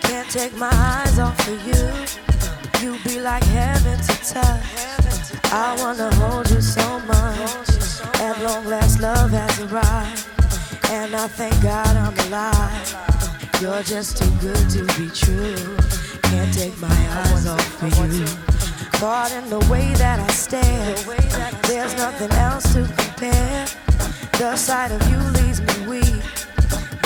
Can't 0.00 0.28
take 0.28 0.56
my 0.56 0.72
eyes 0.72 1.20
off 1.20 1.38
of 1.46 1.64
you. 1.64 1.84
You 2.82 2.98
be 3.04 3.20
like 3.20 3.44
heaven 3.44 3.96
to 3.96 4.14
touch. 4.34 5.52
I 5.52 5.76
wanna 5.78 6.12
hold 6.16 6.50
you 6.50 6.60
so 6.60 6.98
much. 7.06 7.68
At 8.20 8.42
long 8.42 8.64
last, 8.66 9.00
love 9.00 9.30
has 9.30 9.60
arrived. 9.60 10.26
And 10.90 11.14
I 11.14 11.28
thank 11.28 11.62
God 11.62 11.96
I'm 11.96 12.18
alive. 12.26 12.96
You're 13.62 13.84
just 13.84 14.18
too 14.18 14.30
good 14.40 14.68
to 14.70 14.82
be 14.98 15.08
true. 15.08 15.76
Can't 16.22 16.52
take 16.52 16.76
my 16.80 16.98
eyes 17.22 17.46
off 17.46 17.82
of 17.82 18.12
you. 18.14 18.26
Caught 18.98 19.30
in 19.30 19.48
the 19.48 19.60
way 19.70 19.94
that 19.94 20.18
I 20.18 20.26
stare. 20.32 20.96
There's 21.68 21.96
nothing 21.96 22.32
else 22.32 22.64
to 22.72 22.82
compare. 22.96 23.66
The 24.38 24.56
sight 24.56 24.90
of 24.90 25.00
you 25.08 25.18
leaves 25.40 25.60
me 25.60 25.86
weak. 25.86 26.37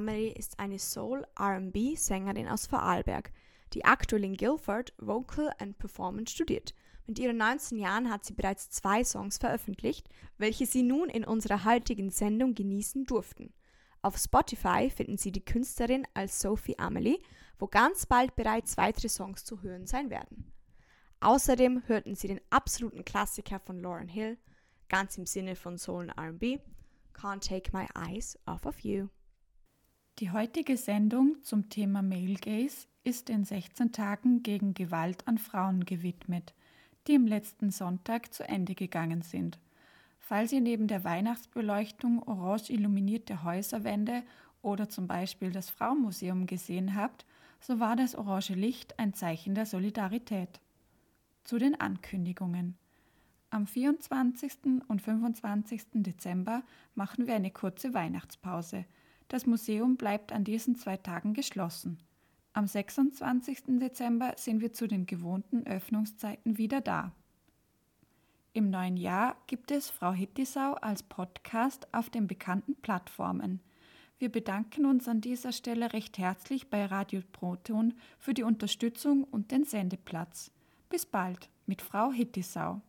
Amelie 0.00 0.32
ist 0.32 0.58
eine 0.58 0.78
Soul-RB-Sängerin 0.78 2.48
aus 2.48 2.66
Vorarlberg, 2.66 3.30
die 3.74 3.84
aktuell 3.84 4.24
in 4.24 4.34
Guildford 4.34 4.94
Vocal 4.96 5.52
and 5.58 5.76
Performance 5.76 6.32
studiert. 6.32 6.74
Mit 7.06 7.18
ihren 7.18 7.36
19 7.36 7.76
Jahren 7.78 8.10
hat 8.10 8.24
sie 8.24 8.32
bereits 8.32 8.70
zwei 8.70 9.04
Songs 9.04 9.36
veröffentlicht, 9.36 10.08
welche 10.38 10.64
Sie 10.64 10.82
nun 10.82 11.10
in 11.10 11.22
unserer 11.22 11.66
heutigen 11.66 12.08
Sendung 12.08 12.54
genießen 12.54 13.04
durften. 13.04 13.52
Auf 14.00 14.16
Spotify 14.16 14.88
finden 14.88 15.18
Sie 15.18 15.32
die 15.32 15.44
Künstlerin 15.44 16.06
als 16.14 16.40
Sophie 16.40 16.78
Amelie, 16.78 17.18
wo 17.58 17.66
ganz 17.66 18.06
bald 18.06 18.34
bereits 18.36 18.78
weitere 18.78 19.10
Songs 19.10 19.44
zu 19.44 19.60
hören 19.60 19.86
sein 19.86 20.08
werden. 20.08 20.50
Außerdem 21.20 21.82
hörten 21.88 22.14
Sie 22.14 22.28
den 22.28 22.40
absoluten 22.48 23.04
Klassiker 23.04 23.60
von 23.60 23.82
Lauren 23.82 24.08
Hill, 24.08 24.38
ganz 24.88 25.18
im 25.18 25.26
Sinne 25.26 25.56
von 25.56 25.76
Soul 25.76 26.08
R&B, 26.16 26.58
Can't 27.12 27.46
Take 27.46 27.76
My 27.76 27.86
Eyes 27.94 28.38
Off 28.46 28.64
of 28.64 28.80
You. 28.80 29.08
Die 30.20 30.32
heutige 30.32 30.76
Sendung 30.76 31.42
zum 31.42 31.70
Thema 31.70 32.02
Male 32.02 32.34
Gaze 32.34 32.86
ist 33.04 33.30
den 33.30 33.46
16 33.46 33.90
Tagen 33.90 34.42
gegen 34.42 34.74
Gewalt 34.74 35.26
an 35.26 35.38
Frauen 35.38 35.86
gewidmet, 35.86 36.52
die 37.06 37.14
im 37.14 37.26
letzten 37.26 37.70
Sonntag 37.70 38.34
zu 38.34 38.46
Ende 38.46 38.74
gegangen 38.74 39.22
sind. 39.22 39.58
Falls 40.18 40.52
ihr 40.52 40.60
neben 40.60 40.88
der 40.88 41.04
Weihnachtsbeleuchtung 41.04 42.22
orange 42.24 42.68
illuminierte 42.68 43.44
Häuserwände 43.44 44.22
oder 44.60 44.90
zum 44.90 45.06
Beispiel 45.06 45.52
das 45.52 45.70
Frauenmuseum 45.70 46.46
gesehen 46.46 46.94
habt, 46.96 47.24
so 47.58 47.80
war 47.80 47.96
das 47.96 48.14
orange 48.14 48.52
Licht 48.52 48.98
ein 48.98 49.14
Zeichen 49.14 49.54
der 49.54 49.64
Solidarität. 49.64 50.60
Zu 51.44 51.56
den 51.56 51.80
Ankündigungen. 51.80 52.76
Am 53.48 53.66
24. 53.66 54.82
und 54.86 55.00
25. 55.00 55.82
Dezember 55.94 56.62
machen 56.94 57.26
wir 57.26 57.36
eine 57.36 57.50
kurze 57.50 57.94
Weihnachtspause. 57.94 58.84
Das 59.30 59.46
Museum 59.46 59.96
bleibt 59.96 60.32
an 60.32 60.42
diesen 60.42 60.74
zwei 60.74 60.96
Tagen 60.96 61.34
geschlossen. 61.34 61.98
Am 62.52 62.66
26. 62.66 63.78
Dezember 63.78 64.34
sind 64.36 64.60
wir 64.60 64.72
zu 64.72 64.88
den 64.88 65.06
gewohnten 65.06 65.64
Öffnungszeiten 65.68 66.58
wieder 66.58 66.80
da. 66.80 67.12
Im 68.52 68.70
neuen 68.70 68.96
Jahr 68.96 69.36
gibt 69.46 69.70
es 69.70 69.88
Frau 69.88 70.10
Hittisau 70.10 70.72
als 70.72 71.04
Podcast 71.04 71.86
auf 71.94 72.10
den 72.10 72.26
bekannten 72.26 72.74
Plattformen. 72.74 73.60
Wir 74.18 74.32
bedanken 74.32 74.84
uns 74.84 75.06
an 75.06 75.20
dieser 75.20 75.52
Stelle 75.52 75.92
recht 75.92 76.18
herzlich 76.18 76.68
bei 76.68 76.84
Radio 76.84 77.22
Proton 77.30 77.94
für 78.18 78.34
die 78.34 78.42
Unterstützung 78.42 79.22
und 79.22 79.52
den 79.52 79.62
Sendeplatz. 79.62 80.50
Bis 80.88 81.06
bald 81.06 81.48
mit 81.66 81.82
Frau 81.82 82.10
Hittisau. 82.10 82.82